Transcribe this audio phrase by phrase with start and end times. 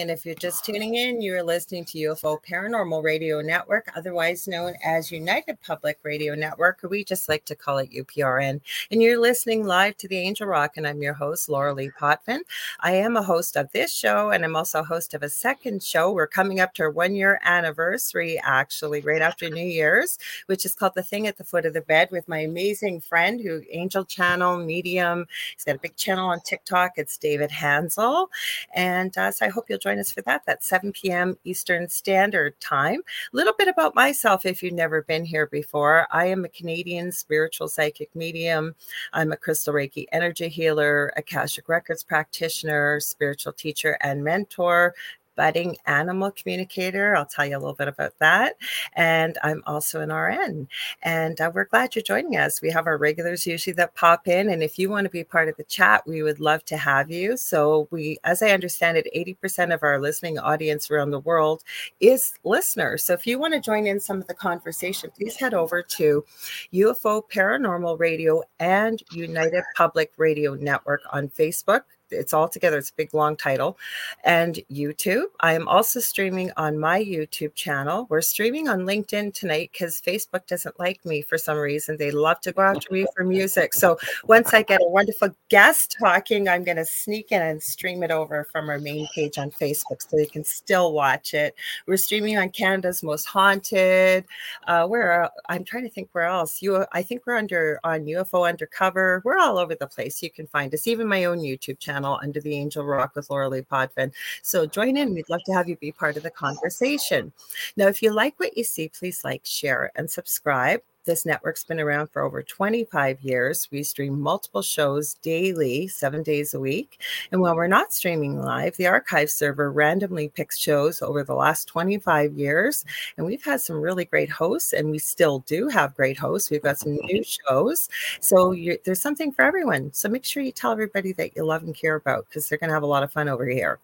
[0.00, 4.74] And if you're just tuning in, you're listening to UFO Paranormal Radio Network, otherwise known
[4.84, 8.60] as United Public Radio Network, or we just like to call it UPRN.
[8.90, 12.40] And you're listening live to the Angel Rock, and I'm your host, Lorilei Potvin.
[12.80, 15.82] I am a host of this show, and I'm also a host of a second
[15.82, 16.12] show.
[16.12, 20.74] We're coming up to our one year anniversary, actually, right after New Year's, which is
[20.74, 24.04] called The Thing at the Foot of the Bed with my amazing friend who Angel
[24.04, 25.26] Channel, Medium.
[25.54, 26.92] He's got a big channel on TikTok.
[26.96, 28.30] It's David Hansel.
[28.74, 30.42] And uh, so I hope you'll join us for that.
[30.44, 31.38] That's 7 p.m.
[31.44, 33.02] Eastern Standard Time.
[33.32, 36.08] A little bit about myself if you've never been here before.
[36.10, 38.74] I am a Canadian spiritual psychic medium.
[39.12, 44.92] I'm a crystal Reiki energy healer, Akashic Records practitioner, spiritual teacher, and mentor
[45.36, 47.14] budding animal communicator.
[47.14, 48.56] I'll tell you a little bit about that.
[48.94, 50.68] And I'm also an RN.
[51.02, 52.60] And uh, we're glad you're joining us.
[52.60, 54.48] We have our regulars usually that pop in.
[54.48, 57.10] And if you want to be part of the chat, we would love to have
[57.10, 57.36] you.
[57.36, 61.62] So, we, as I understand it, 80% of our listening audience around the world
[62.00, 63.04] is listeners.
[63.04, 66.24] So, if you want to join in some of the conversation, please head over to
[66.72, 72.78] UFO Paranormal Radio and United Public Radio Network on Facebook it's all together.
[72.78, 73.78] It's a big long title.
[74.24, 75.26] And YouTube.
[75.40, 78.06] I am also streaming on my YouTube channel.
[78.08, 81.96] We're streaming on LinkedIn tonight because Facebook doesn't like me for some reason.
[81.96, 83.74] They love to go after me for music.
[83.74, 88.02] So once I get a wonderful guest talking, I'm going to sneak in and stream
[88.02, 91.54] it over from our main page on Facebook so you can still watch it.
[91.86, 94.24] We're streaming on Canada's Most Haunted.
[94.66, 96.62] Uh, where I'm trying to think where else.
[96.62, 99.22] You, I think we're under on UFO Undercover.
[99.24, 100.22] We're all over the place.
[100.22, 100.86] You can find us.
[100.86, 104.12] Even my own YouTube channel channel under the Angel Rock with Lorilei Potvin.
[104.42, 105.14] So join in.
[105.14, 107.32] We'd love to have you be part of the conversation.
[107.76, 110.82] Now, if you like what you see, please like, share, and subscribe.
[111.06, 113.68] This network's been around for over 25 years.
[113.70, 117.00] We stream multiple shows daily, seven days a week.
[117.30, 121.68] And while we're not streaming live, the archive server randomly picks shows over the last
[121.68, 122.84] 25 years.
[123.16, 126.50] And we've had some really great hosts, and we still do have great hosts.
[126.50, 127.88] We've got some new shows.
[128.20, 128.52] So
[128.84, 129.92] there's something for everyone.
[129.92, 132.70] So make sure you tell everybody that you love and care about because they're going
[132.70, 133.78] to have a lot of fun over here.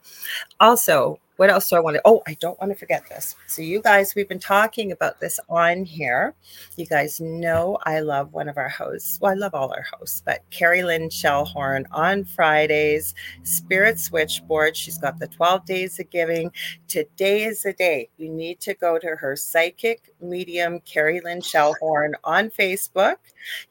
[0.58, 2.02] Also, what else do I want to?
[2.04, 3.34] Oh, I don't want to forget this.
[3.48, 6.36] So, you guys, we've been talking about this on here.
[6.76, 9.18] You guys know I love one of our hosts.
[9.20, 14.76] Well, I love all our hosts, but Carrie Lynn Shellhorn on Fridays, Spirit Switchboard.
[14.76, 16.52] She's got the 12 days of giving.
[16.86, 18.08] Today is the day.
[18.18, 23.16] You need to go to her psychic medium, Carrie Lynn Shellhorn, on Facebook.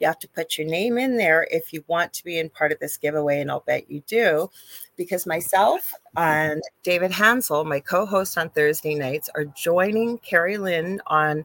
[0.02, 2.74] You have to put your name in there if you want to be in part
[2.74, 4.50] of this giveaway, and I'll bet you do
[5.02, 11.02] because myself and David Hansel, my co host on Thursday nights, are joining Carrie Lynn
[11.08, 11.44] on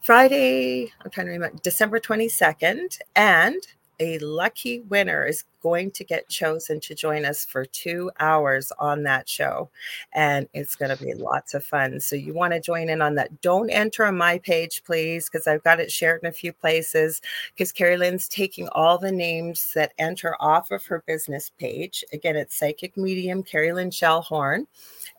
[0.00, 2.98] Friday, I'm trying to remember, December 22nd.
[3.14, 3.62] And
[4.02, 9.04] a lucky winner is going to get chosen to join us for two hours on
[9.04, 9.70] that show.
[10.12, 12.00] And it's going to be lots of fun.
[12.00, 13.40] So you want to join in on that.
[13.42, 17.22] Don't enter on my page, please, because I've got it shared in a few places.
[17.54, 22.04] Because Carrie Lynn's taking all the names that enter off of her business page.
[22.12, 24.66] Again, it's Psychic Medium Carrie Lynn Shellhorn.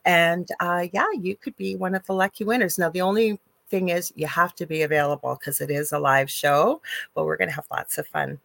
[0.03, 2.77] And uh, yeah, you could be one of the lucky winners.
[2.77, 3.39] Now, the only
[3.73, 6.79] thing is you have to be available because it is a live show,
[7.15, 8.39] but we're going to have lots of fun.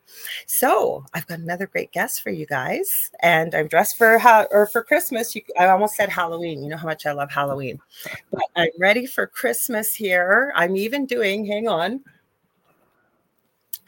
[0.46, 4.66] So I've got another great guest for you guys, and I'm dressed for how or
[4.66, 5.36] for Christmas.
[5.36, 6.62] You, I almost said Halloween.
[6.62, 7.78] You know how much I love Halloween,
[8.30, 10.50] but I'm ready for Christmas here.
[10.56, 11.44] I'm even doing.
[11.44, 12.00] Hang on.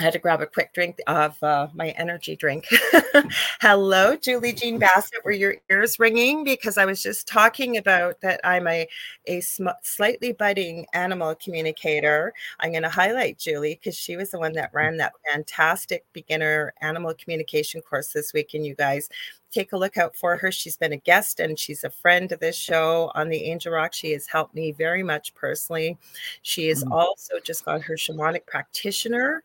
[0.01, 2.67] I had to grab a quick drink of uh, my energy drink.
[3.61, 5.23] Hello, Julie Jean Bassett.
[5.27, 6.43] Were your ears ringing?
[6.43, 8.89] Because I was just talking about that I'm a,
[9.27, 12.33] a sm- slightly budding animal communicator.
[12.61, 16.73] I'm going to highlight Julie because she was the one that ran that fantastic beginner
[16.81, 18.55] animal communication course this week.
[18.55, 19.11] And you guys
[19.51, 20.51] take a look out for her.
[20.51, 23.93] She's been a guest and she's a friend of this show on the Angel Rock.
[23.93, 25.99] She has helped me very much personally.
[26.41, 26.93] She has mm-hmm.
[26.93, 29.45] also just got her shamanic practitioner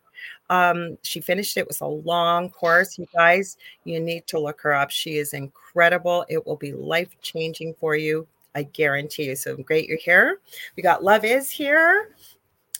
[0.49, 1.67] um, she finished it.
[1.67, 2.97] was a long course.
[2.97, 4.91] You guys, you need to look her up.
[4.91, 6.25] She is incredible.
[6.29, 8.27] It will be life changing for you.
[8.53, 9.35] I guarantee you.
[9.35, 10.39] So great you're here.
[10.75, 12.09] We got Love is here.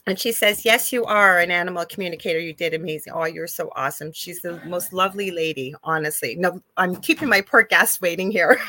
[0.08, 2.40] And she says, Yes, you are an animal communicator.
[2.40, 3.14] You did amazing.
[3.14, 4.12] Oh, you're so awesome.
[4.14, 6.36] She's the most lovely lady, honestly.
[6.36, 8.60] No, I'm keeping my poor guest waiting here.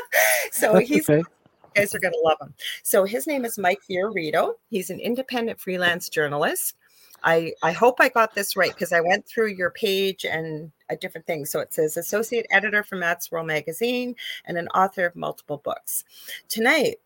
[0.52, 1.18] so That's he's okay.
[1.18, 1.24] you
[1.74, 2.54] guys are going to love him.
[2.84, 4.54] So his name is Mike Fiorito.
[4.70, 6.76] He's an independent freelance journalist.
[7.24, 10.96] I, I hope I got this right because I went through your page and a
[10.96, 11.46] different thing.
[11.46, 16.04] So it says associate editor for Mad Swirl magazine and an author of multiple books.
[16.48, 16.96] Tonight,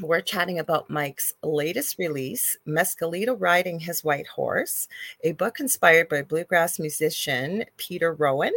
[0.00, 4.88] we're chatting about Mike's latest release, Mescalito Riding His White Horse,
[5.22, 8.52] a book inspired by bluegrass musician Peter Rowan,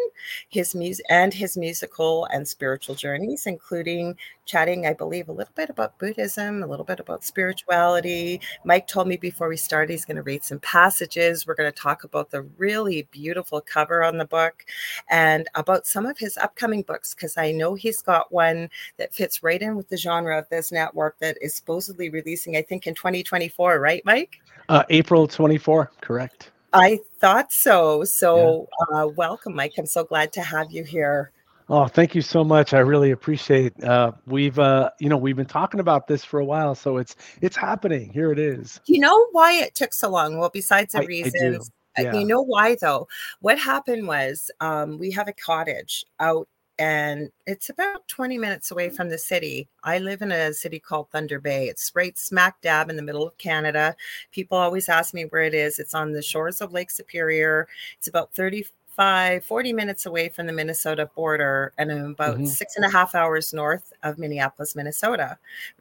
[0.50, 5.70] his music and his musical and spiritual journeys, including chatting, I believe, a little bit
[5.70, 8.40] about Buddhism, a little bit about spirituality.
[8.64, 11.46] Mike told me before we started he's going to read some passages.
[11.46, 14.66] We're going to talk about the really beautiful cover on the book
[15.10, 19.44] and about some of his upcoming books, because I know he's got one that fits
[19.44, 22.96] right in with the genre of this network that is supposedly releasing, I think, in
[22.96, 24.40] 2024, right, Mike?
[24.70, 26.52] Uh, April 24, correct.
[26.74, 28.04] I thought so.
[28.04, 29.04] So, yeah.
[29.04, 29.74] uh, welcome, Mike.
[29.78, 31.32] I'm so glad to have you here.
[31.70, 32.74] Oh, thank you so much.
[32.74, 33.84] I really appreciate.
[33.84, 37.16] Uh, we've, uh, you know, we've been talking about this for a while, so it's
[37.42, 38.10] it's happening.
[38.14, 38.80] Here it is.
[38.86, 40.38] You know why it took so long?
[40.38, 42.20] Well, besides the I, reasons, I uh, yeah.
[42.20, 43.08] you know why though?
[43.42, 46.48] What happened was um, we have a cottage out
[46.80, 49.68] and it's about 20 minutes away from the city.
[49.84, 51.68] I live in a city called Thunder Bay.
[51.68, 53.96] It's right smack dab in the middle of Canada.
[54.32, 55.80] People always ask me where it is.
[55.80, 57.68] It's on the shores of Lake Superior.
[57.98, 62.46] It's about 35, 40 minutes away from the Minnesota border and about mm-hmm.
[62.46, 65.38] six and a half hours north of Minneapolis, Minnesota.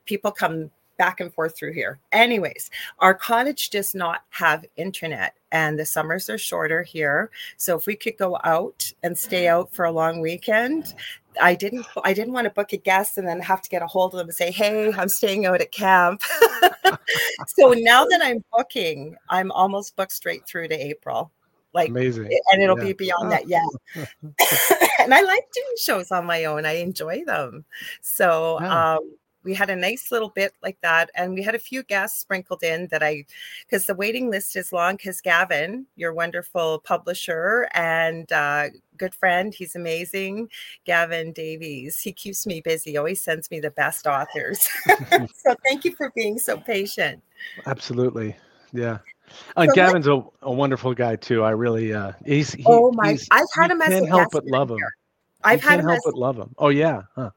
[0.07, 1.99] People come back and forth through here.
[2.13, 7.31] Anyways, our cottage does not have internet and the summers are shorter here.
[7.57, 10.95] So if we could go out and stay out for a long weekend,
[11.41, 13.87] I didn't I didn't want to book a guest and then have to get a
[13.87, 16.23] hold of them and say, "Hey, I'm staying out at camp."
[17.49, 21.31] so now that I'm booking, I'm almost booked straight through to April.
[21.75, 22.31] Like amazing.
[22.53, 22.85] And it'll yeah.
[22.85, 23.49] be beyond that.
[23.49, 23.67] Yeah.
[24.99, 26.65] and I like doing shows on my own.
[26.65, 27.65] I enjoy them.
[28.01, 28.95] So yeah.
[28.95, 29.17] um
[29.47, 32.63] we had a nice little bit like that and we had a few guests sprinkled
[32.63, 33.25] in that i
[33.65, 38.67] because the waiting list is long because gavin your wonderful publisher and uh,
[38.99, 40.49] good friend he's amazing
[40.85, 44.69] gavin davies he keeps me busy always sends me the best authors
[45.35, 47.23] so thank you for being so patient
[47.67, 48.37] absolutely
[48.73, 48.99] yeah
[49.59, 51.43] so Gavin's a, a, wonderful guy too.
[51.43, 52.53] I really, uh, he's.
[52.53, 53.13] He, oh my!
[53.13, 54.79] He's, I've had him as can't help but love him.
[55.43, 56.55] I've had him help as, but love him.
[56.59, 57.31] Oh yeah, huh.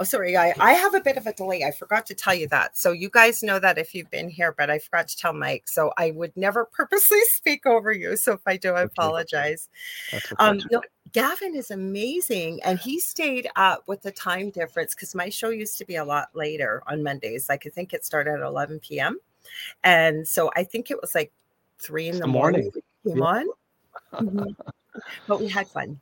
[0.00, 1.64] Oh, sorry, I, I have a bit of a delay.
[1.64, 2.76] I forgot to tell you that.
[2.78, 5.66] So you guys know that if you've been here, but I forgot to tell Mike.
[5.66, 8.16] So I would never purposely speak over you.
[8.16, 9.68] So if I do, I apologize.
[10.38, 15.30] Um, no, Gavin is amazing, and he stayed up with the time difference because my
[15.30, 17.48] show used to be a lot later on Mondays.
[17.48, 19.18] Like I think it started at 11 p.m.
[19.82, 21.32] And so I think it was like
[21.78, 22.62] three in the, the, morning.
[22.62, 22.82] morning.
[23.06, 23.24] Came yeah.
[23.24, 23.46] on.
[24.10, 24.44] Mm-hmm.
[25.26, 26.00] but we had fun.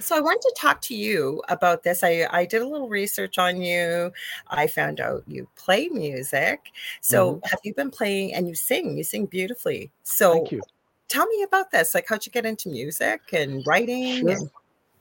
[0.00, 2.02] So I want to talk to you about this.
[2.02, 4.12] I, I did a little research on you.
[4.48, 6.60] I found out you play music.
[7.00, 7.48] So mm-hmm.
[7.48, 8.96] have you been playing and you sing?
[8.96, 9.90] You sing beautifully.
[10.04, 10.62] So thank you.
[11.08, 11.94] tell me about this.
[11.94, 14.20] Like how'd you get into music and writing?
[14.20, 14.30] Sure.
[14.30, 14.50] And-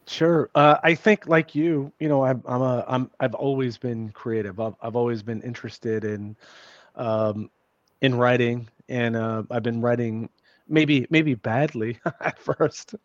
[0.09, 0.49] Sure.
[0.55, 4.57] Uh, I think like you, you know, I'm, I'm a, I'm, I've always been creative.
[4.57, 6.33] I've, I've always been interested in,
[6.95, 7.49] um,
[7.99, 10.29] in writing and, uh, I've been writing
[10.69, 12.95] maybe maybe badly at first.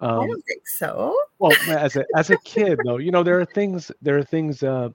[0.00, 1.16] Um, I don't think so.
[1.38, 4.62] well, as a as a kid though, you know there are things there are things
[4.62, 4.90] uh,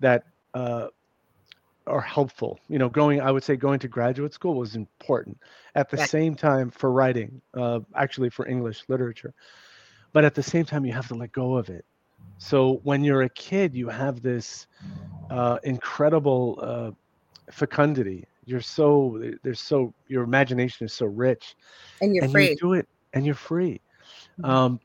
[0.00, 0.88] that uh,
[1.86, 2.58] are helpful.
[2.68, 5.38] You know, going I would say going to graduate school was important.
[5.74, 6.08] At the right.
[6.08, 9.34] same time, for writing, uh, actually for English literature,
[10.12, 11.84] but at the same time, you have to let go of it.
[12.38, 14.66] So when you're a kid, you have this
[15.30, 16.90] uh, incredible uh,
[17.50, 21.54] fecundity you're so there's so your imagination is so rich
[22.00, 22.50] and you're and free.
[22.50, 23.80] you do it and you're free.
[24.40, 24.44] Mm-hmm.
[24.50, 24.80] um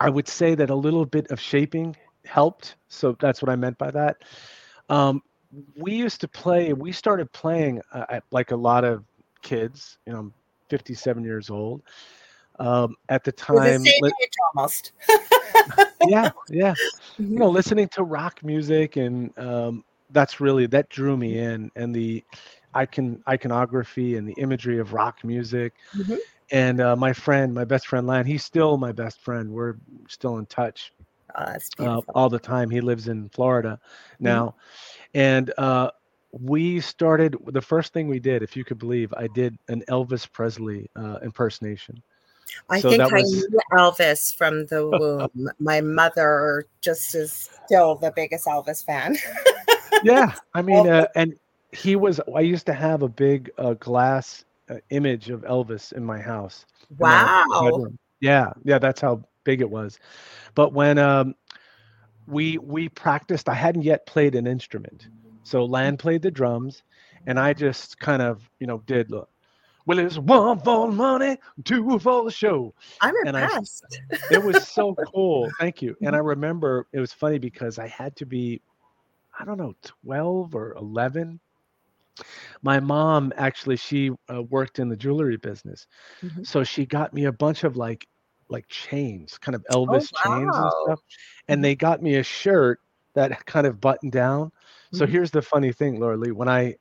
[0.00, 1.94] i would say that a little bit of shaping
[2.24, 4.16] helped so that's what i meant by that.
[4.88, 5.22] Um
[5.76, 9.04] we used to play we started playing uh, like a lot of
[9.42, 10.34] kids you know i'm
[10.68, 11.82] 57 years old.
[12.58, 14.12] Um at the time li-
[14.54, 14.92] almost.
[16.08, 16.72] Yeah yeah.
[17.20, 17.32] Mm-hmm.
[17.34, 21.94] you know listening to rock music and um that's really that drew me in and
[21.94, 22.24] the
[22.74, 25.74] icon iconography and the imagery of rock music.
[25.96, 26.16] Mm-hmm.
[26.52, 29.50] And uh, my friend, my best friend Lan, he's still my best friend.
[29.50, 29.76] We're
[30.08, 30.92] still in touch
[31.36, 32.70] oh, uh, all the time.
[32.70, 33.78] He lives in Florida
[34.14, 34.24] mm-hmm.
[34.24, 35.18] now, mm-hmm.
[35.18, 35.90] and uh,
[36.32, 37.36] we started.
[37.46, 41.18] The first thing we did, if you could believe, I did an Elvis Presley uh,
[41.22, 42.02] impersonation.
[42.68, 43.30] I so think I was...
[43.30, 45.50] knew Elvis from the womb.
[45.58, 49.16] my mother just is still the biggest Elvis fan.
[50.02, 51.34] yeah, I mean, uh, and
[51.72, 56.04] he was i used to have a big uh, glass uh, image of elvis in
[56.04, 56.66] my house
[56.98, 57.86] wow
[58.20, 59.98] yeah yeah that's how big it was
[60.54, 61.34] but when um,
[62.26, 65.08] we we practiced i hadn't yet played an instrument
[65.42, 66.82] so lan played the drums
[67.26, 69.28] and i just kind of you know did look
[69.86, 72.74] well, it's one for money, two for the show.
[73.00, 73.98] I'm impressed.
[74.12, 75.50] I, it was so cool.
[75.58, 75.96] Thank you.
[76.02, 78.60] And I remember it was funny because I had to be
[79.40, 79.74] I don't know,
[80.04, 81.40] 12 or 11.
[82.62, 85.86] My mom actually she uh, worked in the jewelry business.
[86.22, 86.44] Mhm.
[86.44, 88.06] So she got me a bunch of like
[88.48, 91.00] like chains, kind of Elvis chains and stuff.
[91.48, 91.64] And Mhm.
[91.64, 92.80] they got me a shirt
[93.14, 94.50] that kind of buttoned down.
[94.92, 95.06] So Mhm.
[95.06, 96.76] here's the funny thing, Lorilei, when I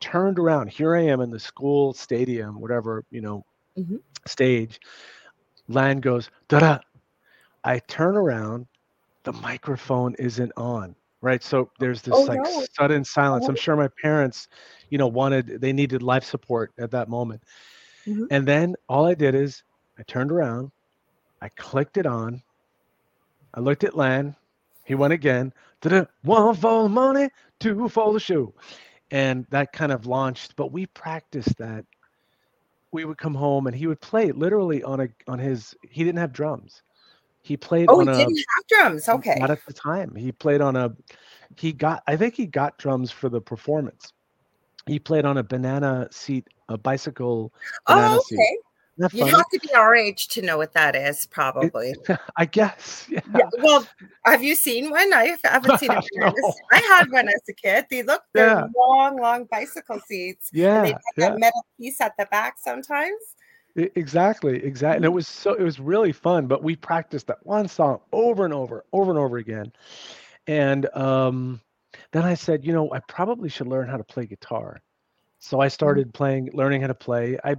[0.00, 3.44] turned around, here I am in the school stadium, whatever, you know,
[3.76, 3.98] Mhm.
[4.26, 4.78] stage.
[5.68, 6.78] Lan goes, da da.
[7.64, 8.66] I turn around,
[9.24, 10.94] the microphone isn't on.
[11.22, 11.42] Right.
[11.42, 12.64] So there's this Oh, like no.
[12.76, 13.48] sudden silence.
[13.48, 14.48] I'm sure my parents,
[14.90, 17.42] you know, wanted, they needed life support at that moment.
[18.06, 18.28] Mhm.
[18.30, 19.62] And then all I did is
[19.98, 20.70] I turned around,
[21.40, 22.42] I clicked it on,
[23.54, 24.36] I looked at Lan,
[24.84, 27.28] he went again, da-da, one for the money,
[27.60, 28.54] two for the show.
[29.10, 31.84] And that kind of launched, but we practiced that.
[32.92, 36.18] We would come home and he would play literally on a on his he didn't
[36.18, 36.82] have drums.
[37.48, 39.08] He played Oh, on he a didn't have drums.
[39.08, 39.36] Okay.
[39.38, 40.14] not at the time.
[40.14, 40.94] He played on a
[41.56, 44.12] he got I think he got drums for the performance.
[44.86, 47.50] He played on a banana seat, a bicycle
[47.86, 48.34] banana Oh, seat.
[48.36, 48.56] okay.
[48.98, 51.94] Isn't You have to be our age to know what that is, probably.
[52.36, 53.06] I guess.
[53.10, 53.20] Yeah.
[53.34, 53.48] Yeah.
[53.62, 53.86] Well,
[54.26, 55.14] have you seen one?
[55.14, 56.04] I haven't seen it.
[56.16, 56.52] No.
[56.70, 57.86] I had one as a kid.
[57.90, 58.66] They look they're Yeah.
[58.76, 60.50] long, long bicycle seats.
[60.52, 60.82] And Yeah.
[60.82, 61.28] they have Yeah.
[61.30, 63.22] that metal piece at the back sometimes.
[63.78, 64.96] Exactly, exactly.
[64.96, 68.44] And it was so it was really fun, but we practiced that one song over
[68.44, 69.72] and over, over and over again.
[70.46, 71.60] And um
[72.12, 74.80] then I said, you know, I probably should learn how to play guitar.
[75.40, 77.38] So I started playing, learning how to play.
[77.44, 77.56] I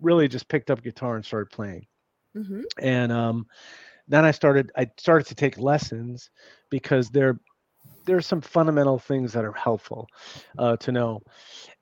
[0.00, 1.86] really just picked up guitar and started playing.
[2.34, 3.46] hmm And um
[4.08, 6.30] then I started I started to take lessons
[6.70, 7.38] because there
[8.04, 10.08] there are some fundamental things that are helpful
[10.58, 11.20] uh, to know.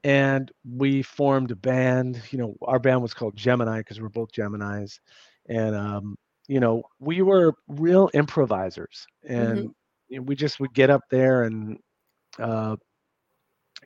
[0.04, 2.22] And we formed a band.
[2.30, 4.98] You know, our band was called Gemini because we're both Geminis.
[5.48, 6.16] And um,
[6.48, 9.70] you know, we were real improvisers, and
[10.08, 11.78] you know, we just would get up there and
[12.38, 12.76] uh,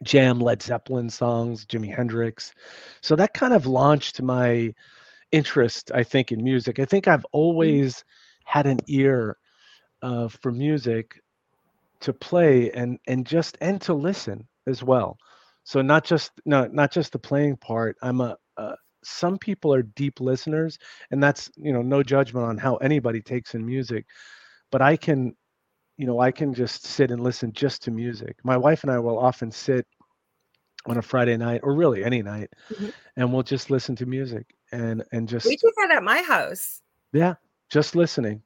[0.02, 2.52] jam Led Zeppelin songs, Jimi Hendrix.
[3.02, 4.72] So that kind of launched my
[5.32, 6.78] interest, I think, in music.
[6.78, 8.04] I think I've always
[8.44, 9.36] had an ear
[10.02, 11.20] uh, for music
[12.04, 15.18] to play and and just and to listen as well.
[15.64, 17.96] So not just no not just the playing part.
[18.02, 20.78] I'm a uh, some people are deep listeners,
[21.10, 24.06] and that's you know no judgment on how anybody takes in music,
[24.72, 25.34] but I can
[25.98, 28.36] you know I can just sit and listen just to music.
[28.44, 29.86] My wife and I will often sit
[30.86, 32.92] on a Friday night or really any night, Mhm.
[33.16, 36.82] and we'll just listen to music and and just We do that at my house.
[37.12, 37.34] yeah
[37.70, 38.42] just listening.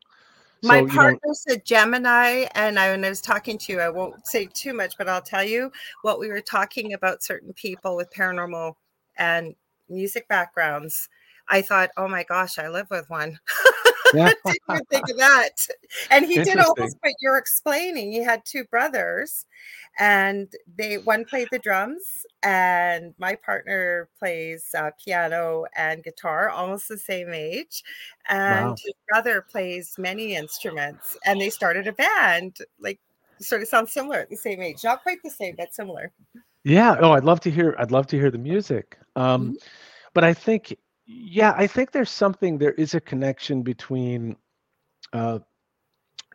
[0.62, 3.80] My So, you know- partner's a Gemini, and I, when I was talking to you,
[3.80, 5.70] I won't say too much, but I'll tell you
[6.02, 8.74] what we were talking about certain people with paranormal
[9.16, 9.54] and
[9.88, 11.08] music backgrounds.
[11.48, 13.38] I thought, oh my gosh, I live with one.
[14.14, 14.30] Yeah.
[14.68, 15.50] Didn't think of that.
[16.10, 18.12] And he did almost what you're explaining.
[18.12, 19.46] He had two brothers,
[19.98, 26.88] and they one played the drums, and my partner plays uh, piano and guitar, almost
[26.88, 27.82] the same age,
[28.28, 28.76] and Wow.
[28.82, 31.16] his brother plays many instruments.
[31.24, 33.00] And they started a band, like
[33.40, 36.12] sort of sounds similar at the same age, not quite the same, but similar.
[36.64, 36.96] Yeah.
[37.00, 37.74] Oh, I'd love to hear.
[37.78, 38.98] I'd love to hear the music.
[39.16, 39.56] Um,
[40.12, 40.76] but I think,
[41.08, 42.58] yeah, I think there's something.
[42.58, 44.36] There is a connection between
[45.12, 45.40] uh,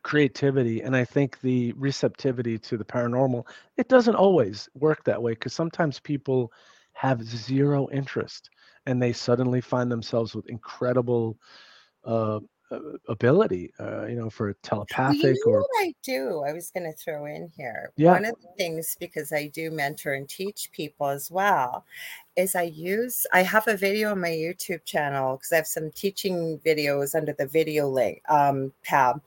[0.04, 3.48] creativity and I think the receptivity to the paranormal.
[3.78, 6.52] It doesn't always work that way because sometimes people
[6.94, 8.50] have zero interest
[8.88, 11.38] and they suddenly find themselves with incredible
[12.04, 12.40] uh,
[13.08, 16.44] ability, uh, you know, for Well, you telepathic know or I do?
[16.48, 17.92] I was going to throw in here.
[17.96, 18.12] Yeah.
[18.12, 21.86] One of the things, because I do mentor and teach people as well,
[22.36, 25.92] is I use, I have a video on my YouTube channel because I have some
[25.92, 29.22] teaching videos under the video link um, tab.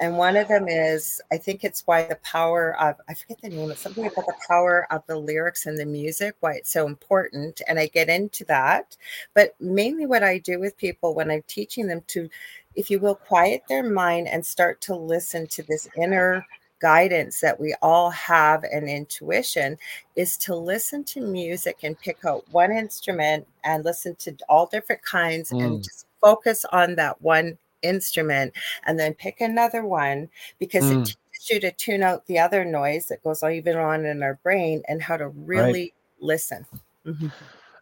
[0.00, 3.50] And one of them is, I think it's why the power of, I forget the
[3.50, 6.86] name, it's something about the power of the lyrics and the music, why it's so
[6.86, 7.62] important.
[7.68, 8.96] And I get into that.
[9.34, 12.28] But mainly what I do with people when I'm teaching them to
[12.78, 16.46] if you will, quiet their mind and start to listen to this inner
[16.80, 19.76] guidance that we all have and intuition
[20.14, 25.02] is to listen to music and pick out one instrument and listen to all different
[25.02, 25.64] kinds Mm.
[25.64, 28.52] and just focus on that one instrument
[28.84, 30.28] and then pick another one
[30.60, 31.02] because Mm.
[31.02, 34.22] it teaches you to tune out the other noise that goes on even on in
[34.22, 36.64] our brain and how to really listen.
[37.04, 37.32] Mhm.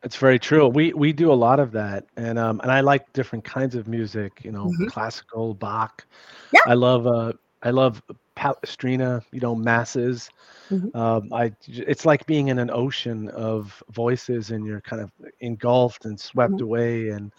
[0.02, 0.68] It's very true.
[0.68, 3.88] We we do a lot of that, and um and I like different kinds of
[3.88, 4.42] music.
[4.44, 4.86] You know, Mhm.
[4.86, 6.06] classical, Bach.
[6.50, 6.60] Yeah.
[6.64, 8.02] I love uh I love
[8.36, 9.22] Palestrina.
[9.32, 10.30] You know, masses.
[10.70, 10.90] Mhm.
[10.94, 15.10] Um, I it's like being in an ocean of voices, and you're kind of
[15.40, 16.62] engulfed and swept Mhm.
[16.62, 17.08] away.
[17.10, 17.32] And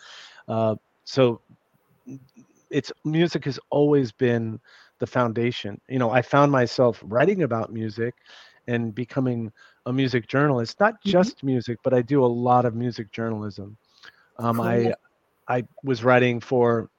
[0.47, 1.41] uh, so,
[2.69, 4.59] it's music has always been
[4.99, 5.79] the foundation.
[5.89, 8.13] You know, I found myself writing about music
[8.67, 9.51] and becoming
[9.87, 11.29] a music journalist, not Mm-hmm.
[11.29, 13.77] just music, but I do a lot of music journalism.
[14.37, 14.97] Um, I Cool.
[15.47, 16.89] I was writing for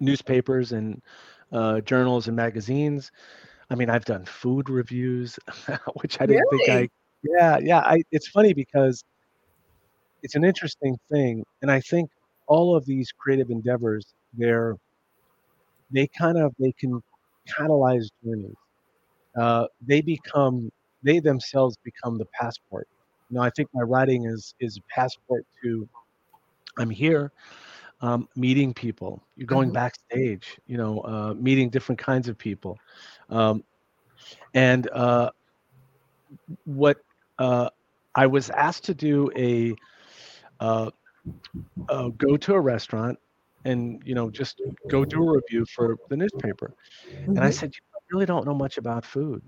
[0.00, 1.00] newspapers and
[1.52, 3.12] uh, journals and magazines.
[3.70, 5.38] I mean, I've done food reviews,
[6.02, 6.88] which I didn't think I.
[7.22, 7.78] Yeah, yeah.
[7.80, 8.02] I.
[8.12, 9.04] It's funny because
[10.22, 12.10] it's an interesting thing, and I think
[12.46, 14.76] all of these creative endeavors, they're
[15.90, 17.00] they kind of they can
[17.48, 18.56] catalyze journeys.
[19.38, 20.70] Uh, they become
[21.02, 22.88] they themselves become the passport.
[23.28, 25.88] You know, I think my writing is is a passport to
[26.78, 27.32] I'm here,
[28.00, 29.22] um, meeting people.
[29.36, 29.72] You're going Mhm.
[29.72, 30.58] backstage.
[30.66, 32.80] You know, uh, meeting different kinds of people,
[33.30, 33.62] um,
[34.54, 35.30] and uh,
[36.64, 36.98] what
[37.38, 37.68] uh,
[38.14, 39.76] I was asked to do a
[40.60, 40.90] uh,
[41.88, 43.18] uh, go to a restaurant
[43.64, 46.74] and you know just go do a review for the newspaper
[47.36, 47.50] and I Mhm.
[47.50, 49.42] said, "You really don't know much about food."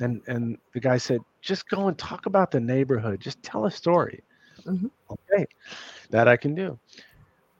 [0.00, 3.20] And and the guy said, "Just go and talk about the neighborhood.
[3.20, 4.22] Just tell a story."
[4.66, 4.90] Mhm.
[5.10, 5.46] Okay,
[6.10, 6.78] that I can do.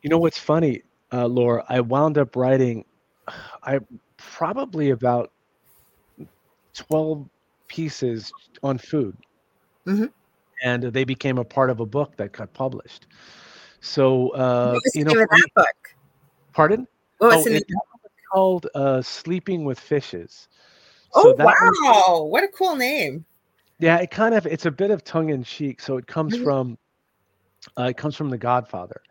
[0.03, 0.83] You know what's funny,
[1.13, 1.65] uh, Laura?
[1.69, 2.85] I wound up writing,
[3.63, 3.81] I
[4.17, 5.33] probably about
[6.75, 7.29] twelve
[7.69, 8.33] pieces
[8.63, 9.17] on food,
[9.87, 10.13] Mhm.
[10.63, 13.07] and they became a part of a book that got published.
[13.81, 15.67] So, uh, you know, that book?
[16.53, 16.87] pardon?
[17.21, 17.57] Oh, the name?
[17.59, 20.49] it, that was called uh, "Sleeping with Fishes."
[21.15, 22.25] Oh that was- wow!
[22.25, 23.25] What a cool name.
[23.79, 25.81] Yeah, it kind of it's a bit of tongue in cheek.
[25.81, 26.45] So it comes Mhm.
[26.45, 26.79] from
[27.79, 29.03] uh, it comes from The Godfather,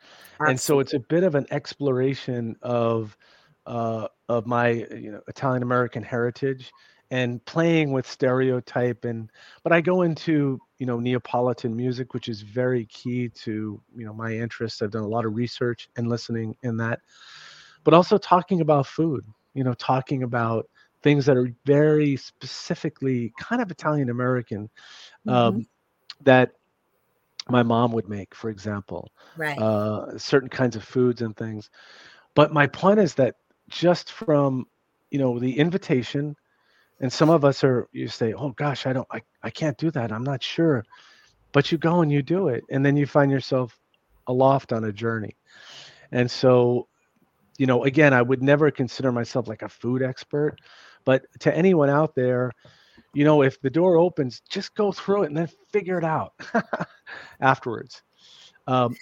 [0.48, 3.15] and so it's a bit of an exploration of
[3.65, 6.72] uh, of my you know Italian American heritage
[7.12, 9.32] and playing with stereotype and
[9.63, 14.13] but I go into you know Neapolitan music, which is very key to you know
[14.13, 14.82] my interests.
[14.82, 17.02] I've done a lot of research and listening in that,
[17.84, 19.26] but also talking about food.
[19.56, 20.69] You know, talking about
[21.02, 24.70] things that are very specifically kind of Italian American
[25.26, 25.34] Mhm.
[25.34, 25.68] um,
[26.22, 26.52] that
[27.50, 29.58] my mom would make, for example, right.
[29.58, 31.70] uh, certain kinds of foods and things.
[32.36, 33.36] But my point is that
[33.70, 34.66] just from
[35.10, 36.36] you know the invitation,
[37.00, 39.92] and some of us are you say, oh gosh, I don't, I, I can't do
[39.92, 40.12] that.
[40.12, 40.84] I'm not sure,
[41.52, 43.78] but you go and you do it, and then you find yourself
[44.28, 45.36] aloft on a journey.
[46.12, 46.88] And so,
[47.58, 50.58] you know, again, I would never consider myself like a food expert,
[51.06, 52.52] but to anyone out there,
[53.14, 56.34] you know, if the door opens, just go through it and then figure it out
[57.42, 58.04] afterwards.
[58.68, 58.96] Um,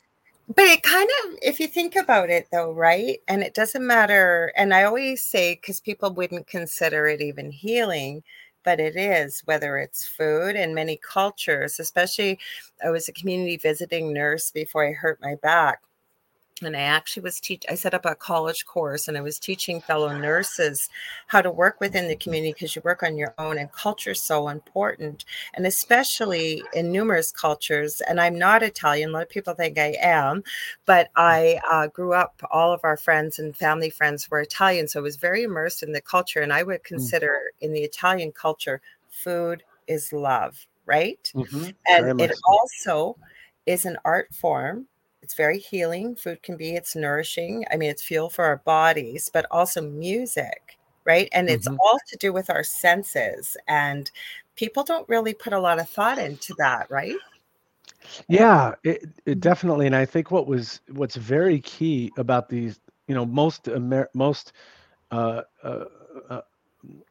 [0.56, 3.20] But it kind of, if you think about it though, right?
[3.28, 4.54] And it doesn't matter.
[4.56, 8.24] And I always say, because people wouldn't consider it even healing,
[8.64, 12.40] but it is, whether it's food in many cultures, especially
[12.84, 15.82] I was a community visiting nurse before I hurt my back.
[16.66, 17.64] And I actually was teach.
[17.70, 20.90] I set up a college course, and I was teaching fellow nurses
[21.28, 24.22] how to work within the community because you work on your own, and culture is
[24.22, 28.02] so important, and especially in numerous cultures.
[28.02, 29.10] And I'm not Italian.
[29.10, 30.44] A lot of people think I am,
[30.86, 32.42] but I uh, grew up.
[32.52, 35.92] All of our friends and family friends were Italian, so I was very immersed in
[35.92, 36.42] the culture.
[36.42, 41.32] And I would consider in the Italian culture, food is love, right?
[41.34, 42.42] mhm, and it so.
[42.46, 43.18] also
[43.66, 44.88] is an art form
[45.28, 49.30] it's very healing food can be it's nourishing i mean it's fuel for our bodies
[49.34, 51.30] but also music right?
[51.32, 51.78] And it's Mhm.
[51.80, 54.12] all to do with our senses and
[54.56, 57.16] people don't really put a lot of thought into that right?
[58.28, 63.16] Yeah, it, it definitely, and I think what was what's very key about these, you
[63.16, 64.54] know, most Amer- most
[65.12, 65.86] uh, uh,
[66.30, 66.42] uh,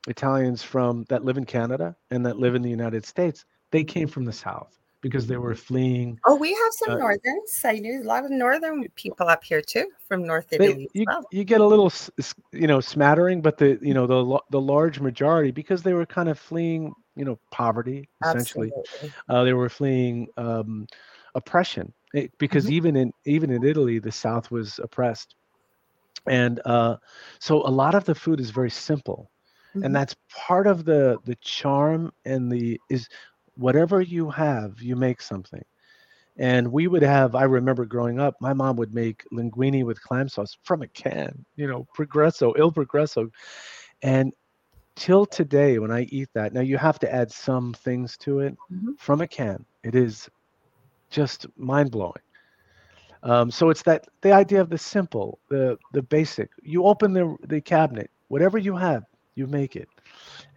[0.06, 4.08] Italians from that live in Canada and that live in the United States, they came
[4.08, 6.18] from the South because they were fleeing.
[6.26, 9.60] oh we have some Uh, northerns i knew a lot of northern people up here
[9.62, 11.92] too from north italy you well you get a little,
[12.52, 16.28] you know, smattering, but the you know the the large majority because they were kind
[16.28, 18.70] of fleeing, you know, poverty essentially.
[19.28, 20.86] Uh, they were fleeing um,
[21.34, 22.72] oppression eh, because Mhm.
[22.72, 25.34] even in even in Italy, the South was oppressed,
[26.26, 26.96] and uh,
[27.38, 29.30] so a lot of the food is very simple,
[29.82, 33.08] and that's part of the the charm and the is
[33.56, 35.62] whatever you have, you make something.
[36.38, 40.28] And we would have, I remember growing up, my mom would make linguine with clam
[40.28, 43.28] sauce from a can, you know, Progresso, Il Progresso.
[44.02, 44.32] And
[44.96, 48.56] till today, when I eat that, now you have to add some things to it
[48.70, 48.96] Mhm.
[48.96, 49.64] from a can.
[49.84, 50.28] It is
[51.10, 52.22] just mind blowing.
[53.22, 56.50] Um, so it's that the idea of the simple, the the basic.
[56.62, 59.88] You open the the cabinet, whatever you have, you make it,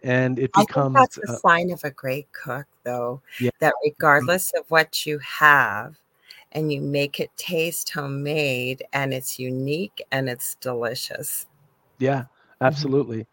[0.02, 3.50] and it I think becomes that's a uh, sign of a great cook, though, yeah.
[3.60, 5.96] that regardless of what you have,
[6.52, 11.46] and you make it taste homemade and it's unique and it's delicious.
[11.98, 12.26] Yeah, Mhm.
[12.62, 13.26] absolutely.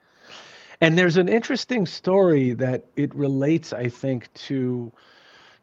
[0.82, 4.92] and there's an interesting story that it relates, I think, to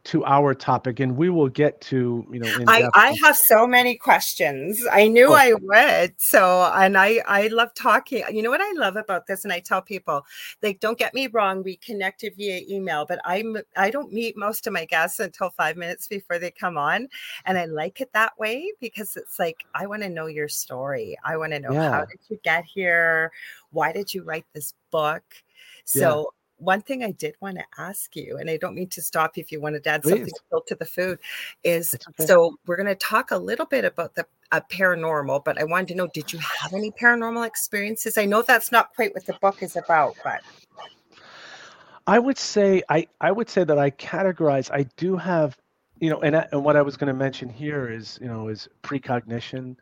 [0.05, 2.65] to our topic, and we will get to you know.
[2.69, 4.85] I I have so many questions.
[4.93, 5.35] I knew oh.
[5.35, 6.15] I would.
[6.19, 8.23] So, and I I love talking.
[8.31, 10.27] You know what I love about this, and I tell people,
[10.63, 14.67] like, don't get me wrong, we connected via email, but I'm I don't meet most
[14.67, 17.09] of my guests until five minutes before they come on,
[17.47, 21.17] and I like it that way because it's like I want to know your story.
[21.25, 21.91] I want to know yeah.
[21.91, 23.33] how did you get here?
[23.71, 25.25] Why did you write this book?
[25.87, 26.33] So
[26.65, 29.53] one thing I did want to ask you, and I don't mean to stop if
[29.53, 30.11] you want to add Please.
[30.11, 31.19] something to the food,
[31.63, 32.27] is okay.
[32.27, 35.89] so we're going to talk a little bit about the uh, paranormal, but I wanted
[35.89, 38.19] to know, did you have any paranormal experiences?
[38.19, 40.43] I know that's not quite what the book is about, but
[42.07, 44.71] I would say I I would say that I categorize.
[44.71, 45.57] I do have,
[46.01, 48.69] you know, and and what I was going to mention here is you know is
[48.83, 49.77] precognition.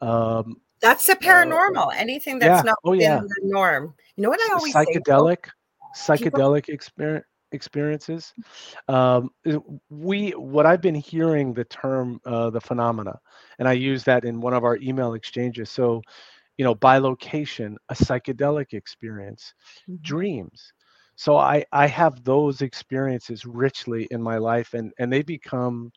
[0.00, 1.88] Um, that's the uh, paranormal.
[1.88, 2.70] Uh, Anything that's yeah.
[2.70, 3.20] not oh, yeah.
[3.20, 3.94] the norm.
[4.16, 5.46] You know what I always psychedelic.
[5.46, 5.52] Say,
[6.06, 8.34] psychedelic experience experiences
[8.88, 9.30] um,
[9.88, 13.18] we what i've been hearing the term uh, the phenomena
[13.58, 16.02] and i use that in one of our email exchanges so
[16.58, 19.54] you know bilocation a psychedelic experience
[19.88, 19.96] mm-hmm.
[20.02, 20.72] dreams
[21.16, 25.90] so i i have those experiences richly in my life and and they become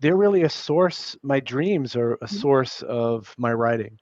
[0.00, 2.36] they're really a source my dreams are a mm-hmm.
[2.36, 3.98] source of my writing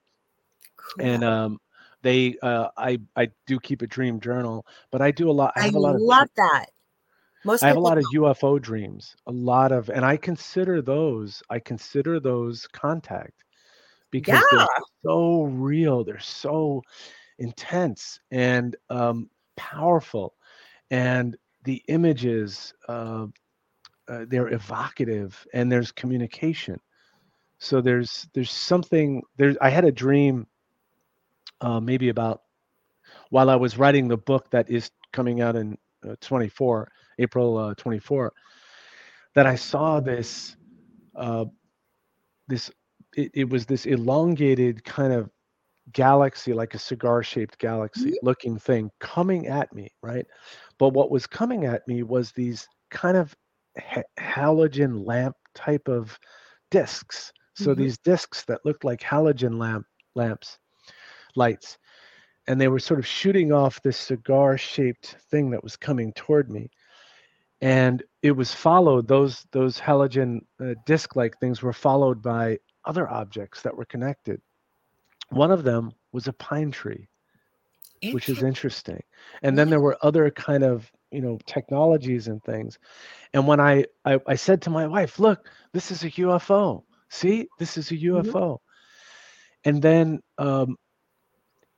[0.76, 1.06] cool.
[1.06, 1.58] and um
[2.06, 5.52] they uh, I I do keep a dream journal, but I do a lot.
[5.56, 6.66] I, have a lot love of, that.
[7.44, 8.04] Most I have a lot don't.
[8.26, 11.42] of UFO dreams, a lot of, and I consider those.
[11.50, 13.42] I consider those contact
[14.12, 14.58] because yeah.
[14.58, 14.66] they're
[15.04, 16.04] so real.
[16.04, 16.80] They're so
[17.38, 20.34] intense and um, powerful,
[20.92, 23.26] and the images uh,
[24.06, 26.78] uh, they're evocative, and there's communication.
[27.58, 30.46] So there's there's something there's I had a dream
[31.60, 32.42] uh, maybe about
[33.30, 35.76] while I was writing the book that is coming out in
[36.08, 38.32] uh, 24 April uh, 24
[39.34, 40.56] that I saw this
[41.14, 41.44] uh,
[42.48, 42.70] this
[43.16, 45.30] it, it, was this elongated kind of
[45.92, 48.26] galaxy like a cigar shaped galaxy mm-hmm.
[48.26, 50.26] looking thing coming at me right
[50.78, 53.34] but what was coming at me was these kind of
[53.78, 56.18] ha- halogen lamp type of
[56.72, 57.82] discs so mm-hmm.
[57.82, 60.58] these discs that looked like halogen lamp lamps
[61.36, 61.78] lights
[62.46, 66.50] and they were sort of shooting off this cigar shaped thing that was coming toward
[66.50, 66.70] me.
[67.60, 73.08] And it was followed those those halogen uh, disc like things were followed by other
[73.08, 74.40] objects that were connected.
[75.30, 77.08] One of them was a pine tree
[78.12, 79.02] which is interesting.
[79.42, 82.78] And then there were other kind of you know technologies and things.
[83.32, 87.48] And when i i, I said to my wife look this is a ufo see?
[87.58, 88.54] This is a ufo mm-hmm.
[89.64, 90.76] and then um,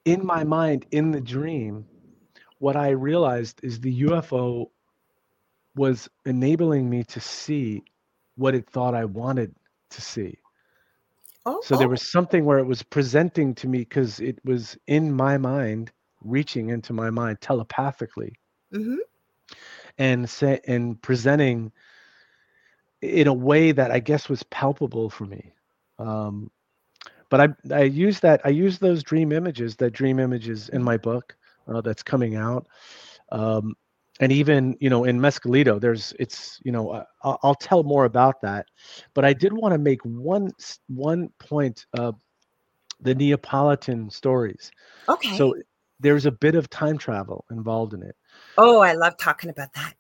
[0.04, 1.84] in my mind, in the dream,
[2.58, 4.70] what I realized is the UFO
[5.76, 7.82] was enabling me to see
[8.37, 9.54] what it thought I wanted
[9.90, 10.38] to see.
[11.46, 11.90] Oh, so there oh.
[11.90, 15.90] was something where it was presenting to me because it was in my mind,
[16.22, 18.34] reaching into my mind telepathically,
[18.72, 18.96] mm-hmm.
[19.98, 21.72] and say and presenting
[23.00, 25.52] in a way that I guess was palpable for me.
[25.98, 26.50] Um,
[27.30, 30.96] but I I use that I use those dream images, that dream images in my
[30.96, 31.36] book
[31.66, 32.66] uh, that's coming out.
[33.30, 33.74] Um,
[34.20, 38.04] and even you know in Mescalito, there's it's you know uh, I'll, I'll, tell more
[38.04, 38.66] about that,
[39.14, 40.50] but I did want to make one
[40.88, 42.16] one point of
[43.00, 44.70] the Neapolitan stories.
[45.08, 45.36] Okay.
[45.36, 45.54] So
[46.00, 48.16] there's a bit of time travel involved in it.
[48.56, 49.94] Oh, I love talking about that.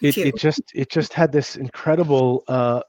[0.00, 2.80] It, it just it just had this incredible uh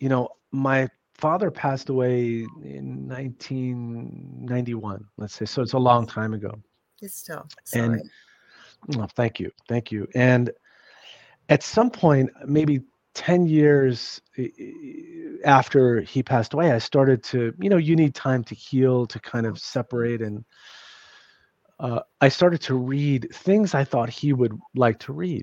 [0.00, 0.88] you know my
[1.18, 6.52] father passed away in 1991 let's say so it's a long time ago.
[7.00, 7.84] It's still sorry.
[7.84, 8.10] and
[8.96, 10.06] well, thank you thank you.
[10.14, 10.50] And
[11.48, 12.80] at some point maybe
[13.14, 14.20] 10 years
[15.44, 19.18] after he passed away i started to you know you need time to heal to
[19.20, 20.44] kind of separate and
[21.80, 25.42] uh, i started to read things i thought he would like to read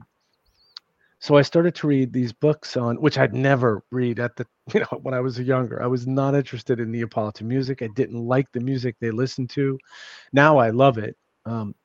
[1.23, 4.81] so I started to read these books on which I'd never read at the you
[4.81, 5.81] know when I was younger.
[5.81, 7.81] I was not interested in Neapolitan music.
[7.81, 9.79] I didn't like the music they listened to.
[10.33, 11.15] Now I love it.
[11.45, 11.75] Um,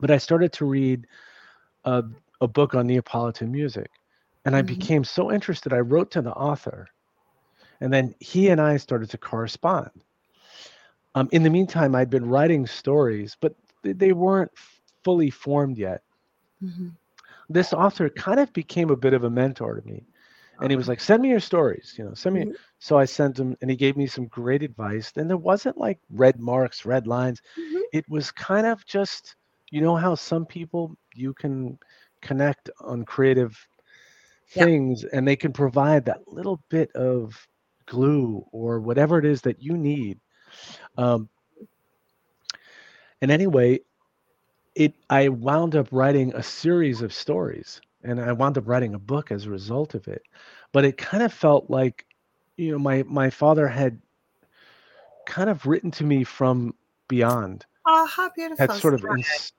[0.00, 1.06] but I started to read
[1.84, 2.02] a,
[2.40, 3.88] a book on Neapolitan music,
[4.44, 4.78] and I mm-hmm.
[4.78, 5.72] became so interested.
[5.72, 6.88] I wrote to the author,
[7.80, 9.92] and then he and I started to correspond.
[11.14, 14.50] Um, in the meantime, I'd been writing stories, but they weren't
[15.04, 16.02] fully formed yet.
[16.60, 16.88] Mm-hmm
[17.50, 20.06] this author kind of became a bit of a mentor to me
[20.60, 22.52] and he was like send me your stories you know send me mm-hmm.
[22.78, 25.98] so i sent him and he gave me some great advice and there wasn't like
[26.10, 27.80] red marks red lines mm-hmm.
[27.92, 29.36] it was kind of just
[29.70, 31.78] you know how some people you can
[32.22, 33.56] connect on creative
[34.50, 35.08] things yeah.
[35.12, 37.46] and they can provide that little bit of
[37.86, 40.18] glue or whatever it is that you need
[40.98, 41.28] um,
[43.22, 43.78] and anyway
[44.80, 48.98] it i wound up writing a series of stories and i wound up writing a
[48.98, 50.22] book as a result of it.
[50.72, 52.06] But it kind of felt like
[52.56, 54.00] you know my my father had
[55.26, 56.74] kind of written to me from
[57.08, 57.66] beyond.
[57.86, 58.66] Oh how beautiful.
[58.66, 59.52] Had sort of ins-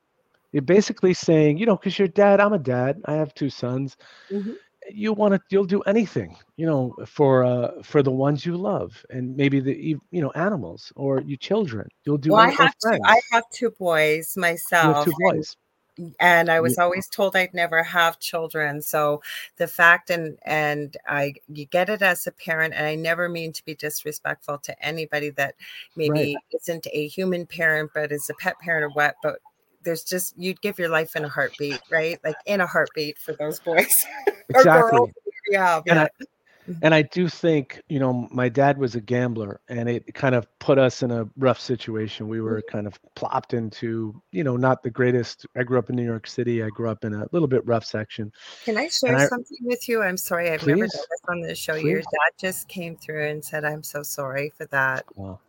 [0.66, 3.96] basically saying, you know, because your dad, I'm a dad, I have two sons.
[4.32, 4.54] Mm-hmm.
[4.94, 9.06] You want to, you'll do anything, you know, for uh, for the ones you love,
[9.10, 9.76] and maybe the
[10.12, 11.88] you know animals or your children.
[12.04, 12.32] You'll do.
[12.32, 13.00] Well, I have two.
[13.06, 15.06] I have two boys myself.
[15.06, 15.56] two boys.
[15.98, 18.82] And, and I was always told I'd never have children.
[18.82, 19.22] So
[19.58, 23.54] the fact and and I you get it as a parent, and I never mean
[23.54, 25.56] to be disrespectful to anybody that
[25.96, 26.38] maybe right.
[26.54, 29.16] isn't a human parent but is a pet parent or what.
[29.22, 29.40] But
[29.84, 32.20] there's just you'd give your life in a heartbeat, right?
[32.24, 33.94] Like in a heartbeat for those boys.
[34.50, 35.12] exactly.
[35.50, 35.82] Yeah.
[35.88, 36.74] And I, mm-hmm.
[36.82, 40.48] and I do think, you know, my dad was a gambler and it kind of
[40.60, 42.28] put us in a rough situation.
[42.28, 42.72] We were mm-hmm.
[42.72, 45.46] kind of plopped into, you know, not the greatest.
[45.56, 46.64] I grew up in New York City.
[46.64, 48.32] I grew up in a little bit rough section.
[48.64, 50.02] Can I share I, something with you?
[50.02, 50.52] I'm sorry.
[50.52, 51.74] I've please, never done this on the show.
[51.74, 51.90] Please.
[51.90, 55.06] Your dad just came through and said, I'm so sorry for that.
[55.16, 55.40] Wow.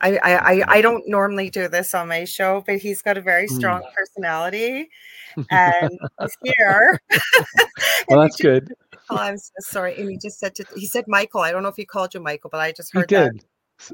[0.00, 3.48] I, I I don't normally do this on my show, but he's got a very
[3.48, 3.92] strong mm.
[3.94, 4.90] personality,
[5.50, 7.00] and he's here.
[8.08, 8.72] well, that's good.
[9.08, 9.96] Oh, I'm so sorry.
[9.96, 11.40] And he just said to he said Michael.
[11.40, 13.38] I don't know if he called you Michael, but I just heard he did.
[13.38, 13.44] That.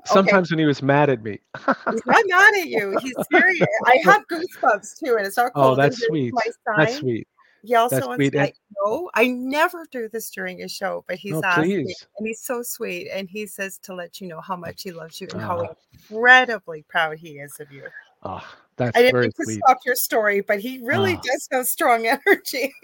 [0.04, 0.54] Sometimes okay.
[0.54, 1.40] when he was mad at me.
[1.56, 2.96] he's not mad at you.
[3.00, 3.66] He's serious.
[3.84, 5.78] I have goosebumps too, and it's not cold.
[5.78, 6.32] Oh, that's sweet.
[6.76, 7.26] That's sweet.
[7.62, 11.34] He also That's wants like, no, I never do this during a show, but he's
[11.34, 13.08] no, asked me, and he's so sweet.
[13.12, 15.74] And he says to let you know how much he loves you and how ah.
[16.10, 17.84] incredibly proud he is of you.
[18.24, 18.44] Oh,
[18.76, 21.20] that's I didn't very mean to stop your story, but he really oh.
[21.22, 22.74] does have strong energy.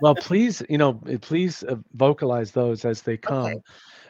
[0.00, 3.46] well, please, you know, eh, please uh, vocalize those as they come.
[3.46, 3.60] Okay.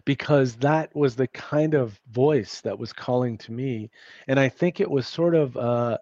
[0.06, 3.90] Because that was the kind of voice that was calling to me.
[4.26, 5.98] And I think it was sort of uh,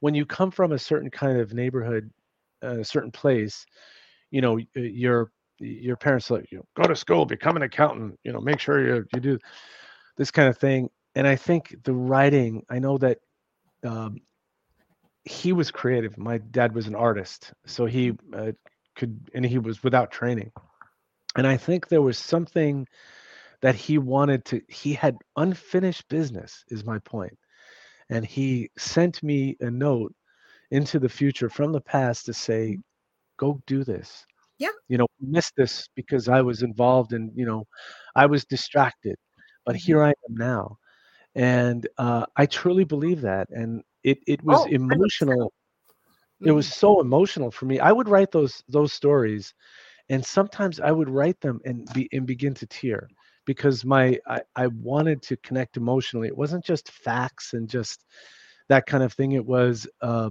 [0.00, 2.10] when you come from a certain kind of neighborhood
[2.62, 3.66] a certain place,
[4.30, 8.32] you know, your your parents like you know, go to school, become an accountant, you
[8.32, 9.38] know, make sure you you do
[10.16, 10.88] this kind of thing.
[11.14, 13.18] And I think the writing, I know that
[13.84, 14.18] um,
[15.24, 16.16] he was creative.
[16.18, 18.52] My dad was an artist, so he uh,
[18.96, 20.52] could, and he was without training.
[21.36, 22.86] And I think there was something
[23.60, 24.60] that he wanted to.
[24.68, 27.04] He had unfinished business, is my point.
[27.04, 27.38] point,
[28.10, 30.14] and he sent me a note
[30.70, 32.78] into the future from the past to say,
[33.38, 34.24] go do this.
[34.58, 34.68] Yeah.
[34.88, 37.66] You know, missed this because I was involved and, you know,
[38.14, 39.16] I was distracted,
[39.64, 39.86] but mm-hmm.
[39.86, 40.76] here I am now.
[41.34, 43.48] And uh, I truly believe that.
[43.50, 45.52] And it, it was oh, emotional.
[46.42, 46.72] It was mm-hmm.
[46.72, 47.80] so emotional for me.
[47.80, 49.54] I would write those those stories
[50.10, 53.08] and sometimes I would write them and be and begin to tear
[53.46, 56.26] because my I, I wanted to connect emotionally.
[56.26, 58.04] It wasn't just facts and just
[58.68, 59.32] that kind of thing.
[59.32, 60.30] It was uh,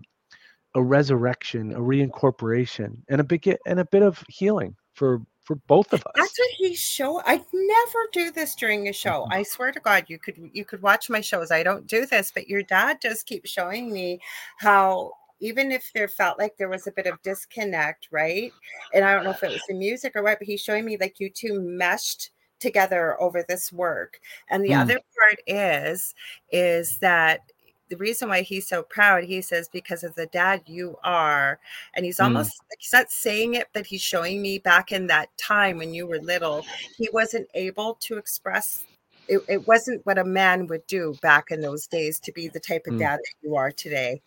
[0.79, 5.91] a resurrection, a reincorporation, and a bit and a bit of healing for for both
[5.93, 6.11] of us.
[6.15, 7.21] That's what he show.
[7.25, 9.23] I never do this during a show.
[9.23, 9.33] Mm-hmm.
[9.33, 11.51] I swear to God, you could you could watch my shows.
[11.51, 14.21] I don't do this, but your dad does keep showing me
[14.57, 15.11] how
[15.41, 18.51] even if there felt like there was a bit of disconnect, right?
[18.93, 20.97] And I don't know if it was the music or what, but he's showing me
[20.97, 24.19] like you two meshed together over this work.
[24.49, 24.81] And the mm.
[24.81, 26.13] other part is
[26.51, 27.41] is that
[27.89, 31.59] the reason why he's so proud, he says, because of the dad you are.
[31.93, 32.25] And he's mm.
[32.25, 32.75] almost mm.
[32.77, 36.19] he's not saying it, but he's showing me back in that time when you were
[36.19, 36.65] little,
[36.97, 38.85] he wasn't able to express
[39.29, 42.59] it, it wasn't what a man would do back in those days to be the
[42.59, 42.99] type of mm.
[42.99, 44.21] dad that you are today.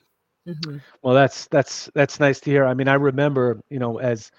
[0.46, 0.78] Mm-hmm.
[1.02, 2.64] Well, that's that's that's nice to hear.
[2.64, 4.30] I mean, I remember, you know, as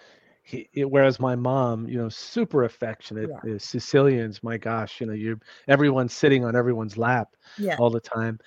[0.45, 3.29] he, whereas my mom, you know, super affectionate.
[3.45, 3.57] Yeah.
[3.57, 7.77] Sicilians, my gosh, you know, you everyone's sitting on everyone's lap yeah.
[7.79, 8.39] all the time,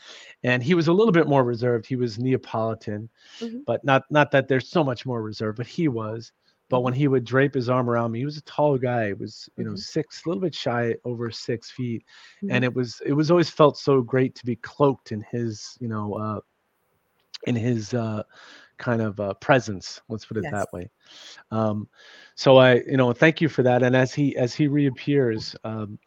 [0.45, 1.87] and he was a little bit more reserved.
[1.87, 3.09] He was Neapolitan,
[3.41, 3.61] mm-hmm.
[3.67, 6.33] but not not that there's so much more reserved, but he was.
[6.69, 7.01] But when mm-hmm.
[7.01, 9.09] he would drape his arm around me, he was a tall guy.
[9.09, 9.79] He was you know mm-hmm.
[9.79, 12.05] six, a little bit shy over six feet,
[12.43, 12.65] and mm-hmm.
[12.65, 16.13] it was it was always felt so great to be cloaked in his you know
[16.15, 16.41] uh,
[17.47, 18.23] in his uh,
[18.79, 20.01] kind of uh, presence.
[20.09, 20.53] Let's put it yes.
[20.53, 20.91] that way.
[21.51, 21.89] Um,
[22.35, 23.83] so I, you know, thank you for that.
[23.83, 25.99] And as he as he reappears, um,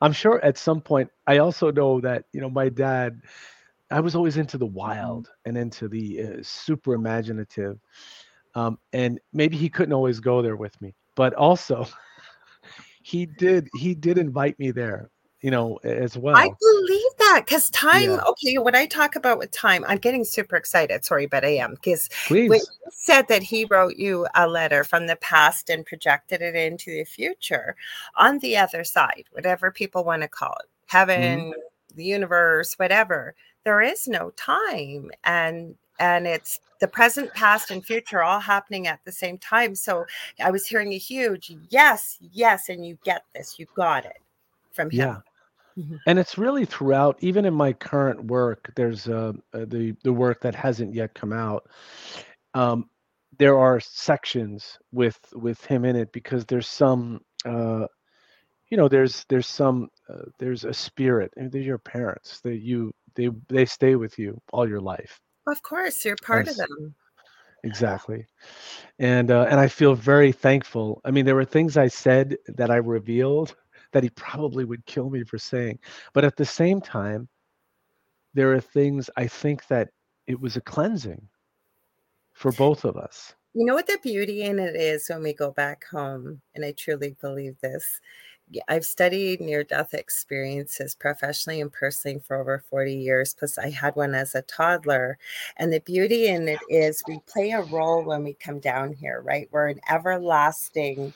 [0.00, 1.10] I'm sure at some point.
[1.26, 3.20] I also know that you know my dad.
[3.90, 7.78] I was always into the wild and into the uh, super imaginative,
[8.54, 11.86] um, and maybe he couldn't always go there with me, but also
[13.02, 15.10] he did he did invite me there
[15.42, 16.36] you know, as well.
[16.36, 16.50] I
[17.32, 18.22] Yeah, because time, yeah.
[18.28, 21.04] okay, what I talk about with time, I'm getting super excited.
[21.04, 25.06] Sorry, but I am because when you said that he wrote you a letter from
[25.06, 27.74] the past and projected it into the future,
[28.16, 31.96] on the other side, whatever people want to call it, heaven, mm-hmm.
[31.96, 35.10] the universe, whatever, there is no time.
[35.24, 39.74] And and it's the present, past, and future all happening at the same time.
[39.74, 40.04] So
[40.42, 44.18] I was hearing a huge yes, yes, and you get this, you got it
[44.72, 44.98] from him.
[44.98, 45.16] Yeah.
[45.78, 45.96] Mm-hmm.
[46.06, 50.40] And it's really throughout, even in my current work, there's uh, uh, the the work
[50.42, 51.68] that hasn't yet come out.
[52.54, 52.90] Um,
[53.38, 57.86] there are sections with with him in it because there's some, uh,
[58.68, 61.32] you know, there's there's some uh, there's a spirit.
[61.36, 65.20] They're your parents that you they they stay with you all your life.
[65.46, 66.94] Of course, you're part of them.
[67.64, 68.26] Exactly,
[68.98, 71.00] and uh, and I feel very thankful.
[71.04, 73.54] I mean, there were things I said that I revealed
[73.92, 75.78] that he probably would kill me for saying.
[76.12, 77.28] But at the same time,
[78.34, 79.90] there are things I think that
[80.26, 81.28] it was a cleansing
[82.32, 83.34] for both of us.
[83.54, 86.72] You know what the beauty in it is when we go back home, and I
[86.72, 88.00] truly believe this.
[88.68, 93.34] I've studied near death experiences professionally and personally for over 40 years.
[93.34, 95.18] Plus, I had one as a toddler.
[95.56, 99.22] And the beauty in it is we play a role when we come down here,
[99.22, 99.48] right?
[99.50, 101.14] We're an everlasting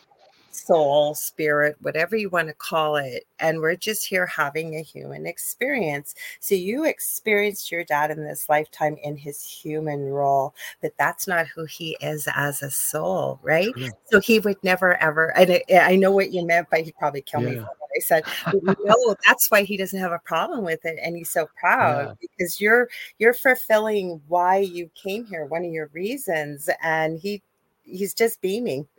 [0.56, 3.24] soul, spirit, whatever you want to call it.
[3.38, 6.14] And we're just here having a human experience.
[6.40, 11.46] So you experienced your dad in this lifetime in his human role, but that's not
[11.46, 13.72] who he is as a soul, right?
[14.06, 17.42] So he would never ever, and I know what you meant, but he'd probably kill
[17.42, 17.48] yeah.
[17.48, 18.24] me for what I said.
[18.86, 20.98] No, that's why he doesn't have a problem with it.
[21.02, 22.14] And he's so proud yeah.
[22.20, 22.88] because you're
[23.18, 26.68] you're fulfilling why you came here, one of your reasons.
[26.82, 27.42] And he
[27.86, 28.86] he's just beaming,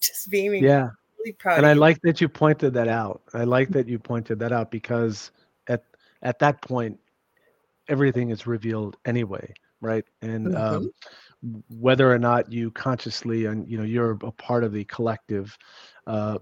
[0.00, 0.64] just beaming.
[0.64, 0.90] Yeah.
[1.18, 3.22] Really and I like that you pointed that out.
[3.32, 5.30] I like that you pointed that out because
[5.68, 5.84] at
[6.22, 6.98] at that point,
[7.88, 10.04] everything is revealed anyway, right?
[10.20, 10.56] And mm-hmm.
[10.56, 10.92] um,
[11.68, 15.56] whether or not you consciously and you know you're a part of the collective,
[16.08, 16.38] uh,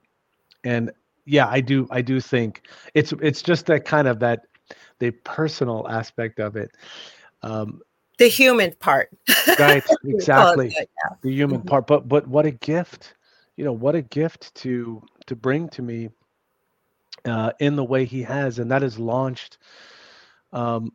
[0.65, 0.91] and
[1.27, 2.63] yeah, I do I do think
[2.95, 4.47] it's it's just that kind of that
[4.99, 6.71] the personal aspect of it.
[7.43, 7.81] Um,
[8.21, 9.09] the human part
[9.59, 11.17] right exactly that, yeah.
[11.23, 11.69] the human mm-hmm.
[11.69, 13.15] part but but what a gift
[13.57, 16.11] you know what a gift to to bring to me
[17.25, 19.57] uh, in the way he has and that has launched
[20.53, 20.93] um,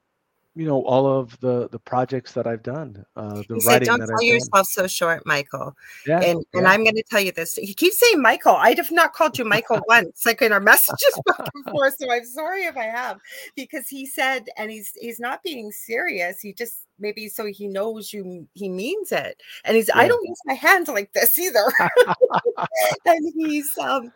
[0.55, 3.05] you know all of the the projects that I've done.
[3.15, 4.65] Uh, the he writing said, "Don't that sell yourself done.
[4.65, 5.75] so short, Michael."
[6.07, 6.59] Yeah, and yeah.
[6.59, 7.55] and I'm going to tell you this.
[7.55, 8.55] He keeps saying Michael.
[8.55, 11.19] I have not called you Michael once, like in our messages
[11.65, 11.91] before.
[11.91, 13.19] So I'm sorry if I have,
[13.55, 16.39] because he said, and he's he's not being serious.
[16.39, 19.99] He just maybe so he knows you he means it and he's yeah.
[19.99, 21.65] i don't use my hands like this either
[23.05, 24.13] and he's um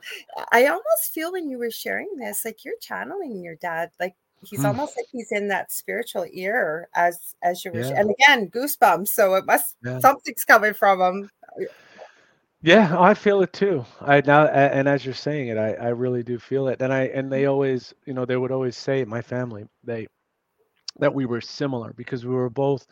[0.54, 4.62] i almost feel when you were sharing this like you're channeling your dad like he's
[4.62, 4.66] mm.
[4.66, 8.00] almost like he's in that spiritual ear as as you were yeah.
[8.00, 10.00] and again goosebumps so it must yeah.
[10.00, 11.30] something's coming from him
[12.62, 16.24] yeah i feel it too i now and as you're saying it i i really
[16.24, 17.50] do feel it and i and they mm.
[17.50, 20.08] always you know they would always say my family they
[21.00, 22.86] that we were similar because we were both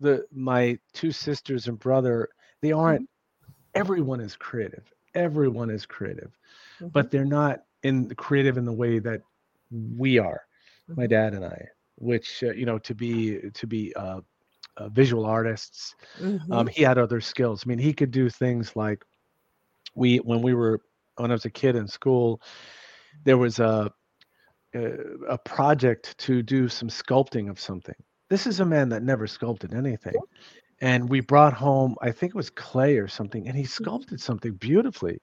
[0.00, 2.28] the my two sisters and brother
[2.60, 3.80] they aren't mm-hmm.
[3.80, 6.36] everyone is creative everyone is creative
[6.76, 6.88] mm-hmm.
[6.88, 9.22] but they're not in creative in the way that
[9.96, 10.53] we are mm-hmm.
[10.88, 14.20] My dad and I, which uh, you know to be to be uh,
[14.76, 15.94] uh, visual artists.
[16.20, 16.52] Mm-hmm.
[16.52, 17.64] Um, he had other skills.
[17.64, 19.04] I mean, he could do things like
[19.94, 20.80] we when we were
[21.16, 22.40] when I was a kid in school,
[23.24, 23.92] there was a
[24.74, 27.94] a project to do some sculpting of something.
[28.28, 30.14] This is a man that never sculpted anything.
[30.80, 33.84] And we brought home, I think it was clay or something, and he mm-hmm.
[33.84, 35.20] sculpted something beautifully.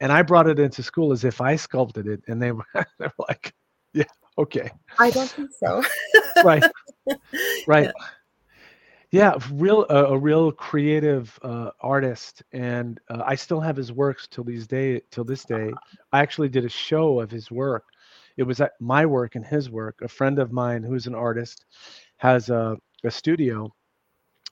[0.00, 2.22] And I brought it into school as if I sculpted it.
[2.26, 3.54] And they were, they were like,
[3.92, 4.04] yeah,
[4.40, 4.70] Okay.
[4.98, 5.82] I don't think so.
[6.44, 6.64] right.
[7.66, 7.90] Right.
[9.10, 9.34] Yeah.
[9.52, 14.44] Real uh, a real creative uh, artist, and uh, I still have his works till
[14.44, 15.70] these day till this day.
[16.12, 17.84] I actually did a show of his work.
[18.38, 20.00] It was my work and his work.
[20.00, 21.66] A friend of mine who's an artist
[22.16, 23.74] has a, a studio,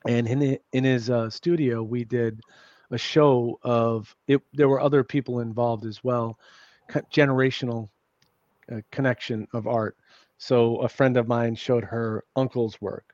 [0.07, 2.39] and in the, in his uh, studio we did
[2.91, 4.39] a show of it.
[4.53, 6.37] There were other people involved as well,
[7.11, 7.89] generational
[8.91, 9.97] connection of art.
[10.37, 13.13] So a friend of mine showed her uncle's work.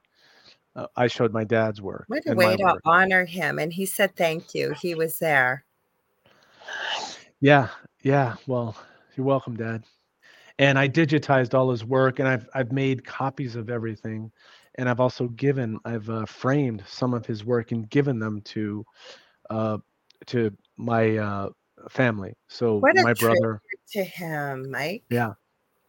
[0.75, 2.05] Uh, I showed my dad's work.
[2.07, 2.81] What a way to work.
[2.85, 3.59] honor him.
[3.59, 4.73] And he said thank you.
[4.81, 5.63] He was there.
[7.39, 7.69] Yeah,
[8.01, 8.35] yeah.
[8.47, 8.75] Well,
[9.15, 9.83] you're welcome, Dad.
[10.57, 14.31] And I digitized all his work, and I've I've made copies of everything,
[14.75, 18.85] and I've also given I've uh, framed some of his work and given them to
[19.49, 19.77] uh,
[20.27, 21.49] to my uh,
[21.89, 22.35] family.
[22.47, 25.03] So what my brother to him, Mike.
[25.09, 25.33] Yeah,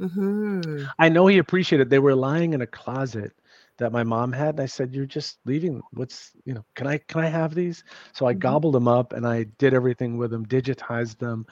[0.00, 0.84] Mm-hmm.
[0.98, 1.88] I know he appreciated.
[1.88, 3.32] They were lying in a closet
[3.78, 5.82] that my mom had, and I said, "You're just leaving.
[5.92, 6.64] What's you know?
[6.74, 8.40] Can I can I have these?" So I mm-hmm.
[8.40, 11.46] gobbled them up, and I did everything with them, digitized them,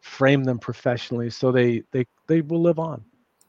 [0.00, 3.04] framed them professionally, so they they they will live on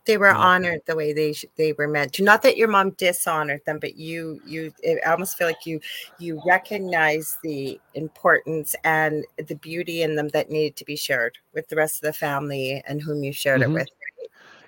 [0.09, 2.89] they were honored the way they sh- they were meant to not that your mom
[2.91, 5.79] dishonored them but you you i almost feel like you
[6.17, 11.67] you recognize the importance and the beauty in them that needed to be shared with
[11.67, 13.77] the rest of the family and whom you shared mm-hmm.
[13.77, 13.89] it with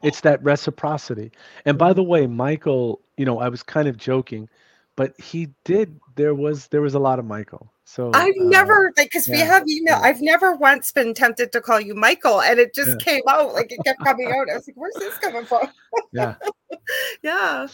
[0.03, 1.31] it's that reciprocity
[1.65, 1.97] and by mm-hmm.
[1.97, 4.47] the way michael you know i was kind of joking
[4.95, 8.93] but he did there was there was a lot of michael so I've uh, never
[8.95, 9.99] like because yeah, we have email.
[9.99, 10.07] Yeah.
[10.07, 12.95] I've never once been tempted to call you Michael, and it just yeah.
[13.03, 14.49] came out like it kept coming out.
[14.49, 15.67] I was like, "Where's this coming from?"
[16.13, 16.35] Yeah,
[17.21, 17.67] yeah.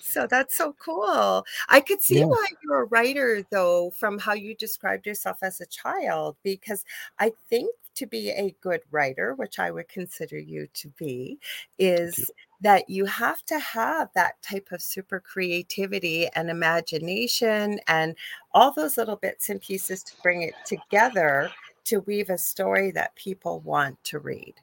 [0.00, 1.44] So that's so cool.
[1.68, 5.66] I could see why you're a writer, though, from how you described yourself as a
[5.66, 6.84] child, because
[7.18, 11.38] I think to be a good writer, which I would consider you to be,
[11.78, 12.30] is
[12.60, 18.16] that you have to have that type of super creativity and imagination and
[18.52, 21.50] all those little bits and pieces to bring it together
[21.84, 24.54] to weave a story that people want to read.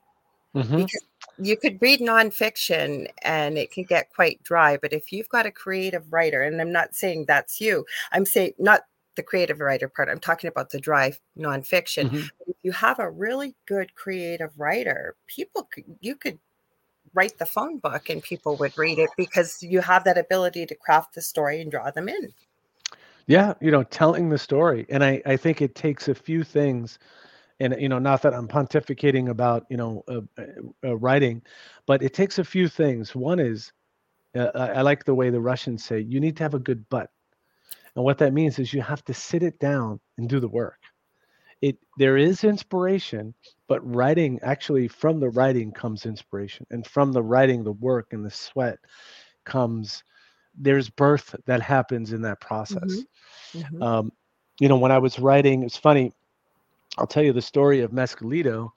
[0.55, 0.77] Mm-hmm.
[0.77, 1.05] Because
[1.37, 5.51] you could read nonfiction and it can get quite dry, but if you've got a
[5.51, 8.85] creative writer, and I'm not saying that's you, I'm saying not
[9.15, 12.05] the creative writer part, I'm talking about the dry nonfiction.
[12.05, 12.27] Mm-hmm.
[12.47, 15.67] If you have a really good creative writer, people,
[16.01, 16.39] you could
[17.13, 20.75] write the phone book and people would read it because you have that ability to
[20.75, 22.33] craft the story and draw them in.
[23.27, 24.85] Yeah, you know, telling the story.
[24.89, 26.99] And I, I think it takes a few things.
[27.59, 30.43] And, you know, not that I'm pontificating about, you know, uh, uh,
[30.83, 31.41] uh writing,
[31.85, 33.15] but it takes a few things.
[33.15, 33.71] One is,
[34.35, 37.09] uh, I like the way the Russians say, you need to have a good butt.
[37.95, 40.79] And what that means is you have to sit it down and do the work
[41.61, 43.33] it there is inspiration
[43.67, 48.25] but writing actually from the writing comes inspiration and from the writing the work and
[48.25, 48.77] the sweat
[49.45, 50.03] comes
[50.57, 53.59] there's birth that happens in that process mm-hmm.
[53.59, 53.81] Mm-hmm.
[53.81, 54.11] Um,
[54.59, 56.13] you know when i was writing it's funny
[56.97, 58.69] i'll tell you the story of mescalito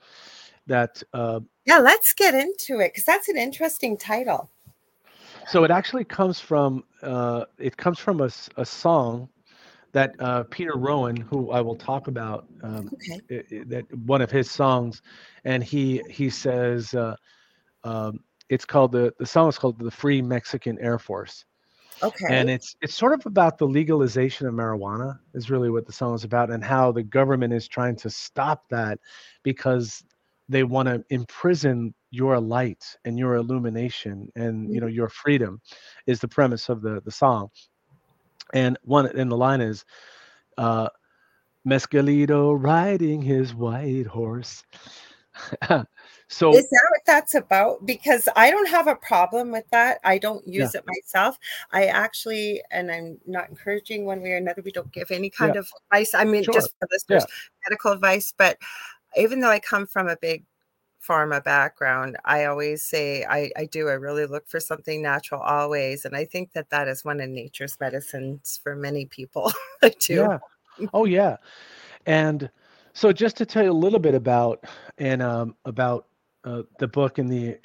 [0.67, 4.51] that uh, yeah let's get into it because that's an interesting title
[5.51, 9.29] so it actually comes from uh, it comes from a, a song
[9.93, 13.21] that uh, Peter Rowan, who I will talk about, um, okay.
[13.29, 15.03] it, it, that one of his songs,
[15.45, 17.17] and he he says uh,
[17.85, 21.45] um, it's called the the song is called the Free Mexican Air Force.
[22.03, 22.27] Okay.
[22.31, 26.15] And it's it's sort of about the legalization of marijuana is really what the song
[26.15, 28.99] is about, and how the government is trying to stop that
[29.43, 30.05] because
[30.49, 34.95] they want to imprison your light and your illumination and you know mm-hmm.
[34.95, 35.61] your freedom
[36.07, 37.51] is the premise of the the song
[38.55, 39.85] and one in the line is
[40.57, 40.89] uh,
[41.67, 44.65] Mescalito riding his white horse.
[46.29, 47.85] so is that what that's about?
[47.87, 50.01] Because I don't have a problem with that.
[50.03, 50.81] I don't use yeah.
[50.81, 51.39] it myself.
[51.73, 54.63] I actually, and I'm not encouraging one way or another.
[54.63, 55.61] We don't give any kind yeah.
[55.61, 56.15] of advice.
[56.15, 56.55] I mean, sure.
[56.55, 57.69] just for listeners, yeah.
[57.69, 58.35] medical advice.
[58.37, 58.59] But
[59.17, 60.45] even though I come from a big
[61.09, 63.89] pharma background, I always say I, I do.
[63.89, 67.29] I really look for something natural always, and I think that that is one of
[67.29, 69.53] nature's medicines for many people
[69.99, 70.15] too.
[70.15, 70.39] Yeah.
[70.93, 71.37] Oh yeah,
[72.07, 72.51] and
[72.93, 74.65] so just to tell you a little bit about
[74.99, 76.07] and um, about
[76.45, 77.59] uh, the book and the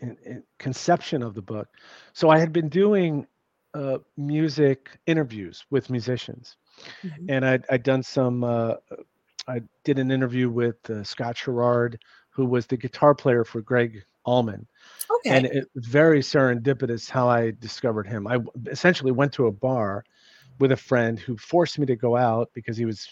[0.60, 1.68] conception of the book.
[2.14, 3.28] So I had been doing
[3.74, 6.58] uh, music interviews with musicians,
[7.04, 7.26] mm-hmm.
[7.30, 8.44] and I'd, I'd done some.
[8.44, 8.76] Uh,
[9.48, 11.98] I did an interview with uh, Scott Sharrard,
[12.34, 14.68] who was the guitar player for Gregg Allman.
[15.20, 15.30] Okay.
[15.30, 18.28] And it very serendipitous how I discovered him.
[18.28, 20.04] I essentially went to a bar
[20.60, 23.08] with a friend who forced me to go out because he was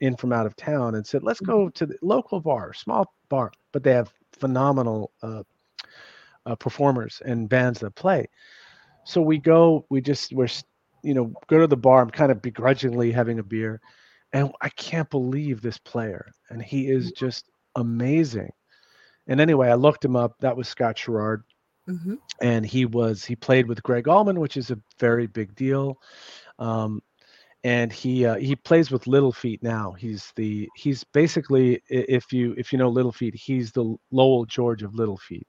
[0.00, 3.52] in from out of town and said, "Let's go to the local bar, small bar,
[3.72, 5.42] but they have phenomenal uh,
[6.46, 8.28] uh, performers and bands that play."
[9.04, 9.86] So we go.
[9.90, 10.48] We just we're
[11.02, 12.02] you know go to the bar.
[12.02, 13.80] I'm kind of begrudgingly having a beer,
[14.32, 17.26] and I can't believe this player, and he is mm-hmm.
[17.26, 18.52] just amazing.
[19.26, 20.36] And anyway, I looked him up.
[20.40, 21.42] That was Scott Sharrard.
[21.88, 22.14] Mm-hmm.
[22.40, 25.98] And he was he played with Gregg Allman, which is a very big deal.
[26.58, 27.02] Um,
[27.62, 29.92] and he uh, he plays with Little Feat now.
[29.92, 34.82] He's the he's basically if you if you know Little Feat, he's the Lowell George
[34.82, 35.46] of Little Feat.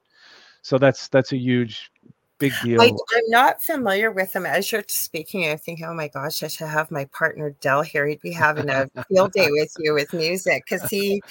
[0.61, 1.91] So that's that's a huge
[2.37, 2.81] big deal.
[2.81, 2.95] I, am
[3.27, 4.45] not familiar with him.
[4.45, 8.07] As you're speaking, I think, oh my gosh, I should have my partner Dell here.
[8.07, 11.21] He'd be having a field day with you with music because he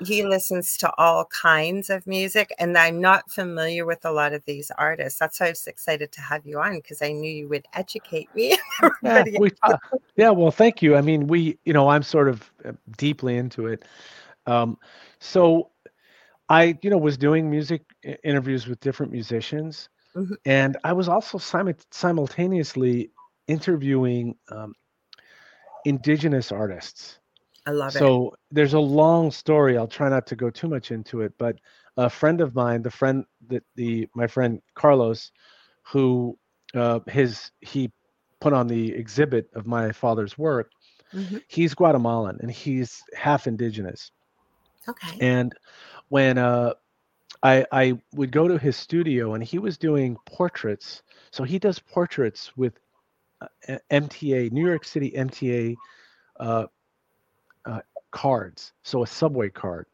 [0.00, 4.44] he listens to all kinds of music and i'm not familiar with a lot of
[4.44, 7.48] these artists that's why i was excited to have you on because i knew you
[7.48, 8.56] would educate me
[9.02, 9.76] yeah, we, uh,
[10.16, 13.66] yeah well thank you i mean we you know i'm sort of uh, deeply into
[13.66, 13.84] it
[14.46, 14.78] um,
[15.18, 15.70] so
[16.48, 17.82] I, you know, was doing music
[18.22, 20.34] interviews with different musicians, mm-hmm.
[20.44, 21.38] and I was also
[21.90, 23.10] simultaneously
[23.48, 24.74] interviewing um,
[25.84, 27.18] indigenous artists.
[27.66, 28.00] I love so it.
[28.00, 29.76] So there's a long story.
[29.76, 31.56] I'll try not to go too much into it, but
[31.96, 35.32] a friend of mine, the friend that the my friend Carlos,
[35.82, 36.38] who
[36.74, 37.90] uh, his he
[38.40, 40.70] put on the exhibit of my father's work.
[41.12, 41.38] Mm-hmm.
[41.48, 44.10] He's Guatemalan and he's half indigenous.
[44.88, 45.18] Okay.
[45.20, 45.52] And
[46.08, 46.74] when uh,
[47.42, 51.02] I I would go to his studio and he was doing portraits.
[51.30, 52.78] So he does portraits with
[53.40, 55.74] uh, MTA, New York City MTA
[56.38, 56.66] uh, uh,
[58.16, 58.72] cards.
[58.82, 59.84] So a subway card.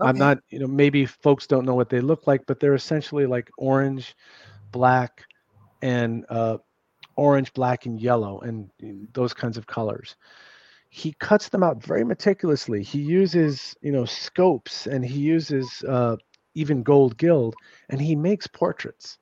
[0.00, 0.08] Okay.
[0.08, 3.26] I'm not, you know, maybe folks don't know what they look like, but they're essentially
[3.26, 4.14] like orange,
[4.70, 5.24] black,
[5.82, 6.58] and uh,
[7.16, 8.70] orange, black, and yellow, and
[9.12, 10.14] those kinds of colors.
[10.88, 12.84] He cuts them out very meticulously.
[12.84, 16.16] He uses, you know, scopes, and he uses uh,
[16.54, 17.56] even gold gild,
[17.88, 19.18] and he makes portraits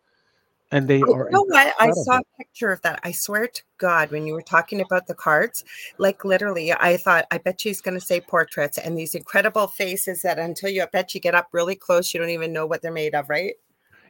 [0.72, 1.26] and they oh, are.
[1.26, 1.74] You know what?
[1.78, 2.98] I saw a picture of that.
[3.04, 5.64] I swear to God, when you were talking about the cards,
[5.98, 10.22] like literally, I thought, I bet she's going to say portraits and these incredible faces
[10.22, 12.82] that until you, I bet you get up really close, you don't even know what
[12.82, 13.54] they're made of, right?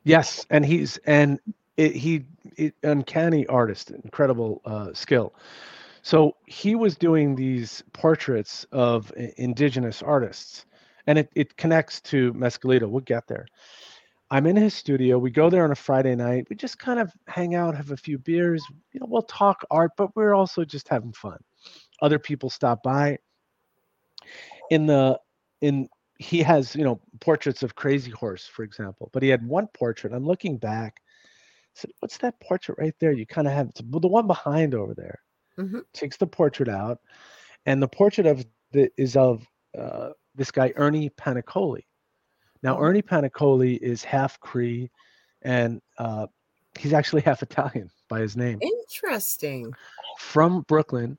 [0.04, 1.38] Yes, and he's and
[1.76, 2.24] it, he
[2.56, 5.34] it, uncanny artist, incredible uh, skill.
[6.02, 10.66] So he was doing these portraits of indigenous artists,
[11.06, 12.88] and it, it connects to Mescalito.
[12.88, 13.46] We'll get there.
[14.32, 15.18] I'm in his studio.
[15.18, 16.46] We go there on a Friday night.
[16.48, 18.64] We just kind of hang out, have a few beers.
[18.94, 21.36] You know, we'll talk art, but we're also just having fun.
[22.00, 23.18] Other people stop by.
[24.70, 25.20] In the
[25.60, 25.86] in
[26.18, 30.14] he has you know portraits of Crazy Horse, for example, but he had one portrait.
[30.14, 30.94] I'm looking back.
[31.04, 34.94] I said, "What's that portrait right there?" You kind of have the one behind over
[34.94, 35.20] there.
[35.58, 35.80] Mm-hmm.
[35.92, 37.00] Takes the portrait out,
[37.66, 39.46] and the portrait of the is of
[39.78, 41.82] uh, this guy Ernie Paniccioli
[42.62, 42.80] now.
[42.80, 44.90] Ernie Paniccioli is half Cree,
[45.42, 46.26] and uh,
[46.78, 48.58] he's actually half Italian by his name.
[48.62, 49.72] Interesting.
[50.18, 51.18] From Brooklyn,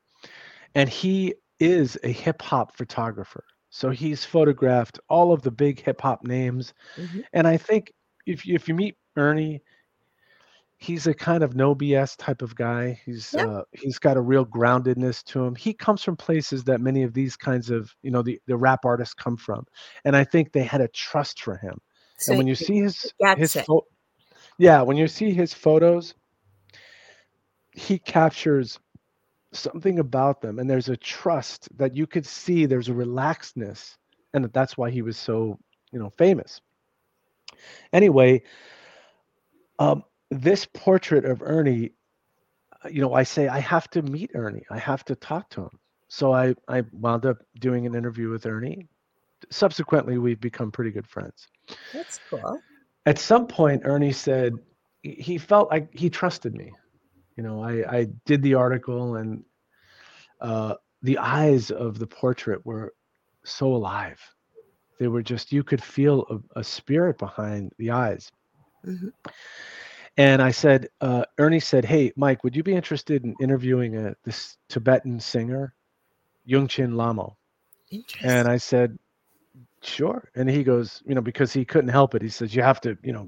[0.76, 3.44] and he is a hip hop photographer.
[3.70, 7.22] So he's photographed all of the big hip hop names, mm-hmm.
[7.34, 7.92] and I think
[8.26, 9.62] if you, if you meet Ernie,
[10.84, 13.00] he's a kind of no BS type of guy.
[13.06, 13.48] He's yep.
[13.48, 15.56] uh, he's got a real groundedness to him.
[15.56, 18.84] He comes from places that many of these kinds of you know the, the rap
[18.84, 19.66] artists come from,
[20.04, 21.80] and I think they had a trust for him.
[22.18, 23.88] So and when you see his his fo-
[24.58, 26.16] yeah, when you see his photos,
[27.72, 28.78] he captures
[29.54, 32.66] something about them, and there's a trust that you could see.
[32.66, 33.96] There's a relaxedness,
[34.34, 35.58] and that's why he was so
[35.94, 36.60] you know famous.
[37.94, 38.44] Anyway.
[39.80, 40.04] Um,
[40.34, 41.92] this portrait of Ernie,
[42.84, 44.66] uh, you know, I say I have to meet Ernie.
[44.70, 45.80] I have to talk to him.
[46.08, 48.88] So I I wound up doing an interview with Ernie.
[49.50, 51.48] Subsequently, we've become pretty good friends.
[51.92, 52.60] That's cool.
[53.06, 54.54] At some point, Ernie said
[55.02, 56.72] he felt like he trusted me.
[57.36, 59.44] You know, I I did the article and
[60.40, 62.94] uh, the eyes of the portrait were
[63.44, 64.22] so alive.
[65.00, 68.32] They were just you could feel a, a spirit behind the eyes.
[68.86, 69.10] Mm-hmm.
[70.18, 74.16] And I said, uh, Ernie said, "Hey, Mike, would you be interested in interviewing a,
[74.24, 75.74] this Tibetan singer,
[76.48, 77.36] Yungchen Lhamo?"
[78.24, 78.98] And I said,
[79.82, 82.22] "Sure." And he goes, you know, because he couldn't help it.
[82.22, 83.28] He says, "You have to, you know,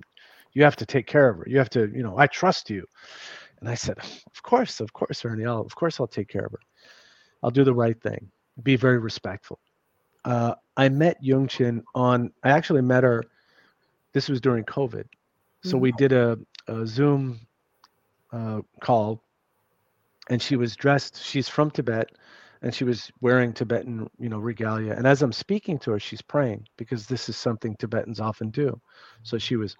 [0.53, 1.45] you have to take care of her.
[1.47, 2.85] You have to, you know, I trust you."
[3.59, 5.45] And I said, "Of course, of course, Ernie.
[5.45, 6.59] I'll, of course, I'll take care of her.
[7.41, 8.29] I'll do the right thing.
[8.61, 9.59] Be very respectful."
[10.23, 12.31] Uh, I met Yungchen on.
[12.43, 13.23] I actually met her.
[14.13, 15.05] This was during COVID,
[15.63, 17.39] so we did a a Zoom
[18.31, 19.21] uh, call,
[20.29, 21.23] and she was dressed.
[21.23, 22.11] She's from Tibet,
[22.61, 24.93] and she was wearing Tibetan, you know, regalia.
[24.93, 28.79] And as I'm speaking to her, she's praying because this is something Tibetans often do.
[29.23, 29.75] So she was,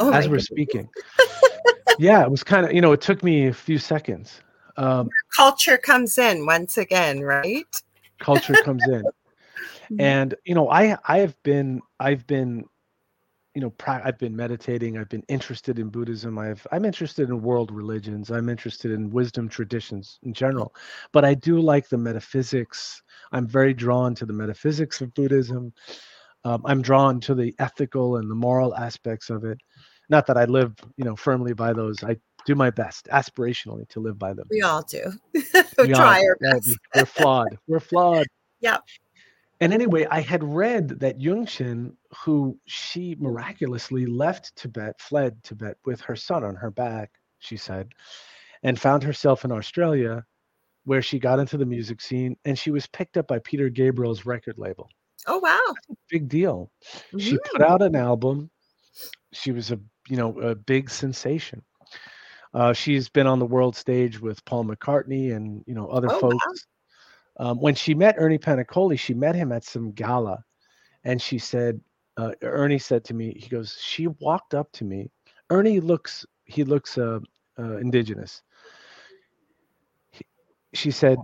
[0.00, 0.46] oh as we're goodness.
[0.46, 0.88] speaking.
[1.98, 4.40] yeah, it was kind of, you know, it took me a few seconds.
[4.76, 7.66] Um, culture comes in once again, right?
[8.18, 9.04] Culture comes in.
[9.98, 12.64] and you know i i have been i've been
[13.54, 17.70] you know i've been meditating i've been interested in buddhism i've i'm interested in world
[17.70, 20.74] religions i'm interested in wisdom traditions in general
[21.12, 25.72] but i do like the metaphysics i'm very drawn to the metaphysics of buddhism
[26.44, 29.58] um, i'm drawn to the ethical and the moral aspects of it
[30.08, 34.00] not that i live you know firmly by those i do my best aspirationally to
[34.00, 34.46] live by them.
[34.50, 35.12] We all do.
[35.78, 36.76] We try all, our best.
[36.94, 38.26] we're flawed we're flawed.
[38.60, 38.78] Yeah
[39.62, 41.94] and anyway, I had read that Yungchen,
[42.24, 47.92] who she miraculously left Tibet, fled Tibet with her son on her back, she said,
[48.62, 50.24] and found herself in Australia,
[50.84, 54.26] where she got into the music scene and she was picked up by Peter Gabriel's
[54.26, 54.88] record label.
[55.26, 55.74] Oh wow.
[56.10, 56.70] Big deal.
[56.84, 57.18] Mm-hmm.
[57.18, 58.50] She put out an album.
[59.32, 61.62] She was a you know a big sensation.
[62.54, 66.18] Uh, she's been on the world stage with Paul McCartney and you know other oh,
[66.18, 66.66] folks.
[67.38, 70.44] Um, when she met Ernie Paniccioli, she met him at some gala,
[71.04, 71.80] and she said,
[72.16, 75.10] uh, Ernie said to me, he goes, she walked up to me.
[75.50, 77.20] Ernie looks, he looks uh,
[77.58, 78.42] uh, indigenous.
[80.10, 80.24] He,
[80.74, 81.18] she said,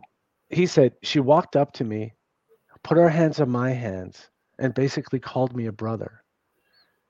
[0.49, 2.15] he said, she walked up to me,
[2.83, 6.23] put her hands on my hands, and basically called me a brother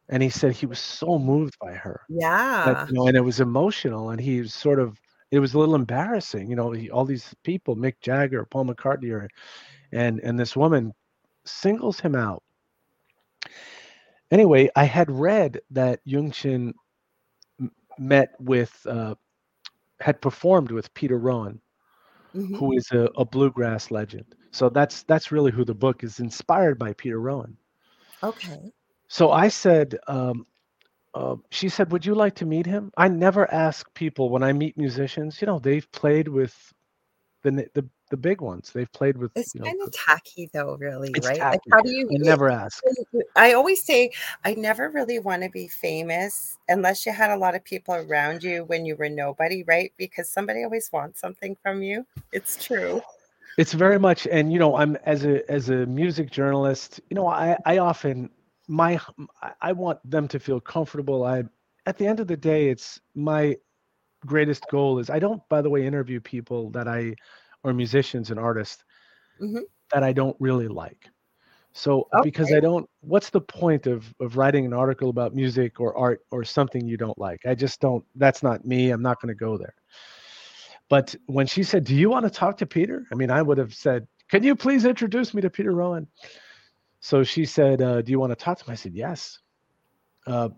[0.08, 2.02] and he said he was so moved by her.
[2.08, 2.64] Yeah.
[2.66, 4.98] That, you know, and it was emotional, and he was sort of
[5.30, 6.48] it was a little embarrassing.
[6.48, 9.28] You know, he, all these people, Mick Jagger, Paul McCartney, or,
[9.92, 10.94] and and this woman
[11.44, 12.42] singles him out.
[14.30, 16.74] Anyway, I had read that Yungchen
[17.98, 19.14] met with, uh,
[20.00, 21.60] had performed with Peter Rowan,
[22.34, 22.54] mm-hmm.
[22.56, 24.34] who is a, a bluegrass legend.
[24.50, 27.56] So that's that's really who the book is inspired by Peter Rowan.
[28.22, 28.72] Okay.
[29.08, 30.46] So I said, um,
[31.14, 34.52] uh, she said, "Would you like to meet him?" I never ask people when I
[34.52, 35.40] meet musicians.
[35.40, 36.54] You know, they've played with
[37.42, 38.70] the the the big ones.
[38.72, 39.32] They've played with.
[39.34, 41.38] It's you know, kind of tacky, though, really, right?
[41.38, 41.56] Tacky.
[41.56, 42.08] Like, how do you?
[42.08, 42.82] I never ask.
[43.36, 44.10] I always say
[44.44, 48.42] I never really want to be famous unless you had a lot of people around
[48.42, 49.92] you when you were nobody, right?
[49.96, 52.06] Because somebody always wants something from you.
[52.32, 53.02] It's true.
[53.56, 57.00] It's very much, and you know, I'm as a as a music journalist.
[57.10, 58.30] You know, I I often
[58.68, 59.00] my
[59.60, 61.24] I want them to feel comfortable.
[61.24, 61.44] I
[61.86, 63.56] at the end of the day, it's my
[64.26, 67.14] greatest goal is I don't, by the way, interview people that I
[67.64, 68.84] or musicians and artists
[69.40, 69.62] mm-hmm.
[69.92, 71.08] that I don't really like.
[71.72, 72.22] So okay.
[72.24, 76.20] because I don't, what's the point of of writing an article about music or art
[76.30, 77.46] or something you don't like?
[77.46, 78.04] I just don't.
[78.16, 78.90] That's not me.
[78.90, 79.74] I'm not going to go there.
[80.88, 83.58] But when she said, "Do you want to talk to Peter?" I mean, I would
[83.58, 86.08] have said, "Can you please introduce me to Peter Rowan?"
[87.00, 89.38] So she said, uh, "Do you want to talk to him?" I said, "Yes."
[90.26, 90.50] Uh,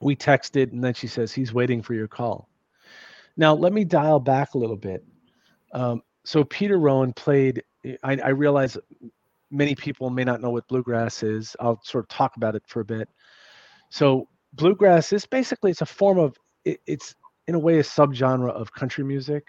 [0.00, 2.48] we texted, and then she says, "He's waiting for your call."
[3.36, 5.04] Now let me dial back a little bit.
[5.72, 7.62] Um, so Peter Rowan played.
[8.02, 8.76] I, I, realize
[9.50, 11.54] many people may not know what bluegrass is.
[11.60, 13.08] I'll sort of talk about it for a bit.
[13.90, 17.14] So bluegrass is basically it's a form of it, it's
[17.46, 19.46] in a way a subgenre of country music.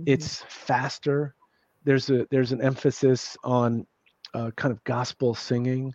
[0.00, 0.04] Mm-hmm.
[0.06, 1.34] It's faster.
[1.84, 3.86] There's a there's an emphasis on
[4.34, 5.94] uh, kind of gospel singing.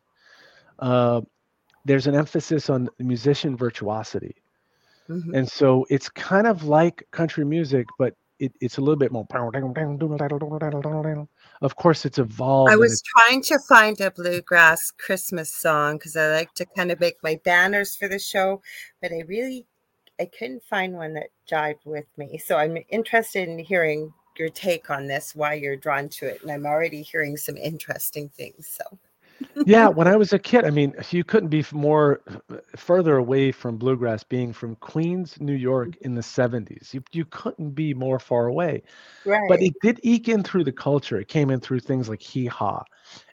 [0.80, 1.22] Uh,
[1.86, 4.36] there's an emphasis on musician virtuosity.
[5.10, 5.36] Mm-hmm.
[5.36, 9.26] And so it's kind of like country music, but it, it's a little bit more.
[11.62, 12.72] Of course, it's evolved.
[12.72, 17.00] I was trying to find a bluegrass Christmas song because I like to kind of
[17.00, 18.62] make my banners for the show,
[19.02, 19.66] but I really
[20.20, 22.38] I couldn't find one that jived with me.
[22.38, 26.42] So I'm interested in hearing your take on this, why you're drawn to it.
[26.42, 28.68] And I'm already hearing some interesting things.
[28.68, 29.00] So
[29.66, 33.52] yeah, when I was a kid, I mean, you couldn't be more uh, further away
[33.52, 36.06] from bluegrass being from Queens, New York mm-hmm.
[36.06, 36.94] in the 70s.
[36.94, 38.84] You, you couldn't be more far away.
[39.26, 39.48] Right.
[39.48, 41.20] But it did eke in through the culture.
[41.20, 42.84] It came in through things like hee haw.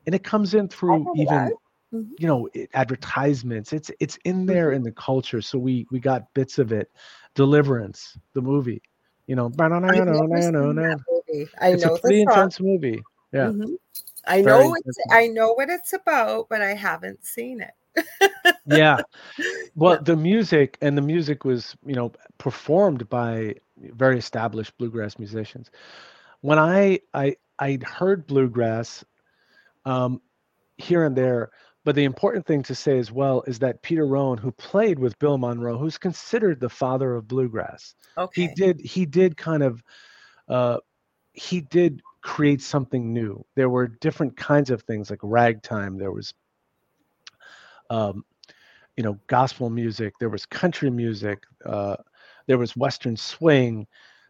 [0.06, 1.52] And it comes in through even
[1.92, 2.02] mm-hmm.
[2.18, 3.72] you know, advertisements.
[3.72, 4.76] It's it's in there mm-hmm.
[4.76, 5.40] in the culture.
[5.40, 6.90] So we we got bits of it.
[7.34, 8.82] Deliverance, the movie
[9.30, 9.78] you know, I know
[11.62, 13.00] it's a pretty intense movie.
[13.32, 13.46] Yeah.
[13.46, 13.74] Mm-hmm.
[14.26, 18.32] I know it's I know what it's about, but I haven't seen it.
[18.66, 18.98] yeah.
[19.76, 20.00] Well, yeah.
[20.02, 25.70] the music and the music was, you know, performed by very established bluegrass musicians.
[26.40, 29.04] When I I I heard bluegrass
[29.84, 30.20] um
[30.76, 31.50] here and there,
[31.84, 35.18] but the important thing to say as well is that Peter Rowan, who played with
[35.18, 38.42] Bill Monroe, who's considered the father of bluegrass, okay.
[38.42, 39.82] he did he did kind of
[40.48, 40.78] uh,
[41.32, 43.44] he did create something new.
[43.56, 45.96] There were different kinds of things like ragtime.
[45.96, 46.34] There was
[47.88, 48.24] um,
[48.96, 50.14] you know gospel music.
[50.20, 51.44] There was country music.
[51.64, 51.96] Uh,
[52.46, 53.86] there was western swing,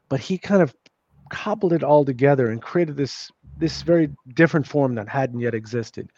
[0.08, 0.74] but he kind of
[1.30, 6.10] cobbled it all together and created this this very different form that hadn't yet existed.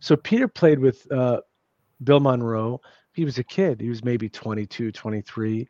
[0.00, 1.40] So Peter played with uh,
[2.02, 2.80] Bill Monroe.
[3.12, 3.80] He was a kid.
[3.80, 5.68] He was maybe 22, 23,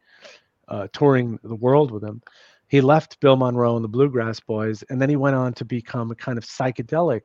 [0.68, 2.22] uh, touring the world with him.
[2.68, 6.10] He left Bill Monroe and the Bluegrass Boys, and then he went on to become
[6.10, 7.20] a kind of psychedelic,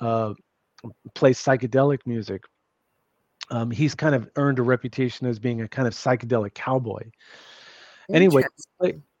[0.00, 0.34] uh,
[1.14, 2.42] play psychedelic music.
[3.50, 7.02] Um, he's kind of earned a reputation as being a kind of psychedelic cowboy.
[8.12, 8.42] Anyway,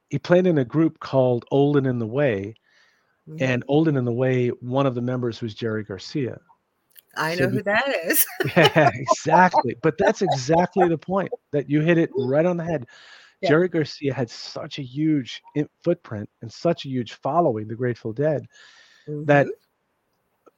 [0.08, 2.54] he played, in a group called Old and In the Way,
[3.38, 6.40] and Old and In the Way, one of the members was Jerry Garcia.
[7.16, 8.26] I know so who that is.
[8.56, 9.76] yeah, exactly.
[9.82, 12.86] But that's exactly the point that you hit it right on the head.
[13.40, 13.50] Yeah.
[13.50, 15.42] Jerry Garcia had such a huge
[15.82, 18.46] footprint and such a huge following, the Grateful Dead,
[19.08, 19.24] mm-hmm.
[19.24, 19.48] that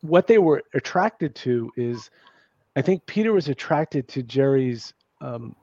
[0.00, 2.10] what they were attracted to is,
[2.74, 5.54] I think Peter was attracted to Jerry's um,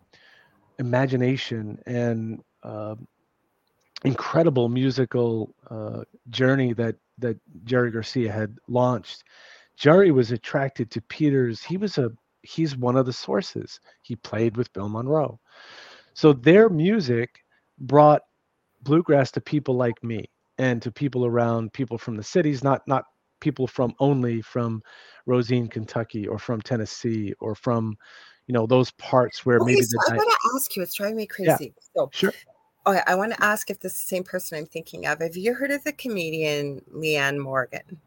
[0.80, 2.96] imagination and uh,
[4.04, 9.26] incredible musical uh, journey that that Jerry Garcia had launched.
[9.80, 11.64] Jerry was attracted to Peter's.
[11.64, 12.12] He was a
[12.42, 13.80] he's one of the sources.
[14.04, 15.40] He played with Bill Monroe,
[16.14, 17.30] so their music
[17.80, 18.22] brought
[18.82, 20.26] bluegrass to people like me
[20.58, 23.06] and to people around people from the cities, not not
[23.40, 24.82] people from only from
[25.26, 27.98] Rosine, Kentucky, or from Tennessee, or from
[28.48, 30.84] you know those parts where okay, maybe so the I want to ask you.
[30.84, 31.74] It's driving me crazy.
[31.74, 32.34] Yeah, so sure.
[32.86, 35.20] Oh, I want to ask if this is the same person I'm thinking of.
[35.20, 38.00] Have you heard of the comedian Leanne Morgan?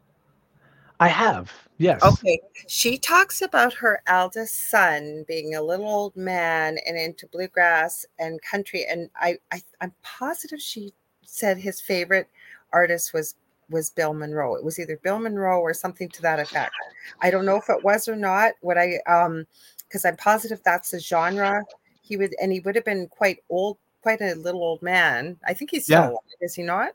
[0.99, 2.01] I have, yes.
[2.03, 2.39] Okay.
[2.67, 8.41] She talks about her eldest son being a little old man and into bluegrass and
[8.41, 8.85] country.
[8.89, 10.93] And I, I I'm positive she
[11.25, 12.29] said his favorite
[12.71, 13.35] artist was
[13.69, 14.55] was Bill Monroe.
[14.55, 16.73] It was either Bill Monroe or something to that effect.
[17.21, 18.53] I don't know if it was or not.
[18.61, 19.45] What I um
[19.87, 21.63] because I'm positive that's the genre.
[22.01, 25.37] He would and he would have been quite old, quite a little old man.
[25.47, 26.09] I think he's still yeah.
[26.09, 26.91] alive, is he not?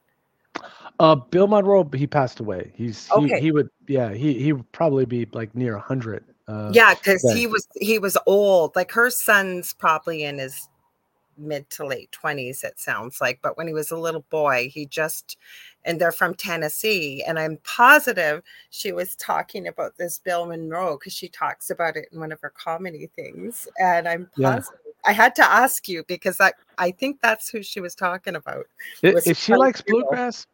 [1.00, 2.72] Uh, Bill Monroe, he passed away.
[2.74, 3.36] He's okay.
[3.36, 6.24] he, he would yeah he he would probably be like near a hundred.
[6.48, 8.74] Uh, yeah, because he was he was old.
[8.74, 10.68] Like her son's probably in his
[11.36, 12.64] mid to late twenties.
[12.64, 15.36] It sounds like, but when he was a little boy, he just
[15.84, 17.22] and they're from Tennessee.
[17.26, 22.08] And I'm positive she was talking about this Bill Monroe because she talks about it
[22.12, 23.68] in one of her comedy things.
[23.78, 24.80] And I'm positive.
[25.08, 28.66] I had to ask you because I, I think that's who she was talking about.
[29.02, 30.46] If she likes bluegrass,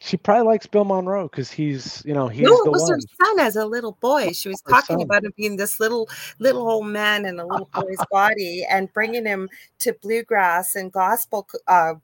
[0.00, 2.94] she probably likes Bill Monroe because he's, you know, he's no, it was one.
[2.94, 4.32] her son as a little boy.
[4.32, 6.08] She was talking about him being this little,
[6.40, 9.48] little old man in a little boy's body and bringing him
[9.78, 11.94] to bluegrass and gospel uh,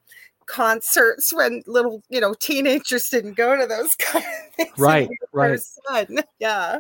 [0.46, 4.78] concerts when little, you know, teenagers didn't go to those kind of things.
[4.78, 5.58] Right, right.
[5.58, 6.20] Son.
[6.38, 6.78] Yeah.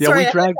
[0.00, 0.58] Yeah, Sorry, we dragged.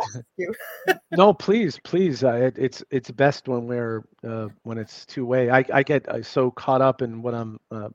[1.12, 2.24] no, please, please.
[2.24, 5.50] Uh, it, it's it's best when we're uh, when it's two way.
[5.50, 7.88] I I get uh, so caught up in what I'm uh,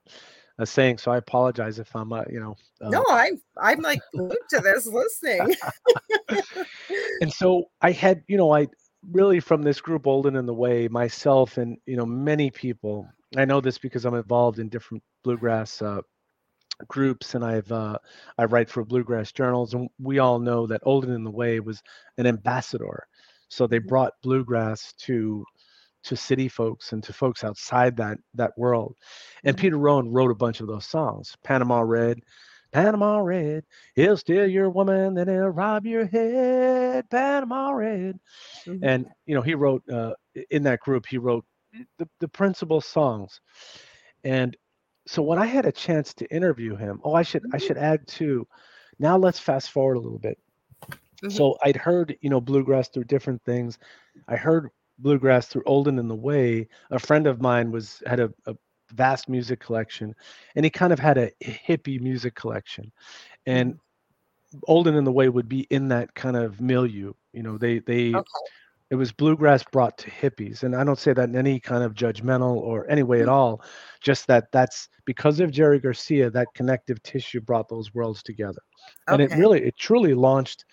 [0.59, 2.55] uh, saying, so I apologize if I'm uh, you know.
[2.81, 5.55] no, I'm I'm like glued to this listening.
[7.21, 8.67] and so I had you know I
[9.11, 13.07] really from this group Old and In the Way myself and you know many people.
[13.35, 15.81] I know this because I'm involved in different bluegrass
[16.87, 17.97] groups and I've uh,
[18.37, 21.59] I write for bluegrass journals and we all know that Old and In the Way
[21.59, 21.81] was
[22.17, 23.07] an ambassador.
[23.49, 23.87] So they mm-hmm.
[23.87, 25.45] brought bluegrass to
[26.03, 28.95] to city folks and to folks outside that that world.
[29.43, 29.61] And mm-hmm.
[29.61, 31.35] Peter Rowan wrote a bunch of those songs.
[31.43, 32.19] Panama Red,
[32.71, 33.63] Panama Red,
[33.95, 37.09] he'll steal your woman, then he'll rob your head.
[37.09, 38.19] Panama Red.
[38.65, 38.83] Mm-hmm.
[38.83, 40.13] And you know, he wrote uh,
[40.49, 41.45] in that group, he wrote
[41.97, 43.39] the, the principal songs.
[44.23, 44.55] And
[45.05, 47.67] so when I had a chance to interview him, oh, I should I mm-hmm.
[47.67, 48.47] should add too.
[48.99, 50.37] Now let's fast forward a little bit.
[50.81, 51.29] Mm-hmm.
[51.29, 53.79] So I'd heard, you know, bluegrass through different things.
[54.27, 56.67] I heard bluegrass through Old and In the Way.
[56.91, 58.55] A friend of mine was had a, a
[58.93, 60.15] vast music collection,
[60.55, 62.91] and he kind of had a hippie music collection,
[63.45, 64.59] and mm-hmm.
[64.67, 67.13] Old and In the Way would be in that kind of milieu.
[67.33, 68.23] You know, they they okay
[68.93, 71.95] it was bluegrass brought to hippies and i don't say that in any kind of
[71.95, 73.31] judgmental or any way at mm.
[73.31, 73.59] all
[74.01, 78.61] just that that's because of jerry garcia that connective tissue brought those worlds together
[79.09, 79.13] okay.
[79.13, 80.65] and it really it truly launched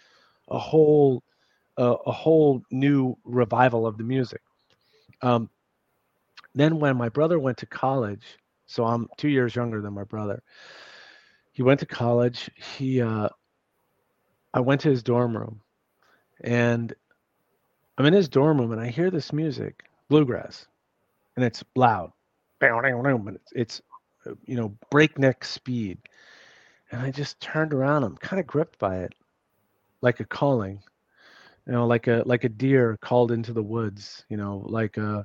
[0.48, 1.22] a whole
[1.78, 4.42] uh, a whole new revival of the music
[5.22, 5.48] um,
[6.54, 10.42] then when my brother went to college so i'm two years younger than my brother
[11.52, 13.30] he went to college he uh,
[14.52, 15.62] i went to his dorm room
[16.42, 16.94] and
[18.00, 20.66] I'm in his dorm room and I hear this music, bluegrass,
[21.36, 22.12] and it's loud.
[23.26, 23.82] But it's, it's
[24.26, 25.98] uh, you know, breakneck speed.
[26.90, 28.04] And I just turned around.
[28.04, 29.12] I'm kind of gripped by it,
[30.00, 30.82] like a calling,
[31.66, 34.24] you know, like a like a deer called into the woods.
[34.30, 35.22] You know, like a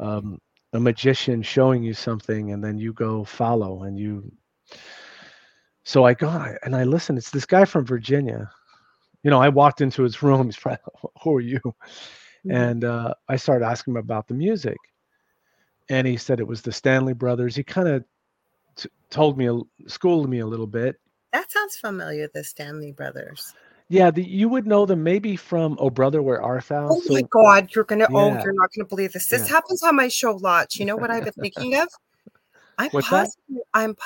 [0.00, 0.40] um,
[0.72, 4.32] a magician showing you something, and then you go follow, and you.
[5.84, 6.28] So I go
[6.62, 7.18] and I listen.
[7.18, 8.50] It's this guy from Virginia,
[9.22, 10.46] you know, I walked into his room.
[10.46, 10.78] He's probably,
[11.22, 11.60] who are you?
[11.60, 12.50] Mm-hmm.
[12.50, 14.76] And uh, I started asking him about the music.
[15.90, 17.56] And he said it was the Stanley Brothers.
[17.56, 18.04] He kind of
[18.76, 19.48] t- told me,
[19.86, 20.96] schooled me a little bit.
[21.32, 23.54] That sounds familiar, the Stanley Brothers.
[23.90, 26.88] Yeah, the, you would know them maybe from Oh Brother Where Art Thou.
[26.90, 28.38] Oh so, my God, you're gonna oh, yeah.
[28.38, 29.28] oh, you're not gonna believe this.
[29.28, 29.54] This yeah.
[29.54, 30.78] happens on my show lots.
[30.78, 31.88] You know what I've been thinking of?
[32.78, 33.62] I'm What's positive, that?
[33.74, 33.96] I'm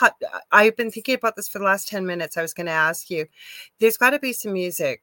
[0.50, 2.36] I've been thinking about this for the last 10 minutes.
[2.36, 3.26] I was going to ask you.
[3.78, 5.02] There's got to be some music.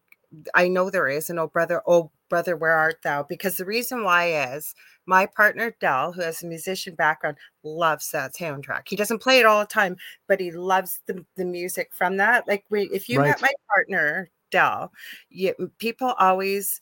[0.53, 3.23] I know there is an oh brother, oh brother, where art thou?
[3.23, 8.35] Because the reason why is my partner Dell, who has a musician background, loves that
[8.35, 8.83] soundtrack.
[8.87, 9.97] He doesn't play it all the time,
[10.27, 12.47] but he loves the, the music from that.
[12.47, 13.29] Like we, if you right.
[13.29, 14.91] met my partner Dell,
[15.29, 16.81] you, people always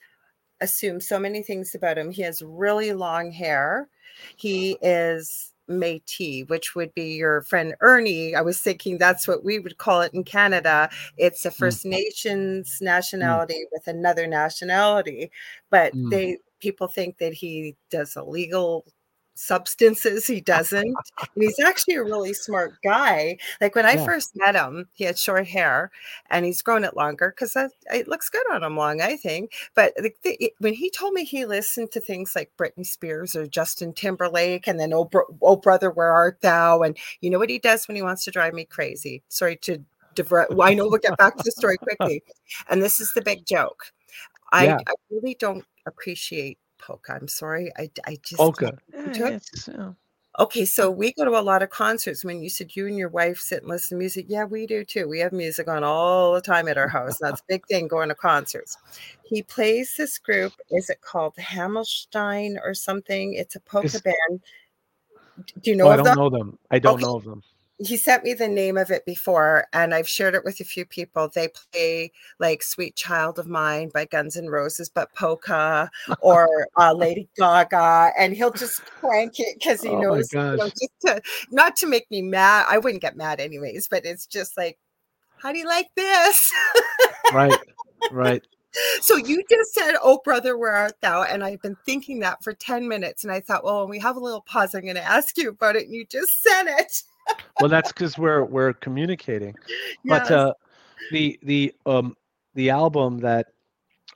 [0.61, 2.11] assume so many things about him.
[2.11, 3.89] He has really long hair.
[4.35, 8.35] He is Métis, which would be your friend Ernie.
[8.35, 10.89] I was thinking that's what we would call it in Canada.
[11.17, 11.55] It's a mm.
[11.55, 11.91] First mm.
[11.91, 13.71] Nations nationality mm.
[13.71, 15.31] with another nationality,
[15.69, 16.09] but mm.
[16.09, 18.85] they people think that he does illegal
[19.37, 20.95] substances he doesn't and
[21.35, 24.05] he's actually a really smart guy like when i yeah.
[24.05, 25.91] first met him he had short hair
[26.29, 27.55] and he's grown it longer because
[27.91, 31.23] it looks good on him long i think but the, the, when he told me
[31.23, 35.55] he listened to things like britney spears or justin timberlake and then oh, bro, oh
[35.55, 38.53] brother where art thou and you know what he does when he wants to drive
[38.53, 39.83] me crazy sorry to
[40.15, 42.23] divert well, i know we'll get back to the story quickly
[42.69, 43.91] and this is the big joke
[44.51, 44.77] I, yeah.
[44.87, 47.13] I really don't appreciate polka.
[47.13, 47.71] I'm sorry.
[47.77, 48.77] I, I just polka.
[50.39, 52.23] Okay, so we go to a lot of concerts.
[52.23, 54.85] When you said you and your wife sit and listen to music, yeah, we do
[54.85, 55.07] too.
[55.07, 57.17] We have music on all the time at our house.
[57.19, 58.77] That's a big thing going to concerts.
[59.23, 60.53] He plays this group.
[60.69, 63.33] Is it called Hammerstein or something?
[63.33, 64.41] It's a polka it's, band.
[65.63, 65.87] Do you oh, know?
[65.87, 66.17] Oh, I don't them?
[66.17, 66.59] know them.
[66.69, 67.03] I don't okay.
[67.03, 67.43] know them
[67.79, 70.85] he sent me the name of it before and I've shared it with a few
[70.85, 71.29] people.
[71.29, 75.89] They play like Sweet Child of Mine by Guns N' Roses, but polka
[76.21, 78.11] or uh, Lady Gaga.
[78.17, 81.21] And he'll just crank it because he oh knows, you know, just to,
[81.51, 82.65] not to make me mad.
[82.67, 84.79] I wouldn't get mad anyways, but it's just like,
[85.37, 86.51] how do you like this?
[87.33, 87.59] right,
[88.11, 88.43] right.
[89.01, 92.53] So you just said, "Oh, brother, where art thou?" And I've been thinking that for
[92.53, 95.01] ten minutes, and I thought, well, when we have a little pause, I'm going to
[95.01, 95.85] ask you about it.
[95.85, 97.01] And you just said it
[97.59, 99.55] well, that's because we're we're communicating.
[100.03, 100.29] Yes.
[100.29, 100.53] But uh,
[101.11, 102.15] the the um
[102.53, 103.47] the album that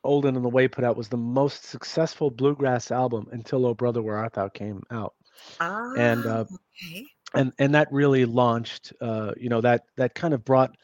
[0.03, 3.73] Old and In the Way put out was the most successful bluegrass album until Oh
[3.73, 5.13] Brother Where Art Thou came out.
[5.59, 6.45] Ah, and uh,
[6.85, 7.05] okay.
[7.33, 8.93] and and that really launched.
[9.01, 10.75] Uh, you know that that kind of brought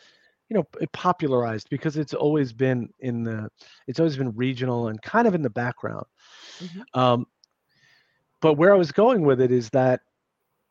[0.49, 3.49] you know it popularized because it's always been in the
[3.87, 6.05] it's always been regional and kind of in the background
[6.59, 6.99] mm-hmm.
[6.99, 7.27] um,
[8.41, 10.01] but where i was going with it is that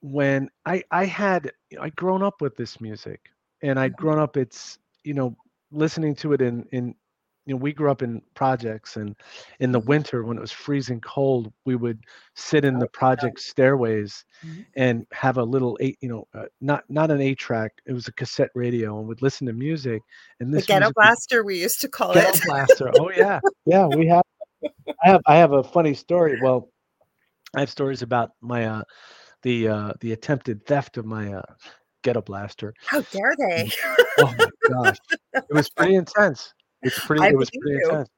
[0.00, 3.30] when I I had I'd grown up with this music
[3.62, 5.36] and I'd grown up it's you know
[5.72, 6.94] listening to it in in
[7.46, 9.14] you know we grew up in projects and
[9.60, 12.00] in the winter when it was freezing cold we would
[12.34, 14.62] sit in the project stairways mm-hmm.
[14.76, 18.08] and have a little eight you know uh, not not an eight track it was
[18.08, 20.02] a cassette radio and would listen to music
[20.40, 23.40] and this the ghetto blaster we used to call ghetto it blaster oh yeah.
[23.64, 24.22] Yeah we have
[24.62, 26.68] i have i have a funny story well
[27.54, 28.82] i have stories about my uh
[29.46, 31.54] the uh, the attempted theft of my uh,
[32.02, 32.74] ghetto blaster.
[32.84, 33.70] How dare they?
[34.18, 34.96] oh my gosh,
[35.34, 36.52] it was pretty intense.
[36.82, 37.22] It's pretty.
[37.22, 37.88] I it was pretty you.
[37.88, 38.08] intense.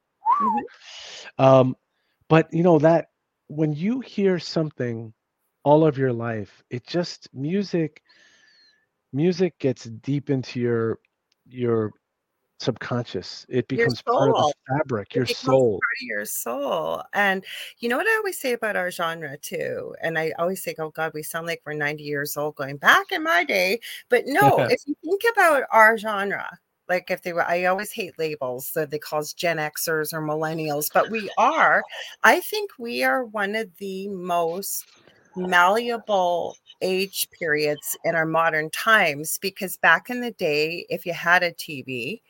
[0.40, 1.44] Mm-hmm.
[1.44, 1.76] Um,
[2.28, 3.10] but you know that
[3.48, 5.12] when you hear something
[5.64, 8.02] all of your life, it just music.
[9.12, 10.98] Music gets deep into your
[11.46, 11.92] your
[12.58, 13.46] subconscious.
[13.48, 15.72] It becomes part of the fabric, your soul.
[15.72, 17.02] Part of your soul.
[17.14, 17.44] And
[17.78, 19.94] you know what I always say about our genre too?
[20.02, 23.12] And I always say, oh God, we sound like we're 90 years old going back
[23.12, 23.80] in my day.
[24.08, 28.18] But no, if you think about our genre, like if they were, I always hate
[28.18, 31.82] labels that they call us Gen Xers or millennials, but we are,
[32.24, 34.86] I think we are one of the most
[35.36, 41.42] malleable age periods in our modern times because back in the day, if you had
[41.42, 42.20] a TV,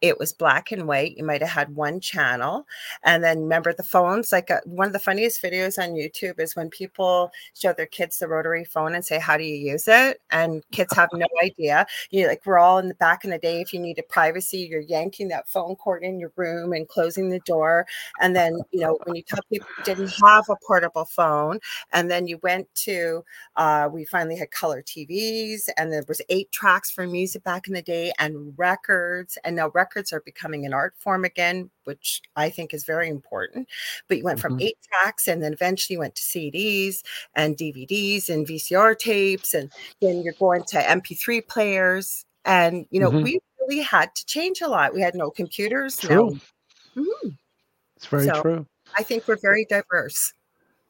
[0.00, 1.16] it was black and white.
[1.16, 2.66] You might have had one channel.
[3.02, 6.38] And then remember the phones, like a, uh, one of the funniest videos on YouTube
[6.38, 9.88] is when people show their kids the rotary phone and say, How do you use
[9.88, 10.20] it?
[10.30, 11.86] And kids have no idea.
[12.10, 14.80] You like we're all in the back in the day, if you needed privacy, you're
[14.80, 17.86] yanking that phone cord in your room and closing the door.
[18.20, 21.58] And then, you know, when you tell people you didn't have a portable phone,
[21.92, 23.24] and then you went to,
[23.56, 27.74] uh, we finally had color TVs, and there was eight tracks for music back in
[27.74, 29.38] the day and records.
[29.44, 33.08] And now records records are becoming an art form again, which I think is very
[33.08, 33.68] important.
[34.06, 34.66] But you went from mm-hmm.
[34.66, 37.02] eight tracks and then eventually you went to CDs
[37.34, 42.24] and DVDs and VCR tapes, and then you're going to MP3 players.
[42.44, 43.22] And, you know, mm-hmm.
[43.22, 44.94] we really had to change a lot.
[44.94, 45.96] We had no computers.
[45.96, 46.38] True.
[46.94, 47.02] No.
[47.02, 47.28] Mm-hmm.
[47.96, 48.66] It's very so true.
[48.96, 50.32] I think we're very diverse.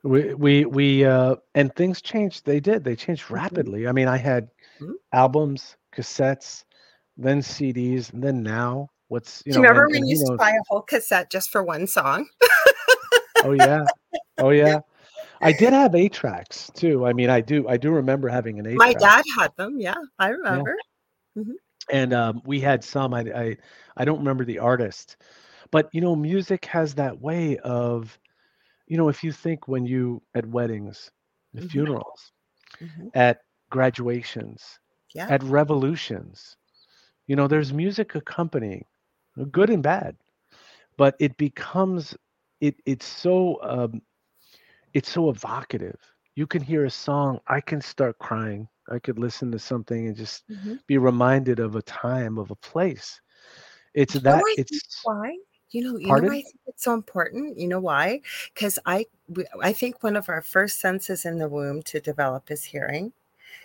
[0.04, 2.44] We we we uh and things changed.
[2.44, 2.84] They did.
[2.84, 3.34] They changed mm-hmm.
[3.34, 3.88] rapidly.
[3.88, 4.48] I mean, I had
[4.80, 4.92] mm-hmm.
[5.12, 6.64] albums, cassettes,
[7.18, 9.56] then CDs, and then now what's you know.
[9.56, 11.86] Do you remember and, when you used to buy a whole cassette just for one
[11.86, 12.28] song?
[13.44, 13.84] oh yeah,
[14.38, 14.80] oh yeah.
[15.40, 17.06] I did have eight tracks too.
[17.06, 18.76] I mean, I do I do remember having an eight.
[18.76, 19.78] My dad had them.
[19.78, 20.76] Yeah, I remember.
[21.36, 21.42] Yeah.
[21.42, 21.52] Mm-hmm.
[21.90, 23.14] And um, we had some.
[23.14, 23.56] I, I
[23.96, 25.16] I don't remember the artist,
[25.70, 28.18] but you know, music has that way of,
[28.86, 31.10] you know, if you think when you at weddings,
[31.54, 31.66] mm-hmm.
[31.68, 32.32] funerals,
[32.80, 33.08] mm-hmm.
[33.14, 33.40] at
[33.70, 34.78] graduations,
[35.14, 35.28] yeah.
[35.30, 36.56] at revolutions,
[37.28, 38.84] you know, there's music accompanying
[39.52, 40.16] good and bad.
[40.96, 42.16] But it becomes
[42.60, 44.02] it it's so um,
[44.94, 46.00] it's so evocative.
[46.34, 48.66] You can hear a song, I can start crying.
[48.90, 50.76] I could listen to something and just mm-hmm.
[50.86, 53.20] be reminded of a time, of a place.
[53.94, 55.36] It's you that it's why
[55.70, 56.24] you know, you Pardon?
[56.24, 57.58] know why I think it's so important?
[57.58, 58.22] You know why?
[58.54, 59.06] Because I
[59.62, 63.12] I think one of our first senses in the womb to develop is hearing.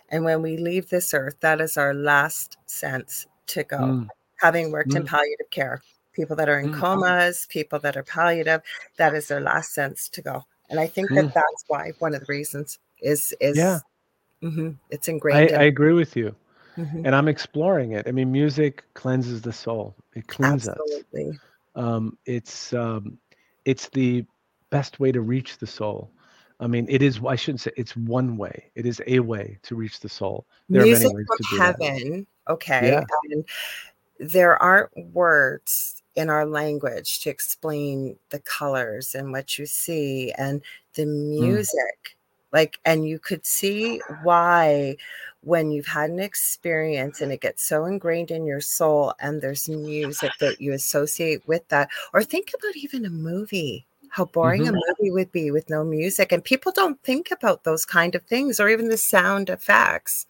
[0.09, 3.77] And when we leave this earth, that is our last sense to go.
[3.77, 4.07] Mm.
[4.37, 4.97] Having worked mm.
[4.97, 5.81] in palliative care,
[6.13, 6.79] people that are in mm.
[6.79, 8.61] comas, people that are palliative,
[8.97, 10.45] that is their last sense to go.
[10.69, 13.79] And I think that that's why one of the reasons is is yeah,
[14.41, 15.51] mm-hmm, it's ingrained.
[15.51, 15.55] I, in.
[15.55, 16.35] I agree with you.
[16.77, 17.05] Mm-hmm.
[17.05, 18.07] And I'm exploring it.
[18.07, 19.95] I mean, music cleanses the soul.
[20.15, 21.29] It cleans Absolutely.
[21.29, 21.37] us.
[21.75, 23.19] Um, it's um,
[23.65, 24.25] it's the
[24.71, 26.09] best way to reach the soul.
[26.63, 27.19] I mean, it is.
[27.27, 28.71] I shouldn't say it's one way.
[28.75, 30.45] It is a way to reach the soul.
[30.69, 32.27] There Music are many ways from heaven.
[32.47, 32.53] That.
[32.53, 32.87] Okay.
[32.87, 33.03] Yeah.
[33.31, 33.45] And
[34.17, 40.61] there aren't words in our language to explain the colors and what you see and
[40.93, 41.39] the mm.
[41.41, 41.75] music.
[41.75, 42.13] Mm.
[42.53, 44.95] Like, and you could see why
[45.41, 49.67] when you've had an experience and it gets so ingrained in your soul and there's
[49.67, 54.75] music that you associate with that or think about even a movie how boring mm-hmm.
[54.75, 58.21] a movie would be with no music and people don't think about those kind of
[58.25, 60.27] things or even the sound effects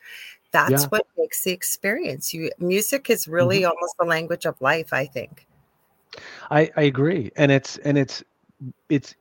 [0.52, 0.88] that's yeah.
[0.88, 3.72] what makes the experience you music is really mm-hmm.
[3.72, 5.46] almost the language of life i think
[6.50, 8.24] i i agree and it's and it's
[8.88, 9.16] it's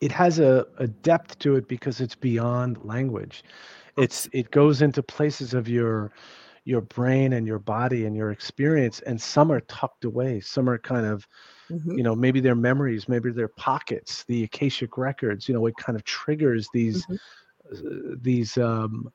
[0.00, 3.44] it has a, a depth to it because it's beyond language
[3.96, 6.10] it's it goes into places of your
[6.64, 10.78] your brain and your body and your experience and some are tucked away some are
[10.78, 11.24] kind of
[11.72, 11.96] mm-hmm.
[11.96, 15.96] you know maybe they're memories maybe they're pockets the akashic records you know it kind
[15.96, 17.86] of triggers these mm-hmm.
[17.86, 19.10] uh, these um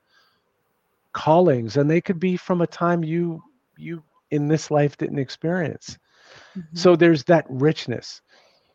[1.14, 3.42] callings and they could be from a time you
[3.78, 5.98] you in this life didn't experience
[6.58, 6.76] mm-hmm.
[6.76, 8.22] so there's that richness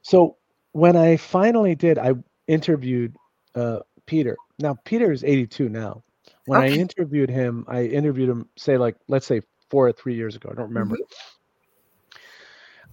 [0.03, 0.37] so
[0.73, 2.13] when i finally did i
[2.49, 3.15] interviewed
[3.55, 6.03] uh, peter now Peter is 82 now.
[6.47, 6.73] When okay.
[6.73, 10.49] I interviewed him, I interviewed him, say like let's say four or three years ago.
[10.51, 10.97] I don't remember.
[10.97, 11.39] Mm-hmm.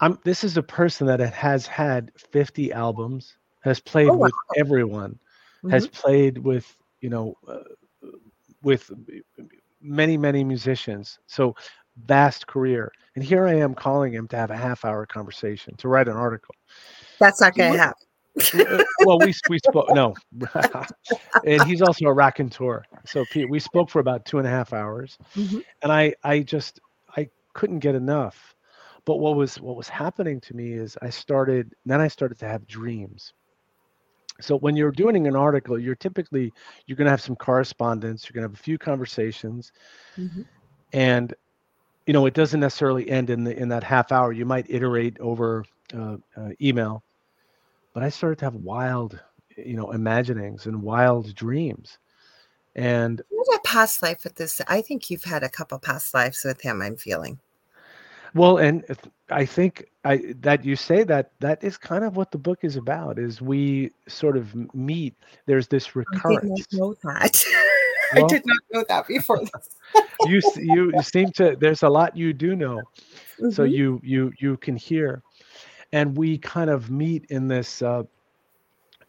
[0.02, 0.20] I'm.
[0.24, 4.26] This is a person that has had 50 albums, has played oh, wow.
[4.26, 5.70] with everyone, mm-hmm.
[5.70, 7.60] has played with you know, uh,
[8.62, 8.92] with
[9.82, 11.20] many many musicians.
[11.28, 11.56] So
[12.06, 12.92] vast career.
[13.16, 16.16] And here I am calling him to have a half hour conversation to write an
[16.16, 16.56] article.
[17.20, 18.06] That's not going to happen.
[18.54, 20.14] Uh, well, we we spoke no,
[21.46, 22.86] and he's also a raconteur.
[23.06, 25.60] So Pete, we spoke for about two and a half hours, mm-hmm.
[25.82, 26.80] and I I just
[27.18, 28.56] I couldn't get enough.
[29.06, 32.48] But what was what was happening to me is I started then I started to
[32.48, 33.34] have dreams.
[34.42, 36.54] So when you're doing an article, you're typically
[36.86, 39.72] you're going to have some correspondence, you're going to have a few conversations,
[40.18, 40.44] mm-hmm.
[40.94, 41.34] and
[42.06, 44.32] you know it doesn't necessarily end in the in that half hour.
[44.32, 47.04] You might iterate over uh, uh, email
[47.94, 49.20] but I started to have wild,
[49.58, 51.98] you know, imaginings and wild dreams.
[52.76, 54.62] And had a past life with this.
[54.68, 56.82] I think you've had a couple past lives with him.
[56.82, 57.40] I'm feeling.
[58.34, 58.84] Well, and
[59.30, 62.76] I think I that you say that that is kind of what the book is
[62.76, 63.20] about.
[63.20, 65.16] Is we sort of meet.
[65.46, 66.40] There's this recurrence.
[66.44, 67.46] I did not know that.
[68.16, 69.40] Well, I did not know that before
[70.26, 71.56] you you seem to.
[71.56, 72.82] There's a lot you do know,
[73.40, 73.52] mm-hmm.
[73.52, 75.22] so you you you can hear
[75.92, 78.04] and we kind of meet in this uh,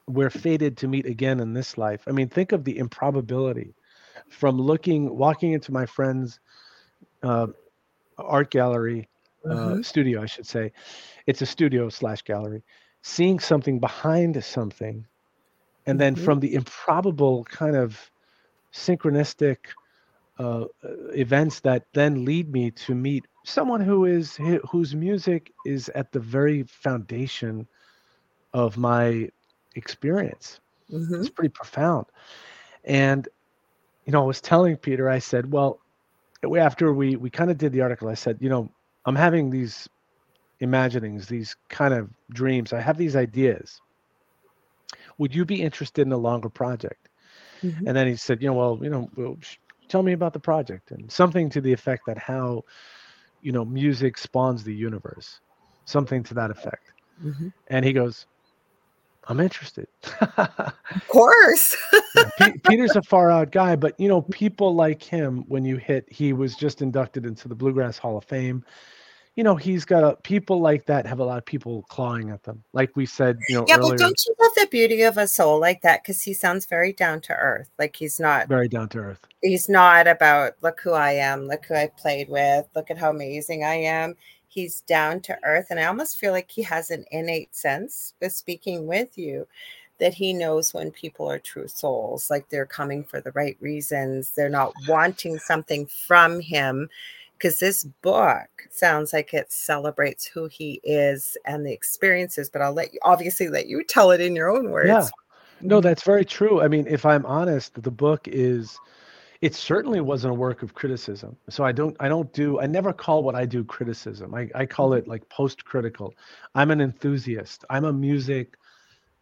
[0.07, 3.75] we're fated to meet again in this life i mean think of the improbability
[4.29, 6.41] from looking walking into my friend's
[7.23, 7.47] uh,
[8.19, 9.09] art gallery
[9.45, 9.83] uh, mm-hmm.
[9.83, 10.73] studio i should say
[11.27, 12.63] it's a studio slash gallery
[13.03, 15.07] seeing something behind something
[15.87, 16.25] and then mm-hmm.
[16.25, 18.11] from the improbable kind of
[18.73, 19.57] synchronistic
[20.39, 20.65] uh,
[21.15, 24.39] events that then lead me to meet someone who is
[24.71, 27.67] whose music is at the very foundation
[28.53, 29.29] of my
[29.75, 30.61] experience.
[30.91, 31.21] Mm-hmm.
[31.21, 32.07] It's pretty profound.
[32.85, 33.29] And
[34.07, 35.79] you know, I was telling Peter, I said, well,
[36.57, 38.71] after we we kind of did the article, I said, you know,
[39.07, 39.89] I'm having these
[40.61, 42.73] imaginings, these kind of dreams.
[42.73, 43.81] I have these ideas.
[45.19, 47.09] Would you be interested in a longer project?
[47.63, 47.87] Mm-hmm.
[47.87, 49.39] And then he said, you know, well, you know,
[49.89, 52.65] tell me about the project and something to the effect that how
[53.43, 55.41] you know, music spawns the universe,
[55.85, 56.93] something to that effect.
[57.25, 57.49] Mm-hmm.
[57.69, 58.27] And he goes,
[59.31, 59.87] I'm interested.
[60.37, 60.75] of
[61.09, 61.77] course.
[62.41, 66.07] yeah, Peter's a far out guy, but you know, people like him, when you hit,
[66.11, 68.65] he was just inducted into the Bluegrass Hall of Fame
[69.37, 72.43] you know, he's got a people like that have a lot of people clawing at
[72.43, 72.63] them.
[72.73, 73.93] Like we said, you know, yeah, earlier.
[73.93, 76.03] but don't you love the beauty of a soul like that?
[76.03, 77.71] Because he sounds very down to earth.
[77.79, 79.27] Like he's not very down to earth.
[79.41, 83.11] He's not about look who I am, look who I played with, look at how
[83.11, 84.15] amazing I am.
[84.51, 85.69] He's down to earth.
[85.71, 89.47] And I almost feel like he has an innate sense with speaking with you
[90.01, 94.33] that he knows when people are true souls, like they're coming for the right reasons.
[94.35, 96.89] They're not wanting something from him.
[97.39, 102.75] Because this book sounds like it celebrates who he is and the experiences, but I'll
[102.75, 104.89] let you obviously let you tell it in your own words.
[104.89, 105.09] Yeah.
[105.63, 105.89] No, mm-hmm.
[105.89, 106.61] that's very true.
[106.61, 108.79] I mean, if I'm honest, the book is
[109.41, 111.37] it certainly wasn't a work of criticism.
[111.49, 114.35] So I don't I don't do I never call what I do criticism.
[114.35, 116.13] I, I call it like post critical.
[116.55, 117.65] I'm an enthusiast.
[117.71, 118.57] I'm a music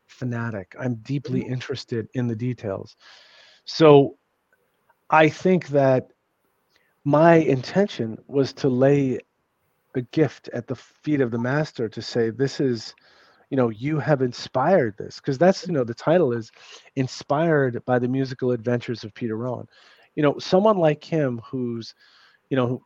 [0.07, 0.75] fanatic.
[0.79, 1.53] I'm deeply mm-hmm.
[1.53, 2.97] interested in the details.
[3.65, 4.17] So
[5.11, 6.09] I think that
[7.05, 9.21] my intention was to lay
[9.95, 12.95] a gift at the feet of the master to say this is
[13.51, 16.51] you know you have inspired this because that's you know the title is
[16.97, 19.67] inspired by the musical adventures of peter rowan
[20.15, 21.95] you know someone like him who's
[22.51, 22.83] you know who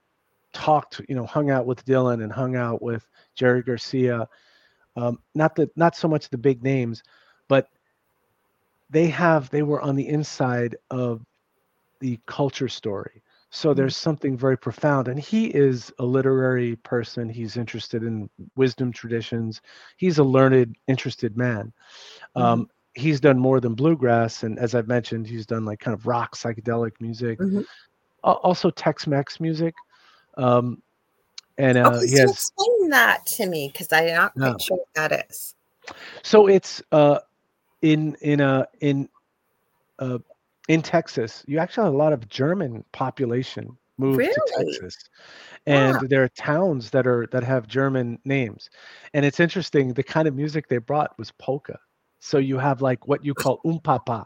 [0.52, 4.28] talked you know hung out with dylan and hung out with jerry garcia
[4.96, 7.02] um, not that not so much the big names
[7.48, 7.68] but
[8.90, 11.24] they have they were on the inside of
[12.00, 13.78] the culture story so mm-hmm.
[13.78, 19.62] there's something very profound and he is a literary person he's interested in wisdom traditions
[19.96, 21.72] he's a learned interested man
[22.36, 22.42] mm-hmm.
[22.42, 26.06] um, he's done more than bluegrass and as i've mentioned he's done like kind of
[26.06, 27.62] rock psychedelic music mm-hmm.
[28.22, 29.74] also tex-mex music
[30.38, 30.80] um,
[31.58, 34.88] and uh, okay, he has explain that to me because i'm not quite sure what
[34.94, 35.54] that is
[36.22, 37.18] so it's uh,
[37.82, 39.08] in in uh, in
[39.98, 40.18] uh,
[40.68, 44.32] in texas you actually have a lot of german population moved really?
[44.34, 44.96] to texas
[45.66, 46.02] and wow.
[46.08, 48.68] there are towns that are that have german names
[49.14, 51.78] and it's interesting the kind of music they brought was polka
[52.24, 54.24] so you have like what you call umpapa.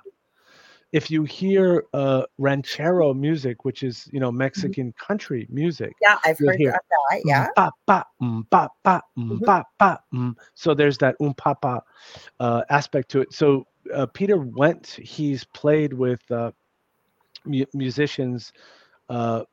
[0.92, 4.38] If you hear uh, ranchero music, which is you know mm-hmm.
[4.38, 5.04] Mexican mm-hmm.
[5.04, 7.22] country music, yeah, I've heard hear, that.
[7.24, 8.04] Yeah, ba ba
[8.52, 8.70] ba
[9.78, 9.98] ba.
[10.54, 11.80] So there's that umpapa
[12.38, 13.32] uh, aspect to it.
[13.32, 14.86] So uh, Peter went.
[14.88, 16.52] He's played with uh,
[17.46, 18.52] mu- musicians
[19.08, 19.44] uh,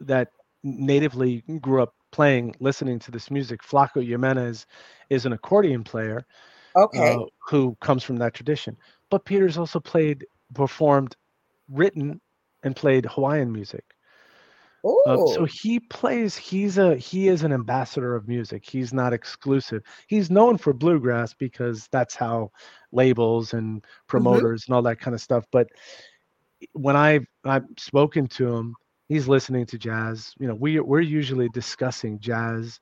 [0.00, 0.28] that
[0.62, 3.60] natively grew up playing, listening to this music.
[3.62, 4.66] Flaco Jimenez
[5.10, 6.24] is an accordion player
[6.76, 7.14] okay.
[7.14, 8.76] uh, who comes from that tradition.
[9.10, 11.16] But peter's also played performed
[11.68, 12.20] written
[12.62, 13.84] and played hawaiian music.
[15.06, 18.64] Uh, so he plays he's a he is an ambassador of music.
[18.64, 19.82] He's not exclusive.
[20.06, 22.50] He's known for bluegrass because that's how
[22.90, 24.06] labels and mm-hmm.
[24.06, 24.72] promoters mm-hmm.
[24.72, 25.68] and all that kind of stuff but
[26.72, 28.74] when i've i've spoken to him
[29.10, 30.32] he's listening to jazz.
[30.38, 32.80] You know we we're usually discussing jazz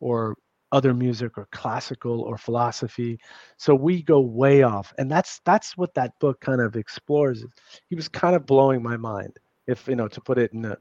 [0.00, 0.34] or
[0.72, 3.18] other music or classical or philosophy
[3.56, 7.44] so we go way off and that's that's what that book kind of explores
[7.88, 10.76] he was kind of blowing my mind if you know to put it in a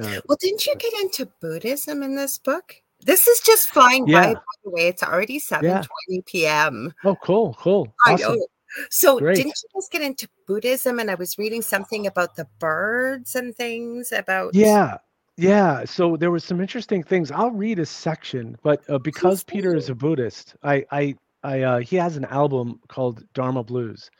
[0.00, 4.20] uh, well didn't you get into buddhism in this book this is just flying yeah.
[4.20, 5.82] by by the way it's already 7 yeah.
[6.08, 8.32] 20 p.m oh cool cool awesome.
[8.32, 8.46] i know
[8.90, 9.36] so Great.
[9.36, 13.54] didn't you just get into buddhism and i was reading something about the birds and
[13.54, 14.98] things about yeah
[15.36, 17.30] yeah, so there was some interesting things.
[17.30, 21.78] I'll read a section, but uh, because Peter is a Buddhist, I, I, I, uh,
[21.78, 24.10] he has an album called Dharma Blues,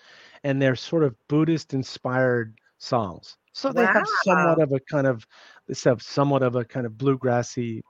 [0.45, 3.37] and they're sort of Buddhist-inspired songs.
[3.53, 5.27] So they have somewhat of a kind of,
[5.67, 7.81] they have somewhat of a kind of bluegrassy,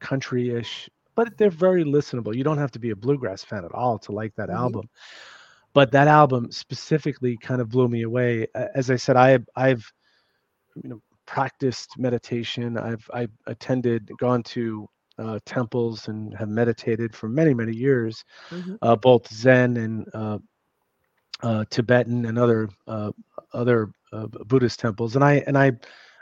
[0.00, 2.34] country-ish, but they're very listenable.
[2.34, 4.58] You don't have to be a bluegrass fan at all to like that mm-hmm.
[4.58, 4.90] album.
[5.72, 8.46] But that album specifically kind of blew me away.
[8.54, 9.90] As I said, I, I've,
[10.82, 11.00] you know,
[11.32, 12.76] practiced meditation.
[12.76, 14.86] I've I attended, gone to
[15.18, 18.74] uh, temples, and have meditated for many many years, mm-hmm.
[18.82, 20.38] uh, both Zen and uh,
[21.42, 23.12] uh Tibetan and other uh,
[23.54, 25.72] other uh, Buddhist temples, and I and I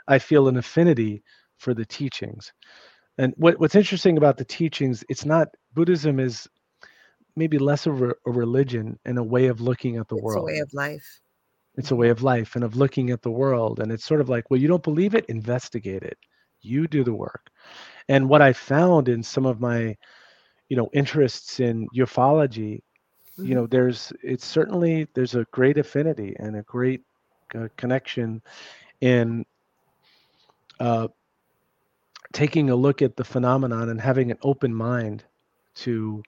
[0.07, 1.23] I feel an affinity
[1.57, 2.53] for the teachings.
[3.17, 6.47] And what, what's interesting about the teachings, it's not Buddhism is
[7.35, 10.49] maybe less of a, a religion and a way of looking at the it's world.
[10.49, 11.21] a way of life
[11.75, 14.29] it's a way of life and of looking at the world and it's sort of
[14.29, 15.25] like well you don't believe it?
[15.25, 16.17] Investigate it.
[16.61, 17.49] You do the work.
[18.09, 19.95] And what i found in some of my
[20.69, 23.45] you know interests in ufology mm-hmm.
[23.45, 27.01] you know there's it's certainly there's a great affinity and a great
[27.55, 28.41] uh, connection
[29.01, 29.45] in
[30.79, 31.07] uh,
[32.33, 35.23] taking a look at the phenomenon and having an open mind
[35.75, 36.23] to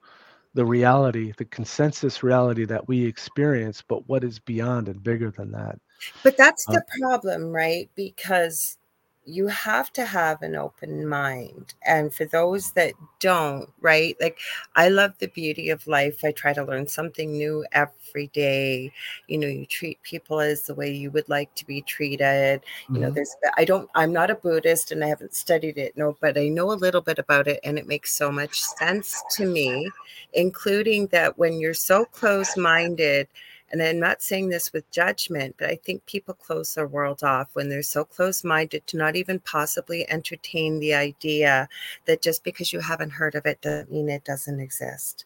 [0.54, 5.52] the reality, the consensus reality that we experience, but what is beyond and bigger than
[5.52, 5.80] that.
[6.22, 7.90] But that's uh the problem, right?
[7.96, 8.78] Because
[9.26, 11.74] you have to have an open mind.
[11.86, 14.16] And for those that don't, right?
[14.20, 14.40] Like
[14.76, 16.24] I love the beauty of life.
[16.24, 18.92] I try to learn something new every day.
[19.28, 22.62] You know, you treat people as the way you would like to be treated.
[22.62, 22.96] Mm-hmm.
[22.96, 23.16] You know, mm-hmm.
[23.16, 26.50] there's I don't I'm not a Buddhist and I haven't studied it, no, but I
[26.50, 29.90] know a little bit about it and it makes so much sense to me,
[30.34, 33.28] including that when you're so close-minded
[33.72, 37.50] and I'm not saying this with judgment, but I think people close their world off
[37.54, 41.68] when they're so close minded to not even possibly entertain the idea
[42.06, 45.26] that just because you haven't heard of it doesn't mean it doesn't exist.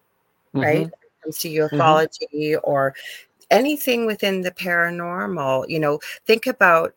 [0.54, 0.60] Mm-hmm.
[0.60, 0.80] Right?
[0.80, 1.76] When it comes to mm-hmm.
[1.76, 2.60] ufology mm-hmm.
[2.64, 2.96] or
[3.52, 6.94] anything within the paranormal, you know, think about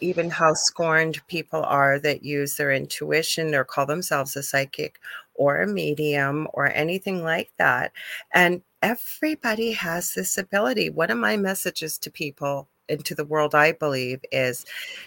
[0.00, 5.00] even how scorned people are that use their intuition or call themselves a psychic
[5.34, 7.92] or a medium or anything like that.
[8.32, 10.90] And everybody has this ability.
[10.90, 14.64] One of my messages to people into the world, I believe, is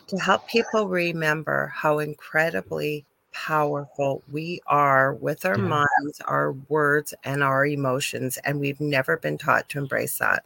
[0.08, 5.64] to help people remember how incredibly powerful we are with our yeah.
[5.64, 8.38] minds, our words, and our emotions.
[8.44, 10.44] And we've never been taught to embrace that.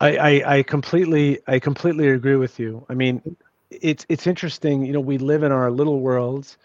[0.00, 2.84] I, I, I completely I completely agree with you.
[2.90, 3.34] I mean, mm.
[3.70, 4.84] it's it's interesting.
[4.84, 6.58] You know, we live in our little worlds,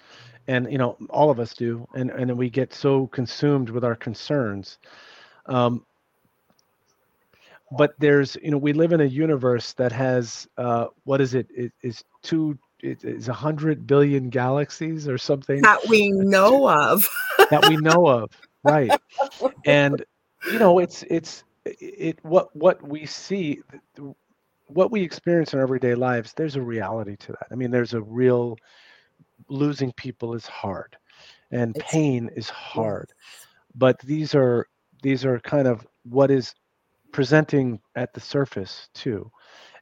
[0.48, 3.96] and you know, all of us do, and and we get so consumed with our
[3.96, 4.80] concerns
[5.46, 5.86] um,
[7.78, 11.48] but there's, you know, we live in a universe that has, uh, what is it?
[11.56, 17.08] It is two, it is a hundred billion galaxies or something that we know of.
[17.50, 18.32] that we know of,
[18.64, 18.92] right?
[19.66, 20.04] And
[20.52, 23.60] you know, it's it's it what what we see,
[24.68, 26.34] what we experience in our everyday lives.
[26.34, 27.48] There's a reality to that.
[27.52, 28.58] I mean, there's a real
[29.48, 30.98] losing people is hard,
[31.52, 33.14] and it's, pain is hard.
[33.76, 34.68] But these are
[35.02, 36.54] these are kind of what is
[37.12, 39.30] presenting at the surface too.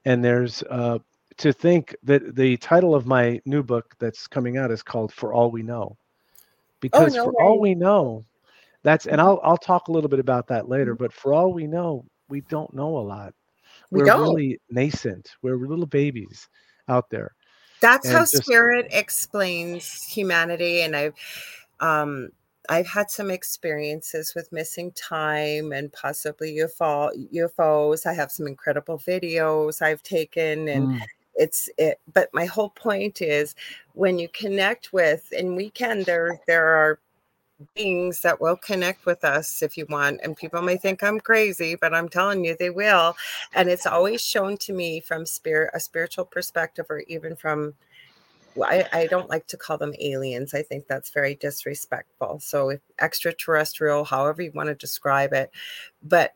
[0.05, 0.99] And there's uh,
[1.37, 5.33] to think that the title of my new book that's coming out is called for
[5.33, 5.97] all we know.
[6.81, 7.43] Because oh, no for way.
[7.43, 8.25] all we know
[8.81, 11.03] that's and i'll i'll talk a little bit about that later mm-hmm.
[11.03, 13.33] but for all we know we don't know a lot.
[13.91, 15.31] We we're really nascent.
[15.41, 16.47] We're little babies
[16.87, 17.33] out there.
[17.81, 21.13] That's and how just, spirit explains humanity and i've
[21.79, 22.29] um
[22.69, 28.05] I've had some experiences with missing time and possibly UFO, UFOs.
[28.05, 31.01] I have some incredible videos I've taken and mm.
[31.33, 33.55] it's it but my whole point is
[33.93, 36.99] when you connect with and we can there there are
[37.75, 41.75] beings that will connect with us if you want and people may think i'm crazy
[41.75, 43.13] but i'm telling you they will
[43.53, 47.73] and it's always shown to me from spirit a spiritual perspective or even from
[48.61, 50.53] I, I don't like to call them aliens.
[50.53, 52.39] I think that's very disrespectful.
[52.39, 55.51] So, if extraterrestrial, however you want to describe it,
[56.03, 56.33] but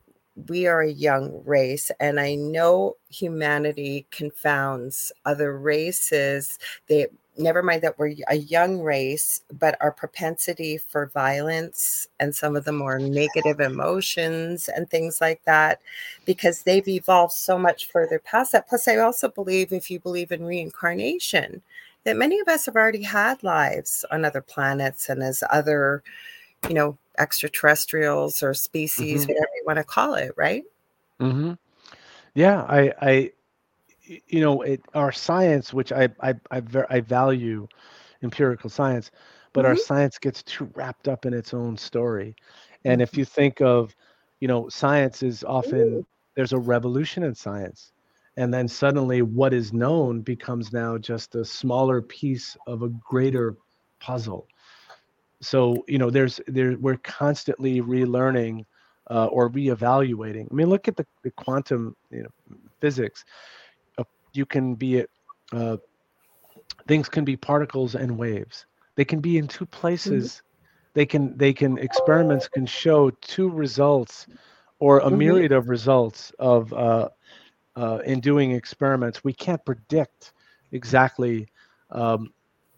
[0.48, 6.58] we are a young race, and I know humanity confounds other races.
[6.88, 7.08] They
[7.38, 12.66] never mind that we're a young race, but our propensity for violence and some of
[12.66, 15.82] the more negative emotions and things like that,
[16.26, 18.68] because they've evolved so much further past that.
[18.68, 21.62] Plus, I also believe if you believe in reincarnation,
[22.04, 26.04] that many of us have already had lives on other planets and as other,
[26.68, 29.32] you know, extraterrestrials or species, mm-hmm.
[29.32, 30.64] whatever you want to call it, right?
[31.20, 31.54] Mm-hmm.
[32.36, 33.32] Yeah, I, I,
[34.28, 37.68] you know, it, our science, which I, I, I, I value
[38.22, 39.12] empirical science,
[39.54, 39.70] but mm-hmm.
[39.70, 42.36] our science gets too wrapped up in its own story.
[42.86, 43.20] And if mm-hmm.
[43.20, 43.96] you think of,
[44.40, 46.06] you know, science is often
[46.36, 47.93] there's a revolution in science
[48.38, 53.56] and then suddenly what is known becomes now just a smaller piece of a greater
[54.00, 54.48] puzzle.
[55.42, 58.66] So you know there's there we're constantly relearning
[59.10, 60.48] uh, or reevaluating.
[60.52, 63.24] I mean look at the, the quantum you know physics.
[63.98, 64.04] Uh,
[64.34, 65.04] you can be
[65.52, 65.78] uh,
[66.88, 68.66] things can be particles and waves.
[68.96, 70.26] They can be in two places.
[70.36, 70.90] Mm-hmm.
[70.96, 74.28] they can they can experiments can show two results
[74.80, 75.18] or a mm-hmm.
[75.18, 76.74] myriad of results of
[77.76, 80.34] uh, in doing experiments, we can't predict
[80.72, 81.48] exactly
[81.92, 82.34] um,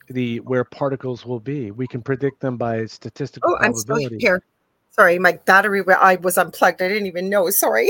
[0.09, 1.71] the where particles will be.
[1.71, 3.57] We can predict them by statistical oh.
[3.59, 4.43] I'm still here.
[4.91, 6.81] Sorry, my battery I was unplugged.
[6.81, 7.49] I didn't even know.
[7.49, 7.89] Sorry.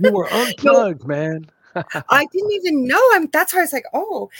[0.00, 1.46] you were unplugged, no, man.
[2.08, 3.00] I didn't even know.
[3.12, 3.28] I'm.
[3.32, 4.30] That's why I was like, oh,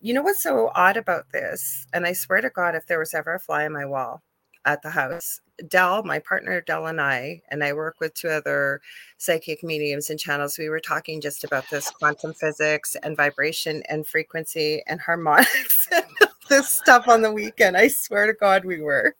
[0.00, 1.86] you know what's so odd about this?
[1.92, 4.22] And I swear to God, if there was ever a fly on my wall
[4.64, 8.80] at the house, Dell, my partner Dell, and I, and I work with two other
[9.18, 10.58] psychic mediums and channels.
[10.58, 16.04] We were talking just about this quantum physics and vibration and frequency and harmonics and
[16.48, 17.76] this stuff on the weekend.
[17.76, 19.14] I swear to God, we were.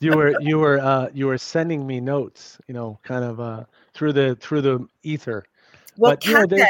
[0.00, 3.64] you were you were uh, you were sending me notes, you know, kind of uh,
[3.92, 5.44] through the through the ether.
[5.96, 6.66] Well, but, know,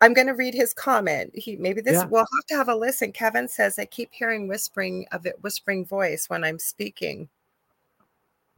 [0.00, 1.30] I'm going to read his comment.
[1.34, 2.06] He maybe this yeah.
[2.06, 3.12] we'll have to have a listen.
[3.12, 7.28] Kevin says I keep hearing whispering of it, whispering voice when I'm speaking.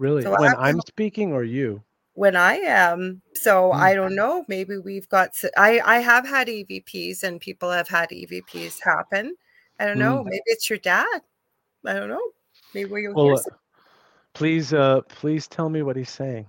[0.02, 1.80] Really, so when I'm to, speaking, or you?
[2.14, 3.22] When I am.
[3.34, 3.76] So mm.
[3.76, 4.44] I don't know.
[4.48, 5.30] Maybe we've got.
[5.56, 9.36] I I have had EVPs, and people have had EVPs happen.
[9.78, 10.24] I don't know.
[10.24, 10.24] Mm.
[10.24, 11.20] Maybe it's your dad.
[11.86, 12.30] I don't know.
[12.74, 13.34] Maybe you'll well, hear.
[13.34, 13.54] Uh,
[14.34, 16.46] please, uh, please tell me what he's saying.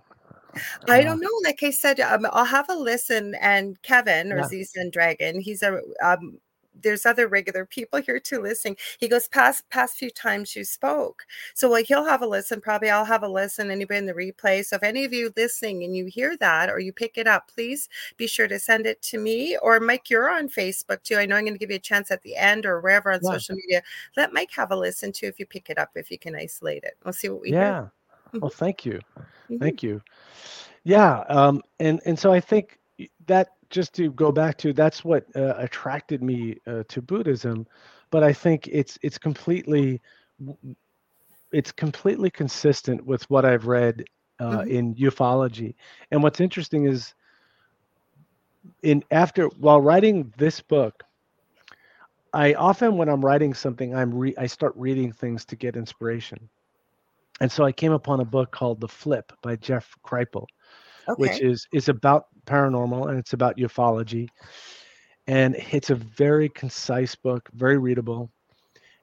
[0.89, 1.39] I don't know.
[1.43, 3.35] Like I said, um, I'll have a listen.
[3.39, 4.63] And Kevin or yeah.
[4.77, 6.39] and Dragon, he's a um,
[6.81, 8.77] there's other regular people here too listening.
[8.99, 11.23] He goes, past past few times you spoke.
[11.53, 12.61] So like he'll have a listen.
[12.61, 13.71] Probably I'll have a listen.
[13.71, 14.65] Anybody in the replay.
[14.65, 17.51] So if any of you listening and you hear that or you pick it up,
[17.53, 20.09] please be sure to send it to me or Mike.
[20.09, 21.17] You're on Facebook too.
[21.17, 23.19] I know I'm going to give you a chance at the end or wherever on
[23.23, 23.31] yeah.
[23.31, 23.81] social media.
[24.17, 26.83] Let Mike have a listen too if you pick it up if you can isolate
[26.83, 26.97] it.
[27.03, 27.57] We'll see what we do.
[27.57, 27.81] yeah.
[27.81, 27.91] Hear.
[28.39, 29.57] Well, thank you, mm-hmm.
[29.57, 30.01] thank you.
[30.83, 32.79] Yeah, um, and and so I think
[33.27, 37.65] that just to go back to that's what uh, attracted me uh, to Buddhism,
[38.11, 39.99] but I think it's it's completely
[41.51, 44.05] it's completely consistent with what I've read
[44.39, 44.69] uh, mm-hmm.
[44.69, 45.73] in ufology.
[46.11, 47.15] And what's interesting is
[48.83, 51.03] in after while writing this book,
[52.31, 56.47] I often when I'm writing something, I'm re- I start reading things to get inspiration.
[57.41, 60.45] And so I came upon a book called The Flip by Jeff Kripal
[61.07, 61.15] okay.
[61.17, 64.27] which is is about paranormal and it's about ufology.
[65.27, 68.29] And it's a very concise book, very readable.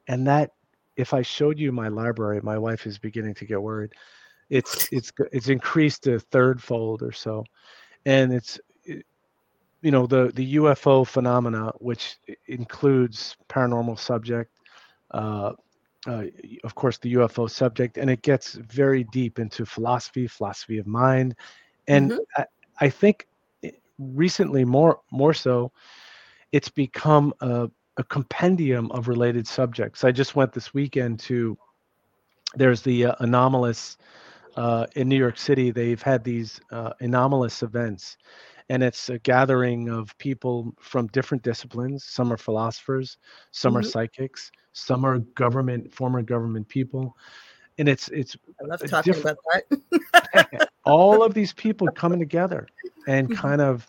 [0.06, 0.50] And that
[0.96, 3.92] if I showed you my library, my wife is beginning to get worried.
[4.50, 7.44] It's it's it's increased a third fold or so.
[8.04, 8.60] And it's
[9.82, 12.16] you know the the UFO phenomena, which
[12.48, 14.50] includes paranormal subject,
[15.12, 15.52] uh,
[16.06, 16.24] uh,
[16.64, 21.34] of course, the UFO subject, and it gets very deep into philosophy, philosophy of mind,
[21.90, 22.20] and mm-hmm.
[22.36, 22.44] I,
[22.86, 23.26] I, think
[23.98, 25.72] recently more more so
[26.52, 31.58] it's become a, a, compendium of related subjects i just went this weekend to
[32.54, 33.98] there's the uh, anomalous
[34.56, 38.16] uh, in new york city they've had these uh, anomalous events
[38.70, 43.18] and it's a gathering of people from different disciplines some are philosophers
[43.50, 43.80] some mm-hmm.
[43.80, 47.16] are psychics some are government former government people
[47.78, 50.68] and it's it's I love talking about that.
[50.84, 52.66] all of these people coming together
[53.06, 53.40] and mm-hmm.
[53.40, 53.86] kind of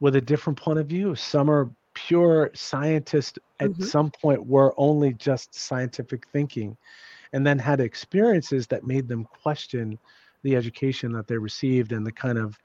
[0.00, 1.14] with a different point of view.
[1.14, 3.82] Some are pure scientists at mm-hmm.
[3.82, 6.76] some point were only just scientific thinking
[7.32, 9.98] and then had experiences that made them question
[10.42, 12.58] the education that they received and the kind of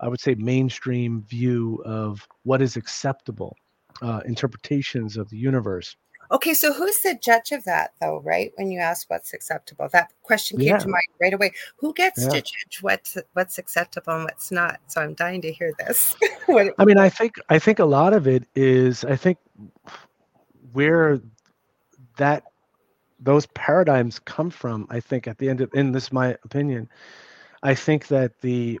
[0.00, 3.56] i would say mainstream view of what is acceptable
[4.02, 5.96] uh, interpretations of the universe
[6.32, 8.20] Okay, so who's the judge of that, though?
[8.20, 10.78] Right when you ask what's acceptable, that question came yeah.
[10.78, 11.52] to mind right away.
[11.76, 12.28] Who gets yeah.
[12.28, 14.78] to judge what's what's acceptable and what's not?
[14.86, 16.14] So I'm dying to hear this.
[16.48, 19.38] I mean, I think I think a lot of it is I think
[20.72, 21.20] where
[22.16, 22.44] that
[23.18, 24.86] those paradigms come from.
[24.88, 26.88] I think at the end of in this my opinion,
[27.64, 28.78] I think that the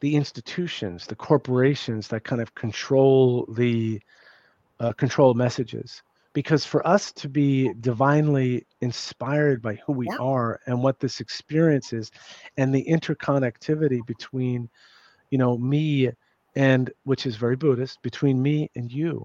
[0.00, 4.00] the institutions, the corporations that kind of control the
[4.80, 6.02] uh, control messages
[6.32, 10.16] because for us to be divinely inspired by who we yeah.
[10.18, 12.10] are and what this experience is
[12.56, 14.68] and the interconnectivity between
[15.30, 16.10] you know me
[16.56, 19.24] and which is very buddhist between me and you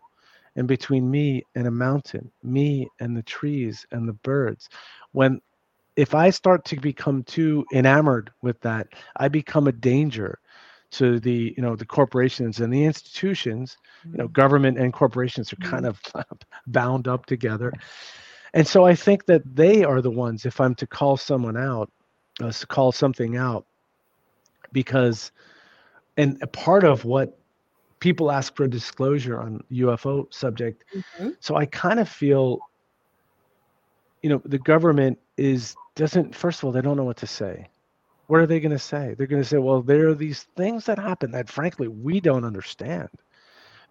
[0.56, 4.70] and between me and a mountain me and the trees and the birds
[5.12, 5.40] when
[5.96, 8.88] if i start to become too enamored with that
[9.18, 10.40] i become a danger
[10.96, 14.34] to the you know the corporations and the institutions you know mm-hmm.
[14.34, 16.18] government and corporations are kind mm-hmm.
[16.18, 16.26] of
[16.68, 17.72] bound up together
[18.54, 21.92] and so i think that they are the ones if i'm to call someone out
[22.42, 23.66] uh, to call something out
[24.72, 25.32] because
[26.18, 27.38] and a part of what
[28.00, 31.30] people ask for disclosure on ufo subject mm-hmm.
[31.40, 32.60] so i kind of feel
[34.22, 37.68] you know the government is doesn't first of all they don't know what to say
[38.28, 39.16] what are they going to say?
[39.18, 42.44] They're going to say, well, there are these things that happen that, frankly, we don't
[42.44, 43.10] understand.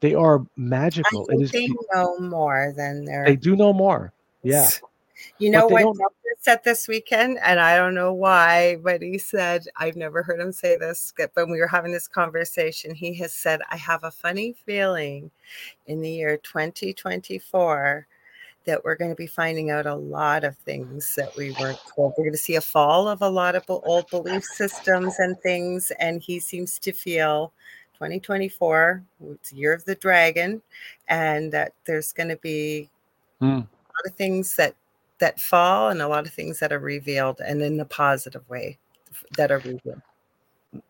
[0.01, 1.27] They are magical.
[1.33, 3.25] I think they know more than they're.
[3.25, 4.13] They do know more.
[4.43, 4.69] Yeah.
[5.39, 9.67] You know what Doctor said this weekend, and I don't know why, but he said,
[9.77, 13.33] I've never heard him say this, but when we were having this conversation, he has
[13.33, 15.31] said, I have a funny feeling
[15.87, 18.07] in the year 2024
[18.65, 22.15] that we're going to be finding out a lot of things that we weren't told.
[22.17, 25.93] We're going to see a fall of a lot of old belief systems and things.
[25.99, 27.53] And he seems to feel
[27.95, 30.63] 2024, it's year of the dragon,
[31.09, 32.91] and that there's going to be
[33.41, 33.49] mm.
[33.49, 34.75] a lot of things that
[35.19, 38.77] that fall and a lot of things that are revealed and in a positive way
[39.37, 40.03] that are revealed.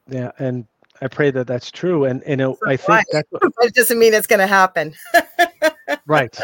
[0.09, 0.67] Yeah, and
[1.03, 4.15] I pray that that's true, and and it, I think that's what, it doesn't mean
[4.15, 4.95] it's going to happen.
[6.07, 6.37] right,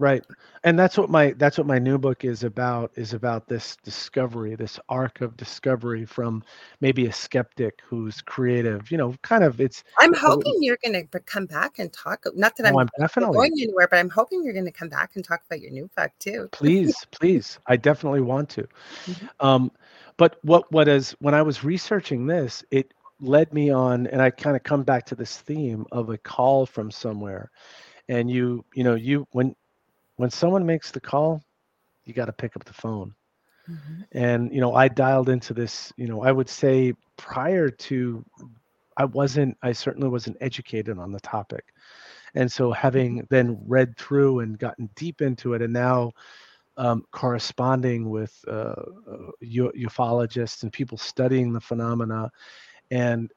[0.00, 0.24] right,
[0.64, 4.56] and that's what my that's what my new book is about is about this discovery,
[4.56, 6.42] this arc of discovery from
[6.80, 8.90] maybe a skeptic who's creative.
[8.90, 9.84] You know, kind of it's.
[9.98, 12.24] I'm hoping you're going to come back and talk.
[12.34, 14.88] Not that I'm, oh, I'm definitely going anywhere, but I'm hoping you're going to come
[14.88, 16.48] back and talk about your new book too.
[16.50, 18.62] please, please, I definitely want to.
[19.06, 19.46] Mm-hmm.
[19.46, 19.70] Um,
[20.16, 24.30] but what what is when I was researching this, it led me on and i
[24.30, 27.50] kind of come back to this theme of a call from somewhere
[28.08, 29.54] and you you know you when
[30.20, 31.42] when someone makes the call
[32.04, 33.14] you got to pick up the phone
[33.66, 34.02] mm-hmm.
[34.12, 38.22] and you know i dialed into this you know i would say prior to
[38.98, 41.64] i wasn't i certainly wasn't educated on the topic
[42.34, 43.26] and so having mm-hmm.
[43.30, 46.12] then read through and gotten deep into it and now
[46.76, 48.74] um, corresponding with uh,
[49.10, 52.30] uh, ufologists and people studying the phenomena
[52.90, 53.32] and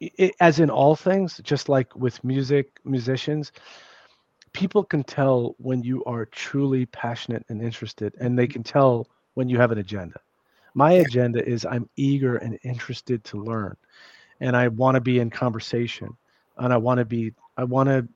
[0.00, 3.52] it, as in all things just like with music musicians
[4.58, 9.48] people can tell when you are truly passionate and interested and they can tell when
[9.48, 10.18] you have an agenda.
[10.74, 13.76] My agenda is i'm eager and interested to learn
[14.40, 16.10] and i want to be in conversation
[16.56, 18.08] and i want to be i want to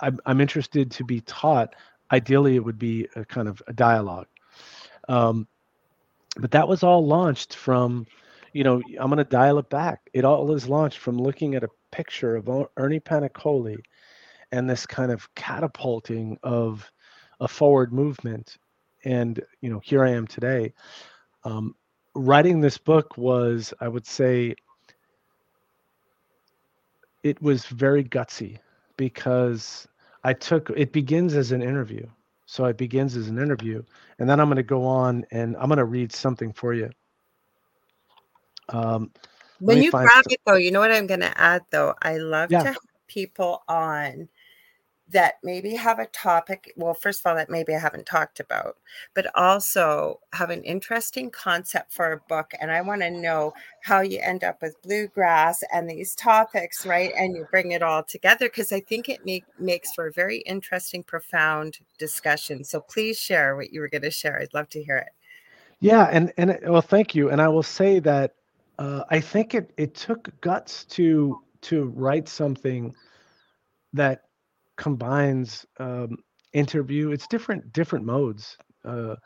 [0.00, 1.74] I'm, I'm interested to be taught.
[2.10, 4.26] Ideally it would be a kind of a dialogue.
[5.08, 5.46] Um,
[6.38, 8.06] but that was all launched from
[8.54, 10.08] you know, I'm going to dial it back.
[10.12, 13.78] It all is launched from looking at a picture of Ernie Paniccioli
[14.54, 16.90] and this kind of catapulting of
[17.40, 18.56] a forward movement.
[19.04, 20.72] And, you know, here I am today.
[21.42, 21.74] Um,
[22.14, 24.54] writing this book was, I would say,
[27.24, 28.58] it was very gutsy
[28.96, 29.88] because
[30.22, 32.06] I took it begins as an interview.
[32.46, 33.82] So it begins as an interview.
[34.18, 36.90] And then I'm going to go on and I'm going to read something for you
[38.68, 39.10] um,
[39.60, 41.94] when you grab it though, you know what I'm going to add though?
[42.02, 42.60] I love yeah.
[42.60, 44.28] to have people on
[45.10, 46.72] that maybe have a topic.
[46.76, 48.78] Well, first of all, that maybe I haven't talked about,
[49.14, 52.52] but also have an interesting concept for a book.
[52.58, 53.52] And I want to know
[53.82, 57.12] how you end up with bluegrass and these topics, right?
[57.16, 60.38] And you bring it all together because I think it make, makes for a very
[60.38, 62.64] interesting, profound discussion.
[62.64, 64.40] So please share what you were going to share.
[64.40, 65.10] I'd love to hear it.
[65.80, 67.28] Yeah, and and well, thank you.
[67.28, 68.34] And I will say that
[68.78, 72.94] uh, I think it it took guts to to write something
[73.92, 74.22] that
[74.76, 76.16] combines um,
[76.52, 77.10] interview.
[77.10, 78.56] It's different different modes.
[78.84, 79.16] Uh,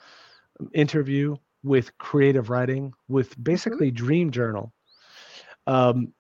[0.75, 3.43] interview with creative writing with mm-hmm.
[3.43, 4.73] basically dream journal.
[5.67, 6.13] Um,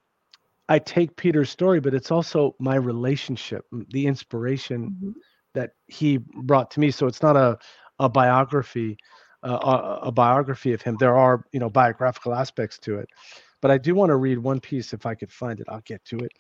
[0.69, 5.11] I take Peter's story, but it's also my relationship, the inspiration mm-hmm.
[5.55, 6.91] that he brought to me.
[6.91, 7.59] So it's not a
[8.01, 8.97] a biography
[9.43, 10.97] uh, a, a, biography of him.
[10.99, 13.09] There are, you know, biographical aspects to it.
[13.61, 15.67] But I do want to read one piece if I could find it.
[15.69, 16.33] I'll get to it.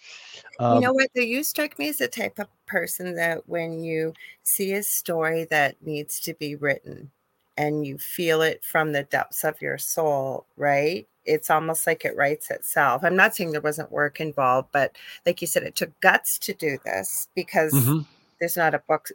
[0.60, 1.10] Um, you know what?
[1.14, 4.14] Do you strike me as the type of person that when you
[4.44, 7.10] see a story that needs to be written
[7.56, 11.08] and you feel it from the depths of your soul, right?
[11.24, 13.02] It's almost like it writes itself.
[13.02, 14.96] I'm not saying there wasn't work involved, but
[15.26, 18.00] like you said, it took guts to do this because mm-hmm.
[18.38, 19.10] there's not a book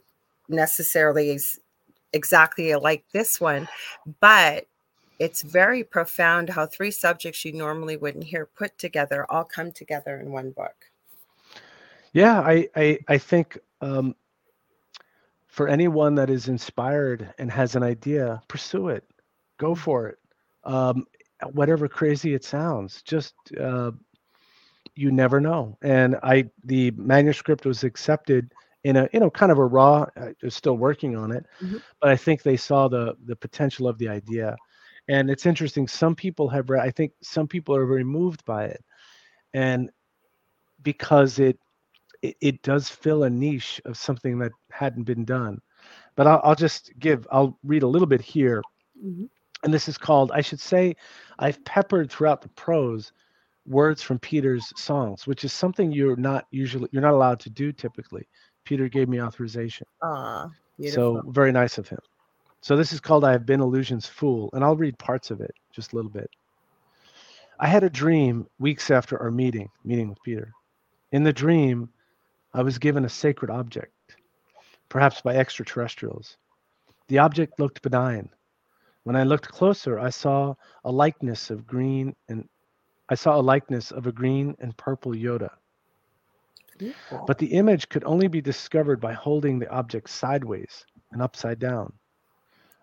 [0.48, 1.38] necessarily
[2.12, 3.66] exactly like this one,
[4.20, 4.66] but
[5.18, 10.18] it's very profound how three subjects you normally wouldn't hear put together all come together
[10.18, 10.74] in one book.
[12.12, 14.14] Yeah, I I, I think um,
[15.46, 19.04] for anyone that is inspired and has an idea, pursue it,
[19.58, 19.82] go mm-hmm.
[19.82, 20.18] for it.
[20.64, 21.06] Um,
[21.52, 23.90] whatever crazy it sounds, just uh,
[24.94, 25.76] you never know.
[25.82, 28.52] And I the manuscript was accepted
[28.84, 31.78] in a you know kind of a raw uh, still working on it mm-hmm.
[32.00, 34.54] but i think they saw the the potential of the idea
[35.08, 38.64] and it's interesting some people have read i think some people are very moved by
[38.64, 38.84] it
[39.52, 39.90] and
[40.82, 41.58] because it
[42.22, 45.60] it, it does fill a niche of something that hadn't been done
[46.16, 48.62] but i'll, I'll just give i'll read a little bit here
[49.02, 49.24] mm-hmm.
[49.62, 50.96] and this is called i should say
[51.38, 53.12] i've peppered throughout the prose
[53.66, 57.72] words from peter's songs which is something you're not usually you're not allowed to do
[57.72, 58.26] typically
[58.64, 59.86] Peter gave me authorization.
[60.02, 60.50] Ah,
[60.88, 62.00] so very nice of him.
[62.64, 65.54] So this is called I Have Been Illusion's Fool, and I'll read parts of it,
[65.70, 66.30] just a little bit.
[67.60, 70.50] I had a dream weeks after our meeting, meeting with Peter.
[71.12, 71.90] In the dream,
[72.54, 74.16] I was given a sacred object,
[74.88, 76.38] perhaps by extraterrestrials.
[77.08, 78.30] The object looked benign.
[79.02, 80.54] When I looked closer, I saw
[80.84, 82.48] a likeness of green and
[83.10, 85.50] I saw a likeness of a green and purple Yoda.
[87.26, 91.92] But the image could only be discovered by holding the object sideways and upside down,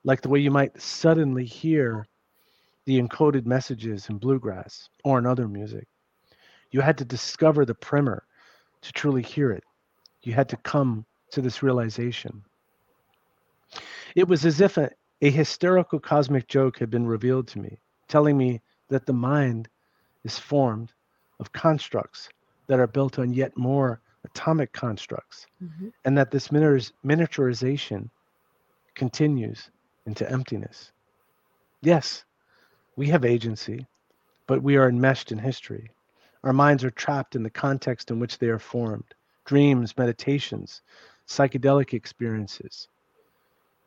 [0.03, 2.07] like the way you might suddenly hear
[2.85, 5.87] the encoded messages in bluegrass or in other music.
[6.71, 8.23] You had to discover the primer
[8.81, 9.63] to truly hear it.
[10.23, 12.43] You had to come to this realization.
[14.15, 14.89] It was as if a,
[15.21, 19.69] a hysterical cosmic joke had been revealed to me, telling me that the mind
[20.23, 20.91] is formed
[21.39, 22.29] of constructs
[22.67, 25.89] that are built on yet more atomic constructs, mm-hmm.
[26.05, 28.09] and that this miniaturization
[28.95, 29.69] continues
[30.05, 30.91] into emptiness.
[31.81, 32.23] Yes,
[32.95, 33.87] we have agency,
[34.47, 35.91] but we are enmeshed in history.
[36.43, 39.13] Our minds are trapped in the context in which they are formed
[39.45, 40.81] dreams, meditations,
[41.27, 42.87] psychedelic experiences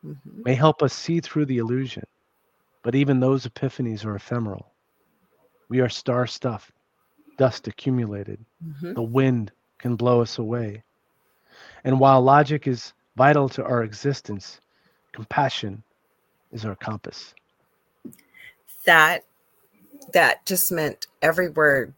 [0.05, 0.43] mm-hmm.
[0.43, 2.03] may help us see through the illusion,
[2.83, 4.71] but even those epiphanies are ephemeral.
[5.69, 6.71] We are star stuffed,
[7.37, 8.43] dust accumulated.
[8.63, 8.93] Mm-hmm.
[8.93, 10.83] The wind can blow us away.
[11.83, 14.59] And while logic is vital to our existence,
[15.13, 15.83] compassion
[16.55, 17.35] is our compass.
[18.85, 19.25] That
[20.13, 21.93] that just meant every word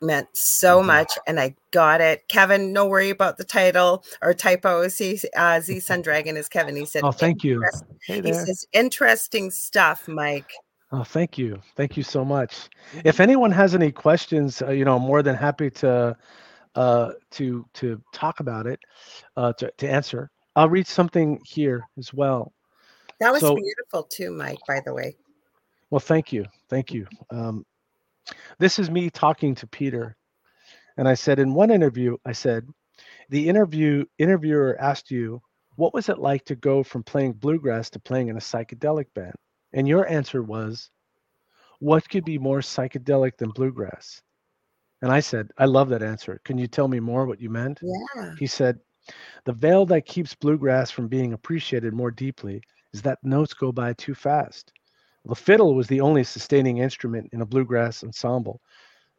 [0.00, 0.88] meant so mm-hmm.
[0.88, 2.26] much and I got it.
[2.28, 4.88] Kevin, no worry about the title or typo.
[4.88, 6.76] See, uh, Z Sun Dragon is Kevin.
[6.76, 7.62] He said, Oh, thank you.
[8.06, 10.50] Hey he says, interesting stuff, Mike.
[10.90, 11.58] Oh, thank you.
[11.76, 12.68] Thank you so much.
[13.04, 16.14] If anyone has any questions, uh, you know, I'm more than happy to
[16.74, 18.80] uh, to to talk about it,
[19.36, 20.30] uh, to, to answer.
[20.54, 22.52] I'll read something here as well.
[23.22, 25.14] That was so, beautiful too, Mike, by the way.
[25.90, 26.44] Well, thank you.
[26.68, 27.06] Thank you.
[27.30, 27.64] Um,
[28.58, 30.16] this is me talking to Peter.
[30.96, 32.66] And I said in one interview, I said,
[33.28, 35.40] the interview interviewer asked you,
[35.76, 39.34] what was it like to go from playing bluegrass to playing in a psychedelic band?
[39.72, 40.90] And your answer was,
[41.78, 44.20] what could be more psychedelic than bluegrass?
[45.00, 46.40] And I said, I love that answer.
[46.44, 47.78] Can you tell me more what you meant?
[47.82, 48.34] Yeah.
[48.38, 48.80] He said,
[49.44, 52.62] the veil that keeps bluegrass from being appreciated more deeply
[52.92, 54.72] is that notes go by too fast.
[55.24, 58.60] The fiddle was the only sustaining instrument in a bluegrass ensemble.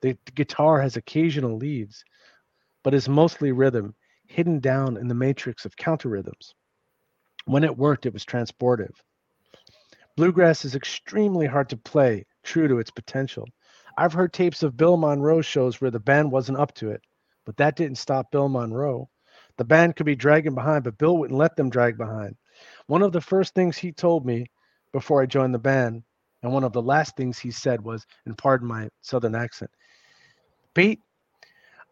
[0.02, 2.04] The, the guitar has occasional leads,
[2.84, 3.96] but is mostly rhythm,
[4.28, 6.54] hidden down in the matrix of counter rhythms.
[7.46, 8.94] When it worked, it was transportive.
[10.16, 13.48] Bluegrass is extremely hard to play true to its potential.
[13.98, 17.02] I've heard tapes of Bill Monroe shows where the band wasn't up to it,
[17.46, 19.10] but that didn't stop Bill Monroe.
[19.58, 22.36] The band could be dragging behind, but Bill wouldn't let them drag behind.
[22.88, 24.48] One of the first things he told me
[24.92, 26.04] before I joined the band,
[26.42, 29.72] and one of the last things he said was, and pardon my southern accent,
[30.74, 31.00] Pete,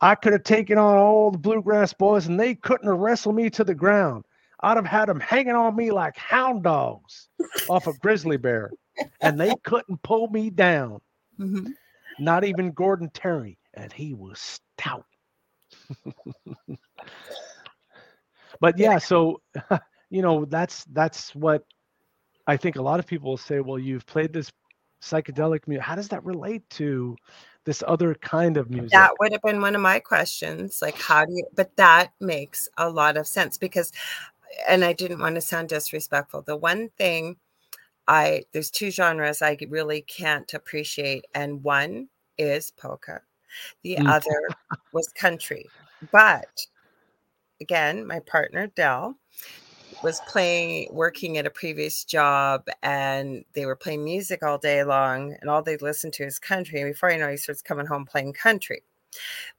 [0.02, 3.50] I could have taken on all the bluegrass boys and they couldn't have wrestled me
[3.52, 4.26] to the ground.
[4.62, 7.30] I'd have had them hanging on me like hound dogs
[7.70, 8.72] off a grizzly bear,
[9.22, 11.02] and they couldn't pull me down.
[11.40, 11.72] Mm-hmm.
[12.20, 15.06] Not even Gordon Terry, and he was stout.
[18.60, 19.42] but yeah, so
[20.12, 21.66] you know that's that's what
[22.46, 23.62] I think a lot of people will say.
[23.62, 24.52] Well, you've played this
[25.02, 25.84] psychedelic music.
[25.84, 27.16] How does that relate to
[27.64, 28.92] this other kind of music?
[28.92, 30.80] That would have been one of my questions.
[30.82, 31.46] Like, how do you?
[31.56, 33.92] But that makes a lot of sense because
[34.68, 36.42] and I didn't want to sound disrespectful.
[36.42, 37.38] The one thing
[38.08, 43.22] I there's two genres I really can't appreciate, and one is polka,
[43.84, 44.10] the mm.
[44.10, 44.50] other
[44.92, 45.70] was country.
[46.12, 46.68] But
[47.62, 49.16] again, my partner Dell
[50.04, 55.36] was playing working at a previous job and they were playing music all day long
[55.40, 58.06] and all they listened to is country and before you know he starts coming home
[58.06, 58.84] playing country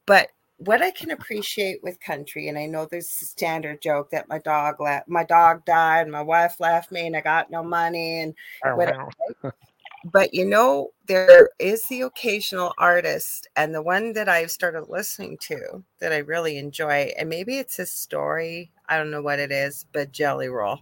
[0.07, 0.31] but
[0.65, 4.39] what I can appreciate with country, and I know there's a standard joke that my
[4.39, 8.35] dog left, my dog died, my wife left me, and I got no money, and
[8.65, 9.09] oh, whatever.
[9.43, 9.53] Wow.
[10.05, 15.39] but you know, there is the occasional artist, and the one that I've started listening
[15.43, 19.53] to that I really enjoy, and maybe it's a story, I don't know what it
[19.53, 20.79] is, but Jelly Roll.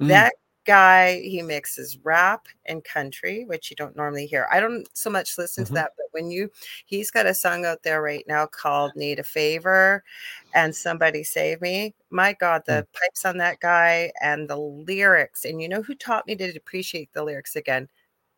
[0.00, 0.08] Mm.
[0.08, 0.32] That
[0.68, 5.38] guy he mixes rap and country which you don't normally hear i don't so much
[5.38, 5.72] listen mm-hmm.
[5.72, 6.50] to that but when you
[6.84, 10.04] he's got a song out there right now called need a favor
[10.52, 13.00] and somebody save me my god the mm.
[13.00, 17.10] pipes on that guy and the lyrics and you know who taught me to appreciate
[17.14, 17.88] the lyrics again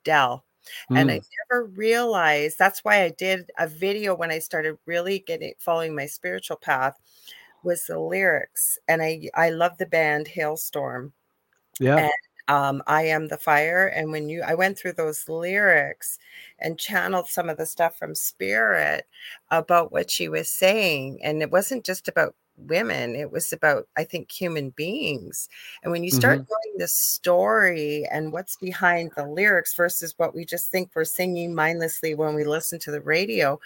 [0.05, 0.45] dell
[0.91, 1.01] Mm.
[1.01, 1.25] And I mm.
[1.51, 6.07] never realized that's why I did a video when I started really getting following my
[6.07, 6.99] spiritual path
[7.63, 8.79] was the lyrics.
[8.89, 11.13] And I I love the band Halestorm.
[11.79, 11.97] Yeah.
[11.97, 12.13] And,
[12.49, 13.87] um, I am the fire.
[13.87, 16.19] And when you, I went through those lyrics
[16.59, 19.07] and channeled some of the stuff from Spirit
[19.53, 21.21] about what she was saying.
[21.23, 22.35] And it wasn't just about
[22.69, 25.49] women, it was about, I think, human beings.
[25.83, 26.51] And when you start mm-hmm.
[26.51, 31.55] knowing the story and what's behind the lyrics versus what we just think we're singing
[31.55, 33.61] mindlessly when we listen to the radio,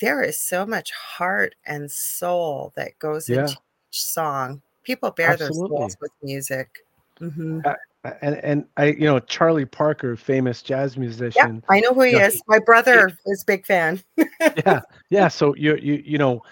[0.00, 3.40] there is so much heart and soul that goes yeah.
[3.40, 4.62] into each song.
[4.84, 5.60] People bear Absolutely.
[5.60, 6.84] their souls with music.
[7.20, 7.60] Mm-hmm.
[7.64, 7.74] Uh,
[8.22, 11.62] and and I, you know, Charlie Parker, famous jazz musician.
[11.68, 12.36] Yeah, I know who he is.
[12.36, 14.02] Know, My brother he, is big fan.
[14.40, 14.80] yeah,
[15.10, 15.28] yeah.
[15.40, 16.42] So you you you know,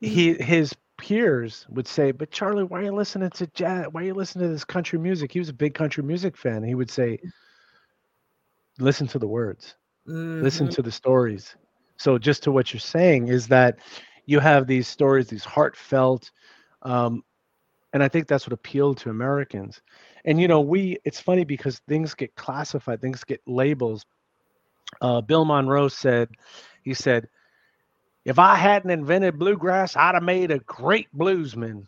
[0.00, 0.42] he mm-hmm.
[0.42, 3.86] his peers would say, "But Charlie, why are you listening to jazz?
[3.90, 6.62] Why are you listening to this country music?" He was a big country music fan.
[6.62, 7.18] He would say,
[8.78, 9.76] "Listen to the words,
[10.06, 10.42] mm-hmm.
[10.42, 11.56] listen to the stories."
[11.96, 13.78] So, just to what you're saying is that
[14.26, 16.30] you have these stories, these heartfelt,
[16.82, 17.24] um,
[17.92, 19.80] and I think that's what appealed to Americans.
[20.24, 24.04] And you know, we it's funny because things get classified, things get labels.
[25.00, 26.28] Uh, Bill Monroe said,
[26.82, 27.28] he said,
[28.28, 31.86] if I hadn't invented bluegrass, I'd have made a great bluesman.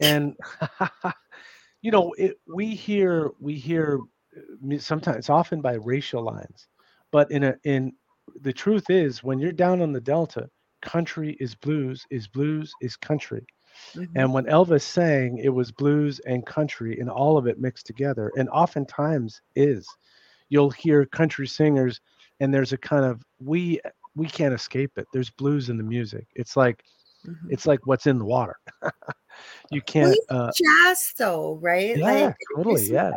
[0.00, 0.36] and
[1.82, 4.00] you know, it, we hear we hear
[4.36, 6.66] uh, sometimes it's often by racial lines,
[7.12, 7.92] but in a in
[8.40, 10.50] the truth is when you're down on the delta,
[10.82, 13.46] country is blues, is blues is country.
[13.94, 14.16] Mm-hmm.
[14.16, 18.32] And when Elvis sang, it was blues and country and all of it mixed together.
[18.36, 19.86] And oftentimes is.
[20.48, 22.00] You'll hear country singers
[22.40, 23.80] and there's a kind of we
[24.14, 25.06] we can't escape it.
[25.12, 26.26] There's blues in the music.
[26.34, 26.82] It's like
[27.26, 27.48] mm-hmm.
[27.50, 28.56] it's like what's in the water.
[29.70, 31.96] you can't uh, jazz though, right?
[31.96, 32.86] Yeah, like, totally.
[32.86, 33.12] Yeah,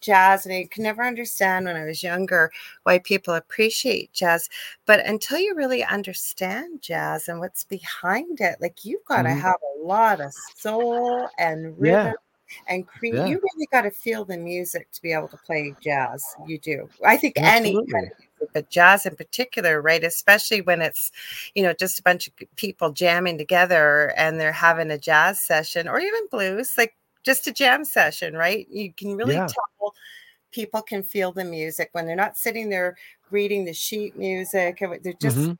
[0.00, 2.50] jazz, and I could never understand when I was younger
[2.82, 4.48] why people appreciate jazz.
[4.86, 9.40] But until you really understand jazz and what's behind it, like you've got to mm-hmm.
[9.40, 12.06] have a lot of soul and rhythm.
[12.06, 12.12] Yeah
[12.66, 13.14] and create.
[13.14, 13.26] Yeah.
[13.26, 16.24] You really got to feel the music to be able to play jazz.
[16.46, 16.88] You do.
[17.04, 17.70] I think Absolutely.
[17.70, 18.12] any kind of
[18.52, 20.02] but jazz in particular, right?
[20.02, 21.12] Especially when it's,
[21.54, 25.88] you know, just a bunch of people jamming together and they're having a jazz session
[25.88, 28.68] or even blues, like just a jam session, right?
[28.68, 29.46] You can really yeah.
[29.46, 29.94] tell
[30.50, 32.96] people can feel the music when they're not sitting there
[33.30, 34.80] reading the sheet music.
[34.80, 35.52] And they're just, mm-hmm.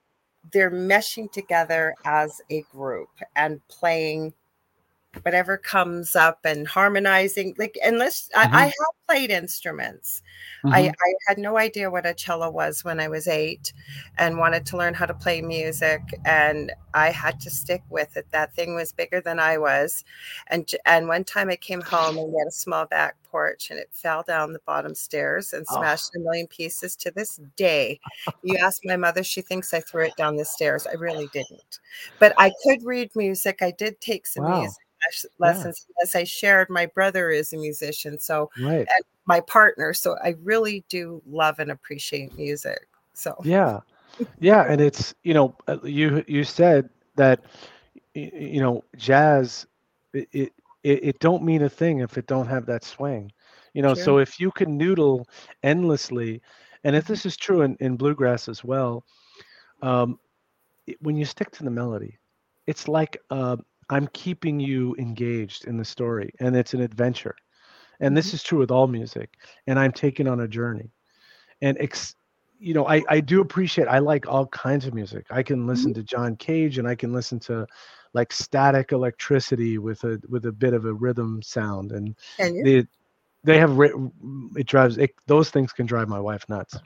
[0.52, 4.34] they're meshing together as a group and playing
[5.22, 8.54] whatever comes up and harmonizing like unless mm-hmm.
[8.54, 10.22] I, I, have played instruments
[10.64, 10.74] mm-hmm.
[10.74, 13.74] I, I had no idea what a cello was when i was eight
[14.16, 18.26] and wanted to learn how to play music and i had to stick with it
[18.30, 20.02] that thing was bigger than i was
[20.46, 23.78] and and one time i came home and we had a small back porch and
[23.78, 25.76] it fell down the bottom stairs and oh.
[25.76, 26.20] smashed oh.
[26.20, 28.00] a million pieces to this day
[28.42, 31.80] you ask my mother she thinks i threw it down the stairs i really didn't
[32.18, 34.60] but i could read music i did take some wow.
[34.60, 34.82] music
[35.38, 35.86] lessons.
[35.88, 36.02] Yeah.
[36.02, 38.86] As I shared, my brother is a musician, so right.
[39.26, 39.92] my partner.
[39.94, 42.88] So I really do love and appreciate music.
[43.14, 43.80] So yeah,
[44.38, 47.44] yeah, and it's you know uh, you you said that
[48.14, 49.66] you know jazz
[50.12, 50.52] it, it
[50.82, 53.30] it, don't mean a thing if it don't have that swing
[53.72, 55.26] you know so if you can noodle
[55.62, 56.42] endlessly
[56.84, 59.04] and if this is true in, in bluegrass as well
[59.82, 60.18] um,
[61.00, 62.18] when you stick to the melody
[62.66, 63.56] it's like uh,
[63.90, 67.34] I'm keeping you engaged in the story and it's an adventure.
[68.00, 68.36] And this mm-hmm.
[68.36, 69.34] is true with all music.
[69.66, 70.90] And I'm taken on a journey.
[71.60, 72.16] And ex-
[72.58, 75.26] you know, I, I do appreciate I like all kinds of music.
[75.30, 76.00] I can listen mm-hmm.
[76.00, 77.66] to John Cage and I can listen to
[78.14, 82.86] like static electricity with a with a bit of a rhythm sound and they
[83.42, 86.76] they have it drives it, those things can drive my wife nuts.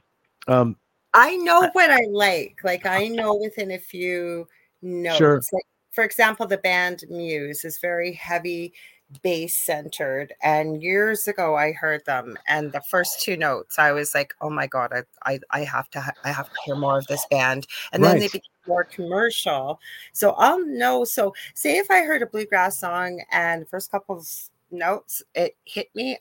[0.49, 0.77] Um
[1.13, 2.61] I know what I like.
[2.63, 4.47] Like I know within a few
[4.83, 5.17] notes.
[5.17, 5.41] Sure.
[5.53, 5.65] Like
[5.97, 8.75] for example, the band Muse is very heavy
[9.23, 10.35] bass centered.
[10.43, 14.51] And years ago, I heard them, and the first two notes, I was like, "Oh
[14.51, 17.67] my god, I I, I have to I have to hear more of this band."
[17.93, 18.11] And right.
[18.11, 19.81] then they became more commercial.
[20.13, 21.05] So I'll know.
[21.05, 24.29] So say if I heard a bluegrass song and first couple of
[24.71, 26.19] notes it hit me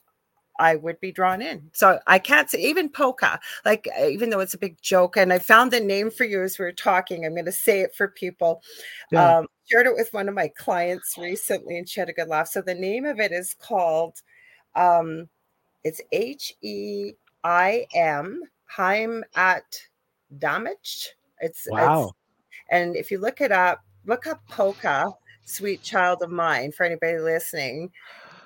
[0.60, 1.70] I would be drawn in.
[1.74, 5.34] So I can't say even polka, like uh, even though it's a big joke, and
[5.34, 7.26] I found the name for you as we are talking.
[7.26, 8.62] I'm going to say it for people.
[9.12, 9.40] Yeah.
[9.40, 12.48] Um, shared it with one of my clients recently, and she had a good laugh.
[12.48, 14.22] So the name of it is called,
[14.76, 15.28] um,
[15.84, 17.14] it's H E
[17.44, 19.64] I M Heim at
[20.38, 21.10] Damage.
[21.42, 22.04] It's wow.
[22.04, 22.14] It's,
[22.72, 25.12] and if you look it up, look up polka,
[25.46, 27.92] sweet child of mine for anybody listening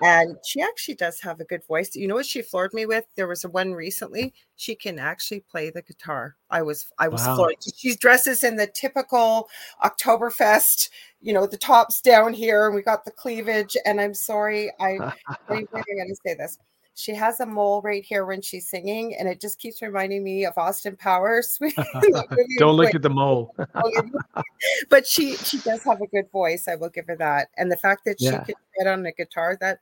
[0.02, 1.96] and she actually does have a good voice.
[1.96, 3.06] You know what she floored me with?
[3.16, 4.34] There was a one recently.
[4.56, 6.36] She can actually play the guitar.
[6.50, 7.36] I was I was wow.
[7.36, 7.56] floored.
[7.76, 9.50] She dresses in the typical
[9.84, 10.90] Oktoberfest,
[11.22, 13.76] you know, the tops down here, and we got the cleavage.
[13.86, 14.98] And I'm sorry, I
[15.50, 16.58] I'm going to say this.
[17.00, 20.46] She has a mole right here when she's singing, and it just keeps reminding me
[20.46, 21.58] of Austin Powers.
[22.58, 23.56] Don't look at the mole.
[24.90, 26.68] but she she does have a good voice.
[26.68, 28.44] I will give her that, and the fact that yeah.
[28.44, 29.80] she can get on a guitar that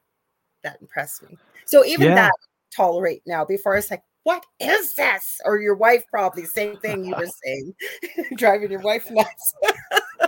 [0.63, 1.37] that impressed me.
[1.65, 2.15] So even yeah.
[2.15, 2.31] that
[2.75, 3.45] tolerate now.
[3.45, 5.39] Before it's like, what is this?
[5.45, 7.73] Or your wife probably same thing you were saying,
[8.35, 9.53] driving your wife nuts.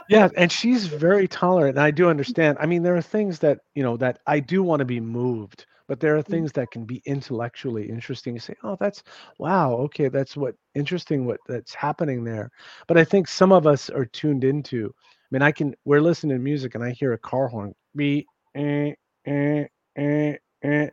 [0.10, 2.58] yeah, and she's very tolerant, and I do understand.
[2.60, 5.66] I mean, there are things that you know that I do want to be moved
[5.90, 6.28] but there are Mm.
[6.28, 8.36] things that can be intellectually interesting.
[8.36, 9.04] You say, "Oh, that's
[9.40, 12.52] wow, okay, that's what interesting what that's happening there."
[12.88, 14.94] But I think some of us are tuned into.
[14.96, 18.28] I mean, I can we're listening to music and I hear a car horn, beep,
[18.56, 18.94] eh,
[19.26, 19.66] eh,
[19.98, 20.90] eh, eh,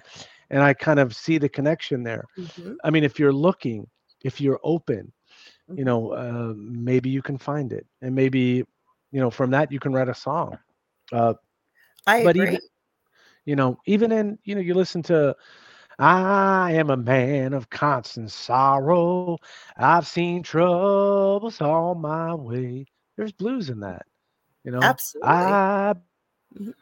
[0.51, 2.24] and I kind of see the connection there.
[2.36, 3.86] Mhm, I mean, if you're looking,
[4.24, 5.12] if you're open,
[5.77, 5.85] you mhm.
[5.85, 8.64] know, uh, maybe you can find it, and maybe,
[9.12, 10.59] you know, from that you can write a song.
[11.12, 11.35] Uh,
[12.06, 12.36] I but agree.
[12.36, 12.60] even,
[13.44, 15.35] you know, even in, you know, you listen to
[15.98, 19.39] I am a man of constant sorrow.
[19.77, 22.86] I've seen troubles all my way.
[23.16, 24.06] There's blues in that,
[24.64, 24.94] you know.
[24.94, 25.60] Absolutely.
[25.60, 25.94] I
[26.55, 26.74] Mhm.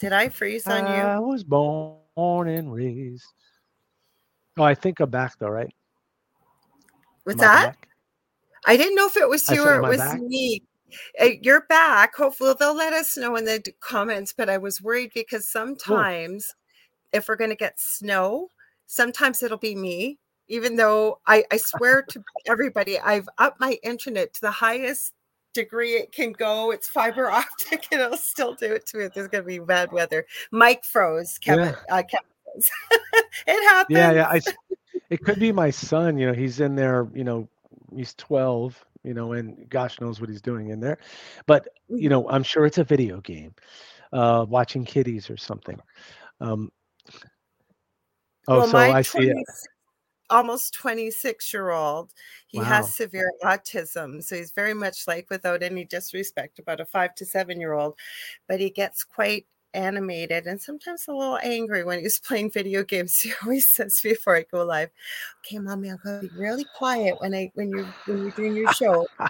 [0.00, 1.02] Did I freeze on you?
[1.02, 3.24] I was born and raised.
[4.56, 5.72] Oh, I think I'm back though, right?
[7.24, 7.66] What's Am I that?
[7.66, 7.88] back?
[8.66, 10.20] I didn't know if it was you or it was back?
[10.20, 10.62] me.
[11.20, 12.14] Uh, You're back.
[12.14, 14.32] Hopefully, they'll let us know in the comments.
[14.36, 16.54] But I was worried because sometimes,
[17.12, 18.48] if we're going to get snow,
[18.86, 20.18] sometimes it'll be me.
[20.48, 25.14] Even though I, I swear to everybody, I've upped my internet to the highest
[25.54, 26.70] degree it can go.
[26.70, 29.08] It's fiber optic, and it'll still do it to me.
[29.14, 30.26] There's going to be bad weather.
[30.50, 31.38] Mike froze.
[31.38, 31.74] Kevin.
[31.88, 31.96] Yeah.
[31.96, 32.68] Uh, Kevin froze.
[33.46, 33.96] it happens.
[33.96, 34.28] Yeah, yeah.
[34.28, 34.40] I,
[35.10, 36.18] it could be my son.
[36.18, 37.08] You know, he's in there.
[37.14, 37.48] You know,
[37.94, 38.84] he's 12.
[39.02, 40.98] You know, and gosh knows what he's doing in there.
[41.46, 43.54] But you know, I'm sure it's a video game,
[44.14, 45.78] uh, watching kitties or something.
[46.40, 46.72] Um,
[48.48, 49.36] oh, Well, so I see it.
[50.34, 52.12] 20, almost 26 year old,
[52.46, 54.22] he has severe autism.
[54.22, 57.96] So he's very much like, without any disrespect, about a five to seven year old,
[58.48, 63.20] but he gets quite animated and sometimes a little angry when he's playing video games.
[63.20, 64.90] He always says before I go live,
[65.46, 68.54] "Okay, mommy, I'm going to be really quiet when I when you when you're doing
[68.56, 69.06] your show."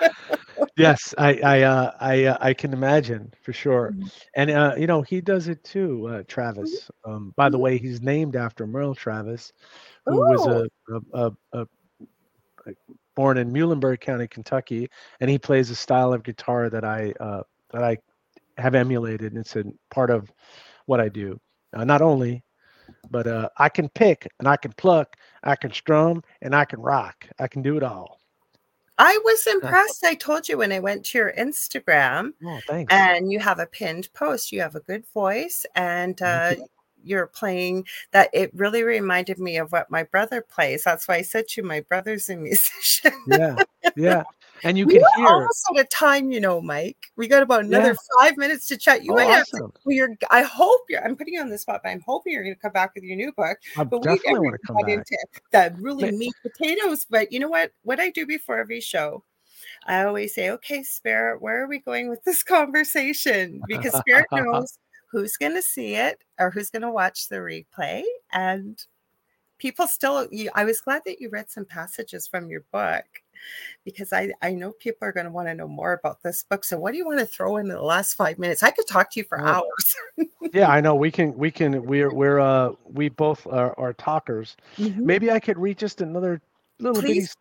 [0.76, 3.94] Yes, I I uh, I uh, I can imagine for sure.
[3.94, 4.10] Mhm.
[4.36, 6.90] And uh, you know, he does it too, uh, Travis.
[7.04, 7.58] Um, by the Mhm.
[7.58, 9.52] way, he's named after Merle Travis,
[10.06, 11.66] who was Oh, a, a, a, a,
[12.66, 12.72] a
[13.16, 14.88] born in Muhlenberg County, Kentucky,
[15.20, 17.98] and he plays a style of guitar that I uh, that I
[18.58, 20.30] have emulated, and it's a part of
[20.86, 21.38] what I do.
[21.74, 22.42] Uh, not only,
[23.10, 26.80] but uh, I can pick and I can pluck, I can strum and I can
[26.80, 27.26] rock.
[27.38, 28.18] I can do it all.
[28.98, 30.04] I was impressed.
[30.04, 32.32] I told you when I went to your Instagram.
[32.44, 32.92] oh, thanks.
[32.92, 34.50] and you have a pinned post.
[34.52, 36.66] You have a good voice, and uh, you.
[37.04, 38.30] you're playing that.
[38.32, 40.82] It really reminded me of what my brother plays.
[40.82, 43.12] That's why I said to you, my brother's a musician.
[43.28, 43.62] Yeah,
[43.96, 44.24] yeah,
[44.64, 45.28] and you we can hear.
[45.28, 47.10] almost out of time, you know, Mike.
[47.16, 48.20] We got about another Yeah.
[48.20, 49.04] five minutes to chat.
[49.04, 49.72] You Oh, might have to.
[49.86, 50.16] you're.
[50.30, 51.04] I hope you're.
[51.04, 53.04] I'm putting you on the spot, but I'm hoping you're going to come back with
[53.04, 53.58] your new book.
[53.76, 54.88] I But we definitely never want to come back.
[54.88, 55.18] into
[55.52, 57.06] the really meat potatoes.
[57.08, 57.72] But you know what?
[57.82, 59.24] What I do before every show,
[59.86, 63.62] I always say, okay, Spirit, where are we going with this conversation?
[63.66, 64.78] Because Spirit knows
[65.10, 68.02] who's going to see it or who's going to watch the replay.
[68.32, 68.78] And
[69.58, 73.04] people still, you, I was glad that you read some passages from your book
[73.84, 76.64] because I, I know people are going to want to know more about this book.
[76.64, 78.62] So, what do you want to throw in the last five minutes?
[78.62, 79.96] I could talk to you for hours.
[80.52, 80.94] yeah, I know.
[80.94, 81.36] We can.
[81.36, 81.84] We can.
[81.84, 82.12] We're.
[82.12, 82.40] We're.
[82.40, 82.72] Uh.
[82.84, 84.56] We both are, are talkers.
[84.76, 84.96] Mhm.
[84.98, 86.40] Maybe I could read just another
[86.80, 87.36] little bitty Please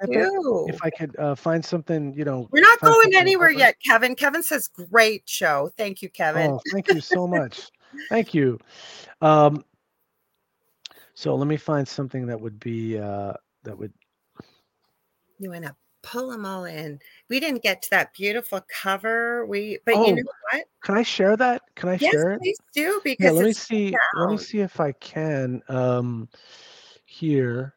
[0.70, 2.14] if I could uh, find something.
[2.14, 2.48] You know.
[2.52, 3.60] We're not going anywhere different.
[3.60, 4.16] yet, Kevin.
[4.16, 5.72] Kevin says, great show.
[5.78, 6.52] Thank you, Kevin.
[6.52, 7.70] Oh, thank you so much.
[8.10, 8.60] Thank you.
[9.22, 9.64] Um.
[11.14, 13.00] So let me find something that would be.
[13.00, 13.34] Uh.
[13.64, 13.94] That would.
[15.40, 15.76] You want to
[16.12, 17.00] pull them all in.
[17.30, 19.46] We didn't get to that beautiful cover.
[19.46, 20.66] We, but you Oh, know what?
[20.84, 21.62] can I share that?
[21.76, 22.40] Can I Yes, share it?
[22.40, 23.04] please do Yeah.
[23.04, 23.96] because Let me see.
[24.16, 25.62] Let me see if I can.
[25.70, 26.30] Um.
[27.06, 27.74] Here.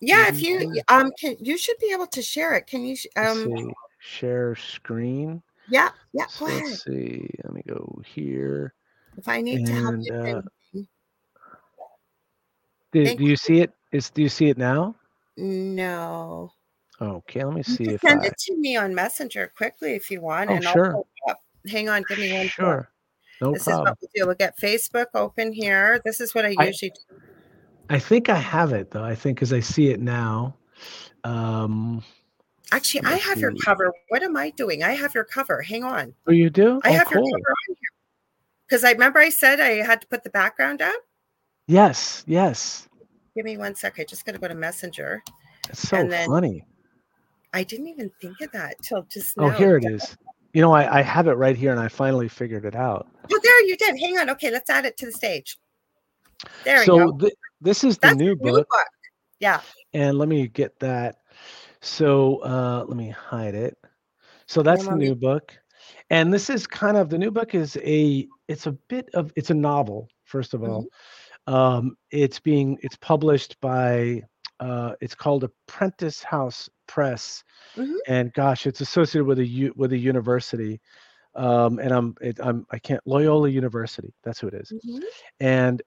[0.00, 2.66] Yeah, if you um can you should be able to share it.
[2.66, 3.72] Can you um.
[3.98, 5.42] Share screen.
[5.68, 7.28] yeah, yeah, So let's see.
[7.42, 8.74] Let me go here.
[9.16, 10.42] If I need to help you uh,
[12.92, 13.72] do, do you see it?
[13.90, 14.94] Is do you see it now?
[15.36, 16.52] no.
[17.00, 18.26] Okay, let me You see can if send I.
[18.26, 21.40] it to me on Messenger quickly if you want, Oh, and I'll sure, up.
[21.68, 22.90] Hang on, give me one sure,
[23.40, 23.96] no This is what problem.
[24.00, 24.26] we'll do.
[24.26, 26.00] We'll get Facebook open here.
[26.04, 27.16] This is what I I usually do.
[27.90, 29.04] I think I have it though.
[29.04, 30.56] I think because I see it now.
[31.24, 32.02] Um,
[32.72, 33.92] Actually, I have your cover.
[34.08, 34.82] What am I doing?
[34.82, 35.62] I have your cover.
[35.62, 36.14] Hang on.
[36.26, 36.80] Oh, you do?
[36.82, 37.76] I Oh, have your cover on here.
[38.66, 40.96] Because I remember I said I had to put the background up.
[41.68, 42.88] Yes, yes.
[43.36, 44.00] Give me one sec.
[44.00, 45.22] I just got to go to Messenger.
[45.68, 46.64] It's so funny.
[47.56, 49.56] I didn't even think of that till just Oh, now.
[49.56, 50.14] here it is.
[50.52, 53.08] You know, I, I have it right here, and I finally figured it out.
[53.32, 53.98] Oh, there you did.
[53.98, 54.28] Hang on.
[54.28, 55.56] Okay, let's add it to the stage.
[56.64, 57.18] There we So go.
[57.18, 58.86] th- this is the That's new your new book, book.
[59.40, 59.62] Yeah.
[59.94, 61.16] and let me get that.
[61.80, 63.78] So uh, let me hide it.
[64.46, 65.56] So that's the new book,
[66.10, 69.50] and this is kind of the new book is a it's a bit of it's
[69.50, 71.54] a novel first of all mm-hmm.
[71.54, 74.22] um, it's being it's published by
[74.60, 77.44] uh, it's called apprentice house press
[77.76, 77.94] mm-hmm.
[78.06, 80.80] and gosh it's associated with a with a university
[81.34, 84.72] um, and i'm it, i'm i can't loyola university that's who it is.
[84.72, 84.98] Mm-hmm.
[85.40, 85.82] and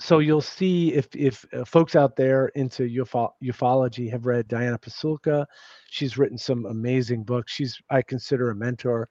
[0.00, 4.76] so you'll see if if uh, folks out there into ufo- ufology have read Diana
[4.76, 5.46] Pasulka,
[5.90, 7.52] she's written some amazing books.
[7.52, 9.08] She's I consider a mentor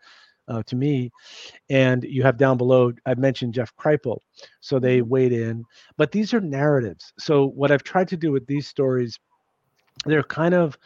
[0.48, 1.12] uh, to me.
[1.70, 4.20] And you have down below, I mentioned Jeff Kripal,
[4.60, 5.10] so they mm-hmm.
[5.10, 5.64] weighed in.
[5.98, 7.14] But these are narratives.
[7.18, 9.18] So what I've tried to do with these stories,
[10.06, 10.78] they're kind of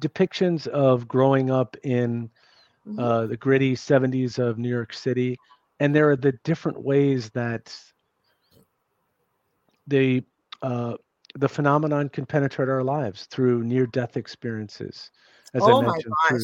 [0.00, 2.30] depictions of growing up in
[2.86, 2.98] mm-hmm.
[2.98, 5.38] uh, the gritty 70s of New York City,
[5.78, 7.74] and there are the different ways that
[9.86, 10.22] the
[10.62, 10.94] uh,
[11.36, 15.10] the phenomenon can penetrate our lives through near death experiences
[15.54, 16.38] as oh I mentioned through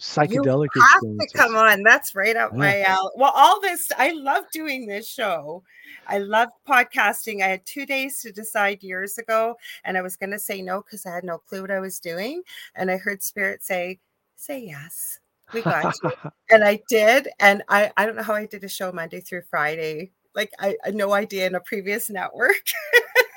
[0.00, 1.00] psychedelic you have.
[1.00, 2.58] To come on that's right up yeah.
[2.58, 5.62] my alley well all this i love doing this show
[6.08, 10.30] i love podcasting i had two days to decide years ago and i was going
[10.30, 12.42] to say no because i had no clue what i was doing
[12.74, 13.98] and i heard spirit say
[14.36, 15.18] say yes
[15.52, 16.10] we got you
[16.50, 19.42] and i did and i i don't know how i did a show monday through
[19.42, 22.54] friday like I, I no idea in a previous network.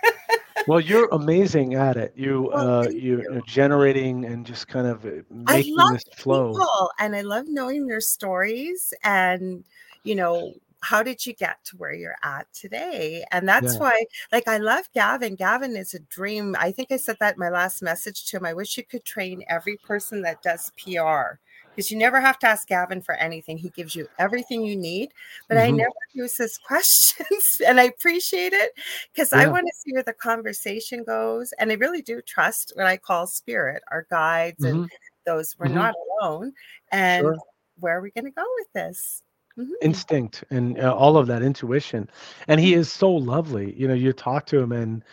[0.67, 2.13] well, you're amazing at it.
[2.15, 3.37] You well, uh, you, you.
[3.37, 6.51] are generating and just kind of uh, making this flow.
[6.51, 9.63] People, and I love knowing their stories and
[10.03, 10.53] you know
[10.83, 13.23] how did you get to where you're at today?
[13.31, 13.79] And that's yeah.
[13.79, 15.35] why, like, I love Gavin.
[15.35, 16.57] Gavin is a dream.
[16.59, 18.45] I think I said that in my last message to him.
[18.45, 21.39] I wish you could train every person that does PR
[21.75, 23.57] because you never have to ask Gavin for anything.
[23.57, 25.13] He gives you everything you need.
[25.47, 25.73] But mm-hmm.
[25.73, 28.71] I never use his questions, and I appreciate it
[29.13, 29.39] because yeah.
[29.39, 31.53] I want to see where the conversation goes.
[31.59, 34.81] And I really do trust what I call spirit, our guides, mm-hmm.
[34.81, 34.89] and
[35.25, 35.75] those we're mm-hmm.
[35.75, 36.53] not alone.
[36.91, 37.37] And sure.
[37.79, 39.23] where are we going to go with this?
[39.57, 39.71] Mm-hmm.
[39.83, 42.09] Instinct and uh, all of that intuition,
[42.47, 43.75] and he is so lovely.
[43.77, 45.03] You know, you talk to him, and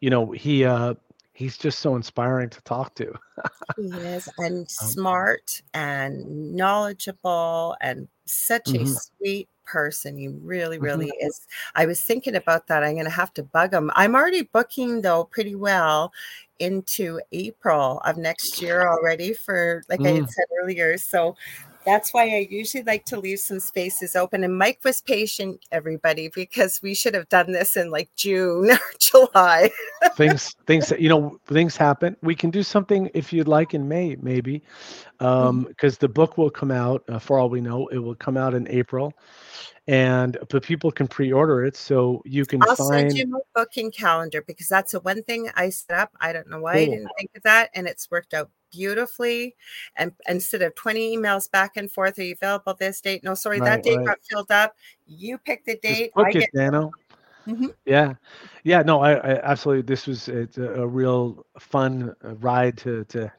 [0.00, 0.94] you know he uh
[1.38, 3.14] he's just so inspiring to talk to.
[3.76, 8.84] he is, and um, smart and knowledgeable, and such mm-hmm.
[8.84, 10.16] a sweet person.
[10.16, 11.26] He really, really mm-hmm.
[11.28, 11.46] is.
[11.76, 12.82] I was thinking about that.
[12.82, 13.92] I'm going to have to bug him.
[13.94, 16.12] I'm already booking though pretty well
[16.58, 20.08] into April of next year already for like mm.
[20.08, 20.28] I had mm.
[20.28, 20.98] said earlier.
[20.98, 21.36] So
[21.88, 24.44] that's why I usually like to leave some spaces open.
[24.44, 28.78] And Mike was patient, everybody, because we should have done this in like June or
[28.98, 29.70] July.
[30.14, 32.14] things, things, you know, things happen.
[32.22, 34.62] We can do something if you'd like in May, maybe,
[35.18, 35.88] because um, mm-hmm.
[35.98, 37.04] the book will come out.
[37.08, 39.14] Uh, for all we know, it will come out in April,
[39.86, 42.62] and but people can pre-order it, so you can.
[42.62, 43.10] I'll find...
[43.10, 46.10] send you my booking calendar because that's the one thing I set up.
[46.20, 46.82] I don't know why cool.
[46.82, 49.54] I didn't think of that, and it's worked out beautifully
[49.96, 53.60] and instead of 20 emails back and forth are you available this date no sorry
[53.60, 54.06] right, that date right.
[54.06, 54.74] got filled up
[55.06, 56.92] you pick the date book I it, get- Dano.
[57.48, 57.68] Mm-hmm.
[57.86, 58.14] Yeah,
[58.64, 59.82] yeah, no, I, I, absolutely.
[59.82, 63.32] This was it's a, a, real fun uh, ride to to,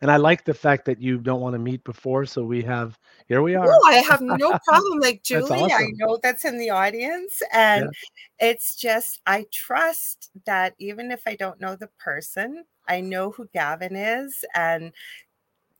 [0.00, 2.98] and I like the fact that you don't want to meet before, so we have
[3.28, 3.64] here we are.
[3.64, 4.98] No, I have no problem.
[4.98, 5.70] Like Julie, awesome.
[5.70, 7.84] I know that's in the audience, and
[8.40, 8.48] yeah.
[8.48, 13.48] it's just I trust that even if I don't know the person, I know who
[13.52, 14.92] Gavin is, and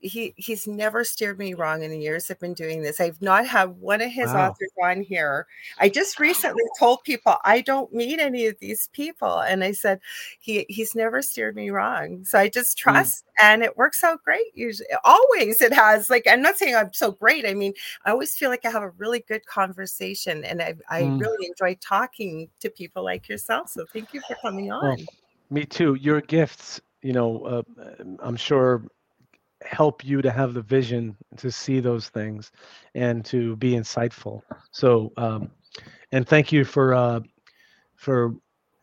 [0.03, 3.01] he he's never steered me wrong in the years I've been doing this.
[3.01, 4.51] I've not had one of his wow.
[4.51, 5.47] authors on here.
[5.79, 10.01] I just recently told people I don't meet any of these people, and I said
[10.41, 12.24] he he's never steered me wrong.
[12.24, 12.81] So I just mm.
[12.81, 13.45] trust, mm.
[13.45, 14.47] and it works out great.
[14.55, 16.11] Usually, always it has.
[16.11, 17.47] Like I'm not saying I'm so great.
[17.47, 17.73] I mean,
[18.05, 21.20] I always feel like I have a really good conversation, and I I mm.
[21.20, 23.70] really enjoy talking to people like yourself.
[23.70, 24.83] So thank you for coming on.
[24.83, 24.97] Well,
[25.51, 25.95] me too.
[25.95, 27.62] Your gifts you know, uh,
[28.20, 28.85] I'm sure
[29.65, 32.51] help you to have the vision to see those things
[32.95, 34.43] and to be insightful.
[34.70, 35.51] So, um,
[36.11, 37.20] and thank you for uh,
[37.97, 38.35] for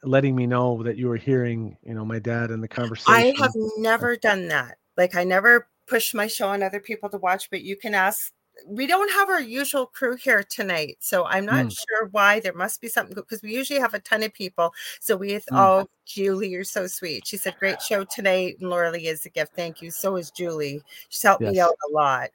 [0.03, 3.33] letting me know that you were hearing, you know, my dad in the conversation.
[3.37, 4.77] I have never done that.
[4.97, 8.31] Like I never push my show on other people to watch, but you can ask
[8.65, 11.77] we don't have our usual crew here tonight, so I'm not mm.
[11.77, 12.39] sure why.
[12.39, 14.73] There must be something because we usually have a ton of people.
[14.99, 15.41] So we, mm.
[15.51, 17.27] oh, Julie, you're so sweet.
[17.27, 19.55] She said, "Great show tonight." And Lorilei is a gift.
[19.55, 19.91] Thank you.
[19.91, 20.81] So is Julie.
[21.09, 21.53] She's helped yes.
[21.53, 22.29] me out a lot.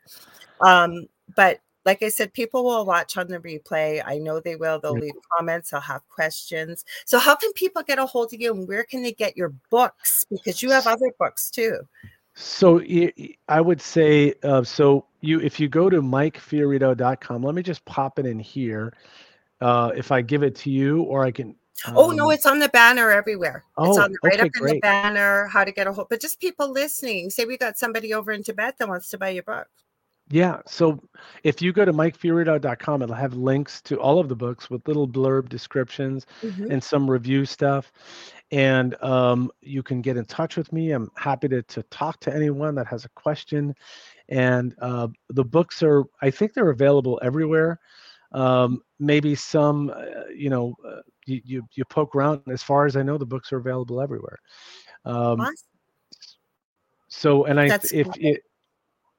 [0.61, 4.03] Um, but like I said, people will watch on the replay.
[4.05, 4.79] I know they will.
[4.79, 5.71] They'll leave comments.
[5.71, 6.85] They'll have questions.
[7.05, 9.53] So, how can people get a hold of you, and where can they get your
[9.71, 10.25] books?
[10.31, 11.81] Because you have other books too.
[12.35, 12.83] So
[13.49, 18.19] I would say uh, so you if you go to mikefiorito.com, let me just pop
[18.19, 18.93] it in here.
[19.61, 21.55] Uh, if I give it to you, or I can.
[21.87, 23.65] Um, oh no, um it's on the banner everywhere.
[23.77, 24.75] Oh, it's on the, right okay, up in great.
[24.75, 25.47] the banner.
[25.47, 27.31] How to get a hold, but just people listening.
[27.31, 29.69] Say we got somebody over in Tibet that wants to buy your book.
[30.31, 30.61] Yeah.
[30.67, 31.01] So
[31.43, 35.07] if you go to mikefiorito.com, it'll have links to all of the books with little
[35.07, 36.71] blurb descriptions mm-hmm.
[36.71, 37.93] and some review stuff.
[38.55, 40.93] And um, you can get in touch with me.
[40.93, 43.75] I'm happy to, to talk to anyone that has a question.
[44.29, 47.81] And uh, the books are, I think they're available everywhere.
[48.31, 52.43] Um, maybe some, uh, you know, uh, you, you, you poke around.
[52.49, 54.39] As far as I know, the books are available everywhere.
[55.05, 55.57] Um, awesome.
[57.09, 58.15] So, and I, That's if cool.
[58.19, 58.43] it,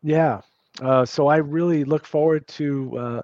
[0.01, 0.41] yeah,
[0.81, 3.21] uh, so I really look forward to uh,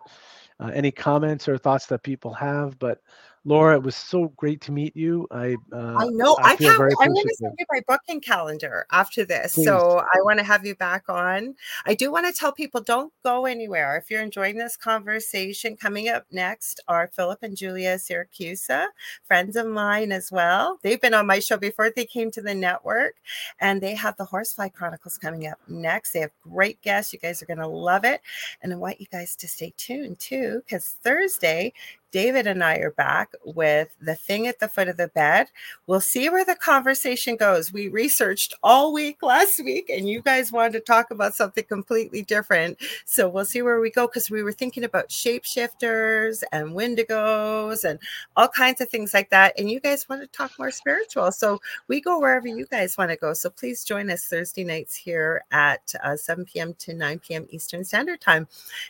[0.60, 2.78] uh, any comments or thoughts that people have.
[2.80, 3.00] But
[3.44, 5.28] Laura, it was so great to meet you.
[5.32, 6.80] I uh, I know I, I can't.
[6.80, 9.66] I'm going to send you my booking calendar after this, Please.
[9.66, 11.56] so I want to have you back on.
[11.88, 15.76] I do want to tell people don't go anywhere if you're enjoying this conversation.
[15.76, 18.86] Coming up next are Philip and Julia Siracusa,
[19.24, 20.78] friends of mine as well.
[20.84, 23.16] They've been on my show before they came to the network,
[23.60, 26.12] and they have the Horsefly Chronicles coming up next.
[26.12, 27.12] They have great guests.
[27.12, 28.22] You guys are going to love it,
[28.62, 31.74] and I want you guys to stay tuned too, because Thursday
[32.12, 35.48] David and I are back with the thing at the foot of the bed.
[35.88, 37.72] We'll see where the conversation goes.
[37.72, 42.22] We researched all week last week, and you guys wanted to talk about something completely
[42.22, 42.78] different.
[43.06, 48.00] So we'll see where we go because we were thinking about shapeshifters and wendigos and
[48.36, 49.58] all kinds of things like that.
[49.58, 51.32] And you guys want to talk more spiritual.
[51.32, 53.34] So we go wherever you guys want to go.
[53.34, 56.74] So please join us Thursday nights here at uh, 7 p.m.
[56.80, 57.48] to 9 p.m.
[57.52, 58.48] Eastern Standard Time.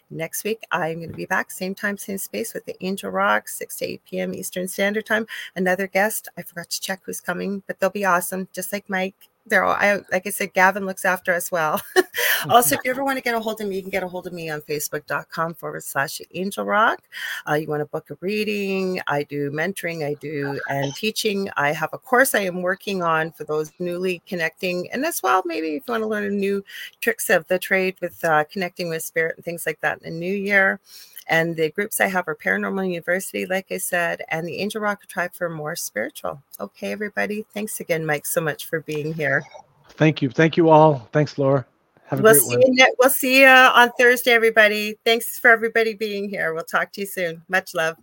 [0.09, 3.47] Next week, I'm going to be back, same time, same space with the Angel Rock,
[3.47, 4.33] 6 to 8 p.m.
[4.33, 5.27] Eastern Standard Time.
[5.55, 9.15] Another guest, I forgot to check who's coming, but they'll be awesome, just like Mike.
[9.47, 11.81] They're all, I, like I said, Gavin looks after us well.
[12.49, 14.07] also, if you ever want to get a hold of me, you can get a
[14.07, 17.01] hold of me on facebook.com forward slash angel rock.
[17.49, 19.01] Uh, you want to book a reading?
[19.07, 21.49] I do mentoring, I do and teaching.
[21.57, 24.91] I have a course I am working on for those newly connecting.
[24.91, 26.63] And as well, maybe if you want to learn new
[26.99, 30.19] tricks of the trade with uh, connecting with spirit and things like that in the
[30.19, 30.79] new year.
[31.27, 35.07] And the groups I have are Paranormal University, like I said, and the Angel Rock
[35.07, 36.41] Tribe for more spiritual.
[36.59, 37.45] Okay, everybody.
[37.53, 39.43] Thanks again, Mike, so much for being here.
[39.89, 40.29] Thank you.
[40.29, 41.07] Thank you all.
[41.11, 41.65] Thanks, Laura.
[42.07, 42.73] Have a we'll great see one.
[42.73, 44.97] You, we'll see you on Thursday, everybody.
[45.05, 46.53] Thanks for everybody being here.
[46.53, 47.43] We'll talk to you soon.
[47.47, 47.95] Much love.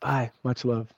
[0.00, 0.30] Bye.
[0.42, 0.88] Much love.